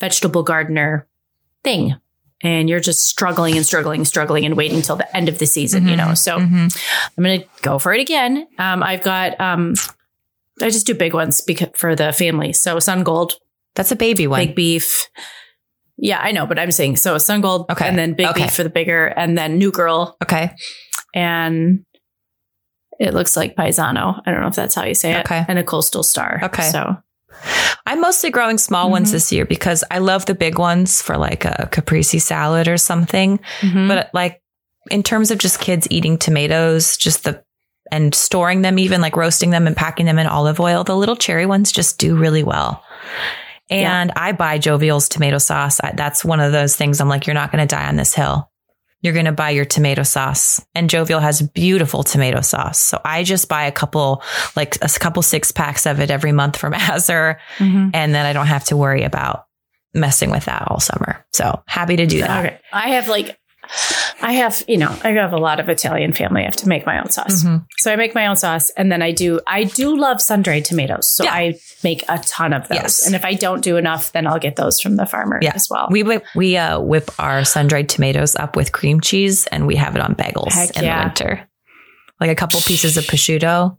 vegetable 0.00 0.42
gardener 0.42 1.06
thing. 1.62 1.96
And 2.42 2.68
you're 2.68 2.80
just 2.80 3.08
struggling 3.08 3.56
and 3.56 3.64
struggling 3.64 4.04
struggling 4.04 4.44
and 4.44 4.54
waiting 4.54 4.82
till 4.82 4.96
the 4.96 5.08
end 5.16 5.30
of 5.30 5.38
the 5.38 5.46
season, 5.46 5.88
you 5.88 5.96
know. 5.96 6.12
So 6.12 6.36
Mhm. 6.38 6.76
I'm 7.16 7.24
gonna 7.24 7.44
go 7.62 7.78
for 7.78 7.94
it 7.94 8.00
again. 8.02 8.46
Um, 8.58 8.82
I've 8.82 9.02
got 9.02 9.40
um, 9.40 9.72
I 10.60 10.68
just 10.68 10.86
do 10.86 10.94
big 10.94 11.14
ones 11.14 11.40
because 11.40 11.68
for 11.74 11.96
the 11.96 12.12
family. 12.12 12.52
So 12.52 12.78
sun 12.80 13.02
gold, 13.02 13.32
That's 13.74 13.92
a 13.92 13.96
baby 13.96 14.26
one. 14.26 14.40
big 14.46 14.54
beef. 14.54 15.08
Yeah, 15.96 16.18
I 16.20 16.32
know, 16.32 16.44
but 16.44 16.58
I'm 16.58 16.70
saying 16.72 16.96
so 16.96 17.16
sun 17.18 17.40
gold, 17.40 17.64
Okay. 17.70 17.88
and 17.88 17.96
then 17.98 18.12
big 18.12 18.26
Okay. 18.26 18.42
beef 18.42 18.52
for 18.52 18.62
the 18.64 18.68
bigger, 18.68 19.06
and 19.06 19.38
then 19.38 19.56
new 19.56 19.70
girl, 19.72 20.16
okay. 20.22 20.50
and 21.14 21.84
it 23.00 23.14
looks 23.14 23.36
like 23.36 23.56
paisano. 23.56 24.20
I 24.24 24.30
don't 24.32 24.40
know 24.40 24.48
if 24.48 24.54
that's 24.54 24.74
how 24.74 24.84
you 24.84 24.94
say 24.94 25.12
it. 25.14 25.20
Okay. 25.20 25.44
and 25.48 25.58
a 25.58 25.64
coastal 25.64 26.02
star. 26.02 26.40
Okay. 26.44 26.62
so 26.70 26.96
I'm 27.86 28.00
mostly 28.00 28.30
growing 28.30 28.58
small 28.58 28.90
ones 28.90 29.08
Mhm. 29.08 29.12
this 29.12 29.32
year 29.32 29.44
because 29.44 29.82
I 29.90 29.98
love 29.98 30.26
the 30.26 30.34
big 30.34 30.58
ones 30.58 31.02
for 31.02 31.16
like 31.16 31.44
a 31.44 31.68
caprese 31.72 32.20
salad 32.20 32.68
or 32.68 32.76
something. 32.78 33.40
mhm. 33.60 33.88
But 33.88 34.10
like 34.14 34.40
in 34.90 35.02
terms 35.02 35.30
of 35.30 35.38
just 35.38 35.60
kids 35.60 35.86
eating 35.90 36.16
tomatoes, 36.18 36.96
just 36.96 37.24
the 37.24 37.42
and 37.92 38.14
storing 38.14 38.62
them, 38.62 38.78
even 38.78 39.00
like 39.02 39.16
roasting 39.16 39.50
them 39.50 39.66
and 39.66 39.76
packing 39.76 40.06
them 40.06 40.18
in 40.18 40.26
olive 40.26 40.58
oil, 40.60 40.84
the 40.84 40.96
little 40.96 41.16
cherry 41.16 41.44
ones 41.46 41.70
just 41.70 41.98
do 41.98 42.16
really 42.16 42.42
well. 42.42 42.82
And 43.70 44.12
I 44.16 44.32
buy 44.32 44.58
Jovial's 44.58 45.08
tomato 45.08 45.38
sauce. 45.38 45.80
I, 45.82 45.92
that's 45.94 46.24
one 46.24 46.40
of 46.40 46.52
those 46.52 46.76
things 46.76 47.00
I'm 47.00 47.08
like, 47.08 47.26
you're 47.26 47.34
not 47.34 47.50
going 47.52 47.66
to 47.66 47.72
die 47.74 47.86
on 47.86 47.96
this 47.96 48.14
hill. 48.14 48.50
You're 49.04 49.12
going 49.12 49.26
to 49.26 49.32
buy 49.32 49.50
your 49.50 49.66
tomato 49.66 50.02
sauce. 50.02 50.64
And 50.74 50.88
Jovial 50.90 51.20
has 51.20 51.42
beautiful 51.42 52.02
tomato 52.02 52.40
sauce. 52.40 52.80
So 52.80 52.98
I 53.04 53.22
just 53.22 53.48
buy 53.48 53.66
a 53.66 53.70
couple, 53.72 54.22
like 54.56 54.76
a 54.82 54.88
couple 54.88 55.22
six 55.22 55.52
packs 55.52 55.84
of 55.84 56.00
it 56.00 56.10
every 56.10 56.32
month 56.32 56.56
from 56.56 56.72
Azure. 56.74 57.38
Mhm. 57.58 57.90
And 57.94 58.14
then 58.14 58.24
I 58.24 58.32
don't 58.32 58.46
have 58.46 58.64
to 58.64 58.76
worry 58.78 59.02
about 59.02 59.44
messing 59.92 60.30
with 60.30 60.46
that 60.46 60.64
all 60.68 60.80
summer. 60.80 61.24
So 61.34 61.62
happy 61.66 61.96
to 61.96 62.06
do 62.06 62.20
that. 62.22 62.44
okay, 62.46 62.58
I 62.72 62.88
have 62.90 63.06
like. 63.08 63.38
I 64.22 64.32
have, 64.32 64.62
you 64.68 64.76
know, 64.78 64.94
I 65.02 65.10
have 65.10 65.32
a 65.32 65.36
lot 65.38 65.60
of 65.60 65.68
Italian 65.68 66.12
family. 66.12 66.42
I 66.42 66.44
have 66.44 66.56
to 66.56 66.68
make 66.68 66.86
my 66.86 66.98
own 66.98 67.10
sauce. 67.10 67.42
Mhm. 67.44 67.64
So 67.78 67.92
I 67.92 67.96
make 67.96 68.14
my 68.14 68.26
own 68.26 68.36
sauce 68.36 68.70
and 68.70 68.90
then 68.90 69.02
I 69.02 69.10
do 69.12 69.40
I 69.46 69.64
do 69.64 69.96
love 69.96 70.20
sun-dried 70.22 70.64
tomatoes. 70.64 71.10
So 71.10 71.24
Yeah. 71.24 71.32
I 71.34 71.54
make 71.82 72.04
a 72.08 72.18
ton 72.18 72.52
of 72.52 72.66
those. 72.68 72.76
Yes. 72.78 73.06
And 73.06 73.14
if 73.14 73.24
I 73.24 73.34
don't 73.34 73.62
do 73.62 73.76
enough, 73.76 74.12
then 74.12 74.26
I'll 74.26 74.38
get 74.38 74.56
those 74.56 74.80
from 74.80 74.96
the 74.96 75.04
farmer 75.06 75.38
Yeah. 75.42 75.52
as 75.54 75.68
well. 75.70 75.88
We 75.90 76.02
whip, 76.02 76.24
we 76.34 76.56
uh, 76.56 76.80
whip 76.80 77.10
our 77.18 77.44
sun 77.44 77.66
dried 77.66 77.88
tomatoes 77.88 78.34
up 78.36 78.56
with 78.56 78.72
cream 78.72 79.00
cheese, 79.00 79.46
and 79.48 79.66
we 79.66 79.76
have 79.76 79.94
it 79.96 80.00
on 80.02 80.14
bagels 80.14 80.52
Heck 80.52 80.76
in 80.78 80.84
yeah. 80.84 81.00
the 81.00 81.06
winter. 81.08 81.48
Like 82.20 82.30
a 82.30 82.34
couple 82.36 82.60
pieces 82.60 82.96
of 82.96 83.04
prosciutto, 83.04 83.76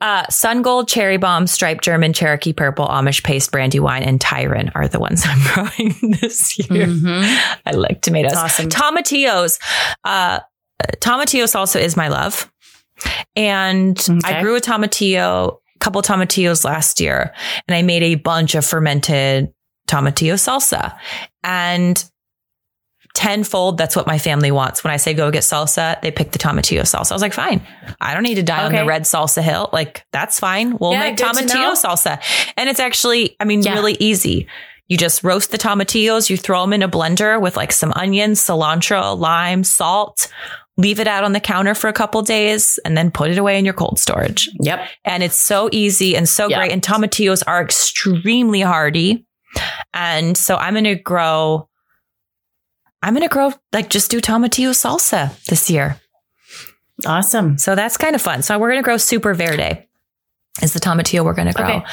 uh, 0.00 0.26
sun 0.28 0.62
gold, 0.62 0.88
cherry 0.88 1.18
bomb, 1.18 1.46
striped 1.46 1.84
German, 1.84 2.12
Cherokee 2.12 2.52
purple, 2.52 2.86
Amish 2.88 3.22
paste, 3.22 3.52
brandy 3.52 3.78
wine, 3.78 4.02
and 4.02 4.18
Tyron 4.18 4.72
are 4.74 4.88
the 4.88 4.98
ones 4.98 5.22
I'm 5.26 5.40
growing 5.54 5.94
this 6.20 6.58
year. 6.58 6.86
Mhm. 6.86 7.38
I 7.64 7.70
like 7.70 8.02
tomatoes. 8.02 8.34
Awesome. 8.34 8.68
Tomatillos, 8.68 9.60
uh, 10.04 10.40
tomatillo 10.96 11.44
salsa 11.44 11.80
is 11.80 11.96
my 11.96 12.08
love, 12.08 12.50
and 13.36 13.96
I 14.24 14.42
grew 14.42 14.56
a 14.56 14.60
tomatillo, 14.60 15.58
a 15.76 15.78
couple 15.78 16.02
tomatillos 16.02 16.64
last 16.64 17.00
year, 17.00 17.32
and 17.68 17.74
I 17.74 17.82
made 17.82 18.02
a 18.02 18.16
bunch 18.16 18.56
of 18.56 18.64
fermented 18.64 19.54
tomatillo 19.86 20.34
salsa, 20.34 20.98
and 21.44 22.04
tenfold. 23.20 23.76
That's 23.76 23.94
what 23.94 24.06
my 24.06 24.18
family 24.18 24.50
wants. 24.50 24.82
When 24.82 24.92
I 24.92 24.96
say 24.96 25.12
go 25.12 25.30
get 25.30 25.42
salsa, 25.42 26.00
they 26.00 26.10
pick 26.10 26.32
the 26.32 26.38
tomatillo 26.38 26.82
salsa. 26.82 27.12
I 27.12 27.14
was 27.14 27.20
like, 27.22 27.34
fine, 27.34 27.60
I 28.00 28.14
don't 28.14 28.22
need 28.22 28.36
to 28.36 28.42
die 28.42 28.64
on 28.64 28.72
the 28.72 28.84
red 28.86 29.02
salsa 29.02 29.42
hill. 29.42 29.68
Like 29.72 30.04
that's 30.10 30.40
fine. 30.40 30.76
We'll 30.78 30.92
Yeah, 30.92 31.00
make 31.00 31.16
tomatillo 31.16 31.72
salsa, 31.76 32.18
and 32.56 32.68
it's 32.70 32.80
actually, 32.80 33.36
I 33.38 33.44
mean, 33.44 33.62
Yeah. 33.62 33.74
really 33.74 33.96
easy. 34.00 34.46
You 34.88 34.96
just 34.96 35.22
roast 35.22 35.50
the 35.52 35.58
tomatillos, 35.58 36.30
you 36.30 36.36
throw 36.36 36.62
them 36.62 36.72
in 36.72 36.82
a 36.82 36.88
blender 36.88 37.40
with 37.40 37.56
like 37.56 37.72
some 37.72 37.92
onions, 37.94 38.40
cilantro, 38.40 39.16
lime, 39.16 39.62
salt, 39.64 40.26
leave 40.78 40.98
it 40.98 41.06
out 41.06 41.22
on 41.22 41.32
the 41.32 41.40
counter 41.40 41.74
for 41.74 41.88
a 41.88 41.92
couple 41.92 42.22
days, 42.22 42.78
and 42.84 42.96
then 42.96 43.10
put 43.10 43.30
it 43.30 43.38
away 43.38 43.58
in 43.58 43.64
your 43.66 43.74
cold 43.74 43.98
storage. 44.00 44.48
Yep. 44.60 44.80
And 45.04 45.22
it's 45.22 45.36
so 45.38 45.68
easy 45.72 46.16
and 46.16 46.28
so 46.28 46.48
Yeah. 46.48 46.56
great. 46.58 46.72
And 46.72 46.82
tomatillos 46.82 47.42
are 47.46 47.60
extremely 47.62 48.62
hardy. 48.62 49.26
And 49.92 50.36
so 50.36 50.56
I'm 50.56 50.74
going 50.74 50.84
to 50.84 50.94
grow, 50.96 51.68
I'm 53.02 53.14
going 53.14 53.26
to 53.26 53.32
grow, 53.32 53.52
like 53.72 53.88
just 53.90 54.10
do 54.10 54.20
tomatillo 54.20 54.70
salsa 54.70 55.42
this 55.46 55.70
year. 55.70 55.98
Awesome. 57.06 57.56
So 57.58 57.74
that's 57.74 57.96
kind 57.96 58.14
of 58.14 58.20
fun. 58.20 58.42
So 58.42 58.58
we're 58.58 58.68
going 58.70 58.82
to 58.82 58.84
grow 58.84 58.98
super 58.98 59.32
verde 59.34 59.86
is 60.62 60.74
the 60.74 60.80
tomatillo 60.80 61.24
we're 61.24 61.32
going 61.34 61.48
to 61.48 61.54
grow. 61.54 61.76
Okay. 61.76 61.84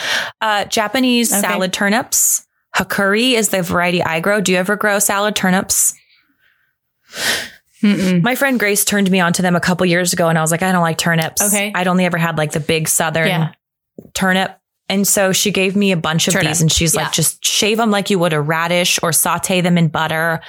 Uh, 0.42 0.66
Japanese 0.66 1.32
Okay. 1.32 1.42
salad 1.42 1.72
turnips. 1.72 2.46
Hakurei 2.76 3.34
is 3.34 3.50
the 3.50 3.62
variety 3.64 4.04
I 4.04 4.20
grow. 4.20 4.42
Do 4.42 4.52
you 4.52 4.58
ever 4.58 4.76
grow 4.76 5.00
salad 5.00 5.36
turnips? 5.36 5.94
Mm-mm. 7.82 8.22
My 8.24 8.36
friend 8.36 8.60
Grace 8.60 8.84
turned 8.84 9.10
me 9.10 9.20
onto 9.20 9.42
them 9.42 9.56
a 9.56 9.60
couple 9.60 9.86
years 9.86 10.12
ago 10.12 10.28
and 10.30 10.38
I 10.38 10.42
was 10.42 10.52
like, 10.52 10.64
I 10.64 10.72
don't 10.72 10.82
like 10.82 10.98
turnips. 10.98 11.42
Okay. 11.42 11.72
I'd 11.74 11.88
only 11.88 12.06
ever 12.06 12.18
had 12.18 12.38
like 12.38 12.52
the 12.52 12.60
big 12.60 12.88
southern 12.88 13.28
Yeah. 13.28 13.52
turnip. 14.14 14.58
And 14.90 15.08
so 15.08 15.32
she 15.32 15.52
gave 15.52 15.76
me 15.76 15.92
a 15.92 15.98
bunch 15.98 16.28
of 16.28 16.34
Turnip. 16.34 16.48
these 16.50 16.62
and 16.62 16.72
she's 16.72 16.96
Yeah. 16.96 17.04
like, 17.04 17.12
just 17.12 17.44
shave 17.46 17.78
them 17.78 17.92
like 17.92 18.10
you 18.10 18.20
would 18.20 18.34
a 18.34 18.42
radish 18.42 19.00
or 19.04 19.12
saute 19.14 19.62
them 19.62 19.78
in 19.78 19.90
butter. 19.90 20.40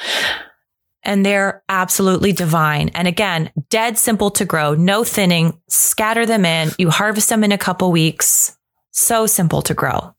And 1.05 1.25
they're 1.25 1.63
absolutely 1.69 2.33
divine. 2.33 2.91
And 2.91 3.07
again, 3.07 3.51
dead 3.71 3.97
simple 3.99 4.31
to 4.33 4.45
grow, 4.45 4.75
no 4.75 5.05
thinning, 5.05 5.61
scatter 5.69 6.27
them 6.27 6.45
in. 6.45 6.71
You 6.79 6.91
harvest 6.91 7.29
them 7.29 7.45
in 7.45 7.53
a 7.53 7.59
couple 7.59 7.91
weeks. 7.93 8.57
So 8.91 9.27
simple 9.27 9.63
to 9.63 9.75
grow. 9.75 10.15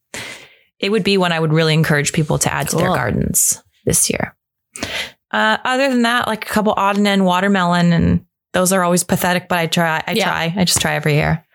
It 0.79 0.89
would 0.91 1.03
be 1.03 1.17
one 1.17 1.31
I 1.33 1.39
would 1.39 1.51
really 1.51 1.73
encourage 1.73 2.13
people 2.13 2.37
to 2.39 2.53
add 2.53 2.69
to 2.69 2.77
their 2.77 2.87
gardens 2.87 3.61
this 3.85 4.09
year. 4.09 4.35
Uh, 5.31 5.57
other 5.63 5.89
than 5.89 6.03
that, 6.03 6.27
like 6.27 6.45
a 6.45 6.49
couple 6.49 6.73
odd 6.75 6.97
and 6.97 7.05
end 7.05 7.25
watermelon, 7.25 7.91
and 7.91 8.25
those 8.53 8.71
are 8.71 8.83
always 8.83 9.03
pathetic, 9.03 9.49
but 9.49 9.57
I 9.59 9.67
try. 9.67 10.01
I 10.07 10.13
Yeah. 10.13 10.23
try. 10.25 10.53
I 10.57 10.63
just 10.63 10.79
try 10.81 10.95
every 10.95 11.15
year. 11.15 11.45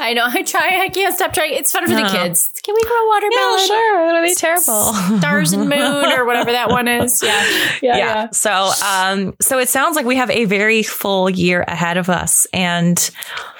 I 0.00 0.12
know. 0.14 0.24
I 0.28 0.42
try. 0.42 0.80
I 0.82 0.88
can't 0.88 1.14
stop 1.14 1.32
trying. 1.32 1.54
It's 1.54 1.70
fun 1.72 1.86
for 1.86 1.94
the 1.94 2.08
kids. 2.08 2.50
Can 2.62 2.74
we 2.74 2.82
grow 2.82 3.06
watermelon? 3.06 3.58
Yeah, 3.58 3.66
sure. 3.66 4.08
It'll 4.08 4.22
be 4.22 4.34
terrible. 4.34 5.18
Stars 5.20 5.52
and 5.52 5.68
moon 5.68 6.12
or 6.12 6.24
whatever 6.24 6.52
that 6.52 6.70
one 6.70 6.88
is. 6.88 7.22
Yeah. 7.30 7.46
Yeah. 7.82 7.96
yeah. 7.96 8.30
So, 8.30 8.72
um, 8.84 9.34
so 9.40 9.58
it 9.58 9.68
sounds 9.68 9.94
like 9.94 10.06
we 10.06 10.16
have 10.16 10.30
a 10.30 10.46
very 10.46 10.82
full 10.82 11.28
year 11.30 11.64
ahead 11.68 11.96
of 11.96 12.08
us, 12.08 12.46
and 12.52 13.10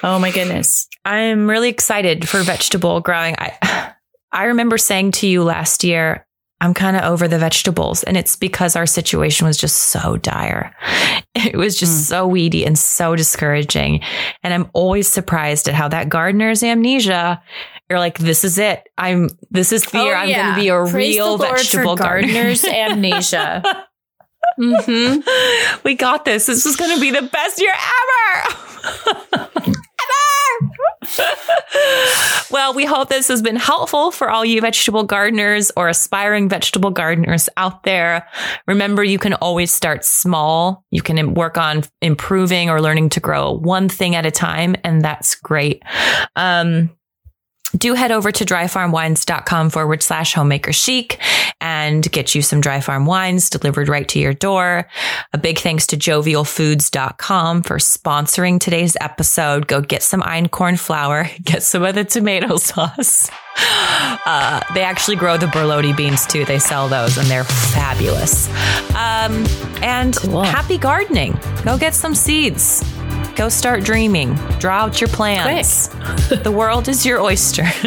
Oh 0.03 0.19
my 0.19 0.31
goodness. 0.31 0.87
I'm 1.05 1.49
really 1.49 1.69
excited 1.69 2.27
for 2.27 2.39
vegetable 2.41 2.99
growing. 2.99 3.35
I, 3.37 3.93
I 4.31 4.45
remember 4.45 4.77
saying 4.77 5.11
to 5.13 5.27
you 5.27 5.43
last 5.43 5.83
year, 5.83 6.25
I'm 6.61 6.75
kind 6.75 6.95
of 6.95 7.03
over 7.03 7.27
the 7.27 7.39
vegetables. 7.39 8.03
And 8.03 8.15
it's 8.15 8.35
because 8.35 8.75
our 8.75 8.85
situation 8.85 9.47
was 9.47 9.57
just 9.57 9.77
so 9.77 10.17
dire. 10.17 10.73
It 11.33 11.55
was 11.55 11.77
just 11.77 12.03
mm. 12.03 12.07
so 12.07 12.27
weedy 12.27 12.65
and 12.65 12.77
so 12.77 13.15
discouraging. 13.15 14.01
And 14.43 14.53
I'm 14.53 14.69
always 14.73 15.07
surprised 15.07 15.67
at 15.67 15.73
how 15.73 15.87
that 15.87 16.07
gardener's 16.07 16.61
amnesia. 16.61 17.41
You're 17.89 17.97
like, 17.99 18.19
this 18.19 18.43
is 18.43 18.59
it. 18.59 18.87
I'm, 18.95 19.29
this 19.49 19.71
is 19.71 19.83
the 19.85 19.99
oh, 19.99 20.05
year 20.05 20.15
I'm 20.15 20.29
going 20.29 20.53
to 20.53 20.61
be 20.61 20.67
a 20.67 20.83
Praise 20.83 21.15
real 21.15 21.37
vegetable 21.39 21.95
gardener's 21.95 22.63
amnesia. 22.63 23.63
mm-hmm. 24.59 25.79
We 25.83 25.95
got 25.95 26.25
this. 26.25 26.45
This 26.45 26.67
is 26.67 26.75
going 26.75 26.93
to 26.93 27.01
be 27.01 27.09
the 27.09 27.23
best 27.23 27.59
year 27.59 27.73
ever. 27.73 28.55
ever. 29.33 29.71
well, 32.51 32.73
we 32.73 32.85
hope 32.85 33.09
this 33.09 33.27
has 33.27 33.41
been 33.41 33.55
helpful 33.55 34.11
for 34.11 34.29
all 34.29 34.45
you 34.45 34.61
vegetable 34.61 35.03
gardeners 35.03 35.71
or 35.75 35.89
aspiring 35.89 36.47
vegetable 36.47 36.91
gardeners 36.91 37.49
out 37.57 37.83
there. 37.83 38.27
Remember, 38.67 39.03
you 39.03 39.17
can 39.17 39.33
always 39.35 39.71
start 39.71 40.05
small. 40.05 40.85
You 40.91 41.01
can 41.01 41.33
work 41.33 41.57
on 41.57 41.83
improving 42.01 42.69
or 42.69 42.81
learning 42.81 43.09
to 43.09 43.19
grow 43.19 43.51
one 43.51 43.89
thing 43.89 44.15
at 44.15 44.25
a 44.25 44.31
time, 44.31 44.75
and 44.83 45.01
that's 45.01 45.35
great. 45.35 45.81
Um, 46.35 46.91
do 47.75 47.93
head 47.93 48.11
over 48.11 48.31
to 48.31 48.45
dryfarmwines.com 48.45 49.69
forward 49.69 50.03
slash 50.03 50.33
homemaker 50.33 50.73
chic 50.73 51.19
and 51.59 52.09
get 52.11 52.35
you 52.35 52.41
some 52.41 52.61
dry 52.61 52.81
farm 52.81 53.05
wines 53.05 53.49
delivered 53.49 53.87
right 53.87 54.07
to 54.09 54.19
your 54.19 54.33
door. 54.33 54.87
A 55.33 55.37
big 55.37 55.59
thanks 55.59 55.87
to 55.87 55.97
jovialfoods.com 55.97 57.63
for 57.63 57.77
sponsoring 57.77 58.59
today's 58.59 58.97
episode. 58.99 59.67
Go 59.67 59.81
get 59.81 60.03
some 60.03 60.21
einkorn 60.21 60.79
flour, 60.79 61.29
get 61.43 61.63
some 61.63 61.83
of 61.83 61.95
the 61.95 62.03
tomato 62.03 62.57
sauce. 62.57 63.29
Uh, 64.23 64.61
they 64.73 64.81
actually 64.83 65.15
grow 65.15 65.35
the 65.35 65.47
borlotti 65.47 65.95
beans 65.95 66.25
too. 66.25 66.45
They 66.45 66.59
sell 66.59 66.87
those 66.87 67.17
and 67.17 67.27
they're 67.27 67.43
fabulous. 67.43 68.47
Um, 68.91 69.45
and 69.81 70.15
cool. 70.15 70.43
happy 70.43 70.77
gardening. 70.77 71.37
Go 71.65 71.77
get 71.77 71.93
some 71.93 72.15
seeds. 72.15 72.81
Go 73.35 73.49
start 73.49 73.83
dreaming. 73.83 74.35
Draw 74.59 74.75
out 74.75 75.01
your 75.01 75.09
plans. 75.09 75.87
the 76.43 76.51
world 76.51 76.87
is 76.87 77.05
your 77.05 77.21
oyster. 77.21 77.63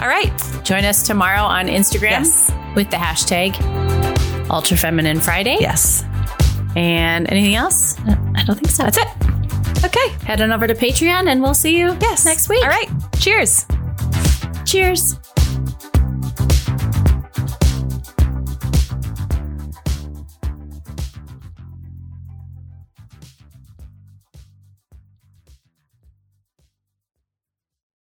All 0.00 0.08
right. 0.08 0.32
Join 0.64 0.84
us 0.84 1.02
tomorrow 1.02 1.42
on 1.42 1.66
Instagram 1.66 2.10
yes. 2.10 2.52
with 2.74 2.90
the 2.90 2.96
hashtag 2.96 3.54
Ultra 4.50 4.76
Feminine 4.76 5.20
Friday. 5.20 5.56
Yes. 5.60 6.04
And 6.76 7.30
anything 7.30 7.54
else? 7.54 7.98
I 8.00 8.44
don't 8.44 8.56
think 8.56 8.70
so. 8.70 8.84
That's 8.84 8.98
it. 8.98 9.84
Okay. 9.84 10.08
Head 10.24 10.40
on 10.40 10.52
over 10.52 10.66
to 10.66 10.74
Patreon 10.74 11.28
and 11.28 11.42
we'll 11.42 11.54
see 11.54 11.78
you 11.78 11.96
yes. 12.00 12.24
next 12.24 12.48
week. 12.48 12.62
All 12.62 12.70
right. 12.70 12.88
Cheers. 13.18 13.66
Cheers. 14.64 15.18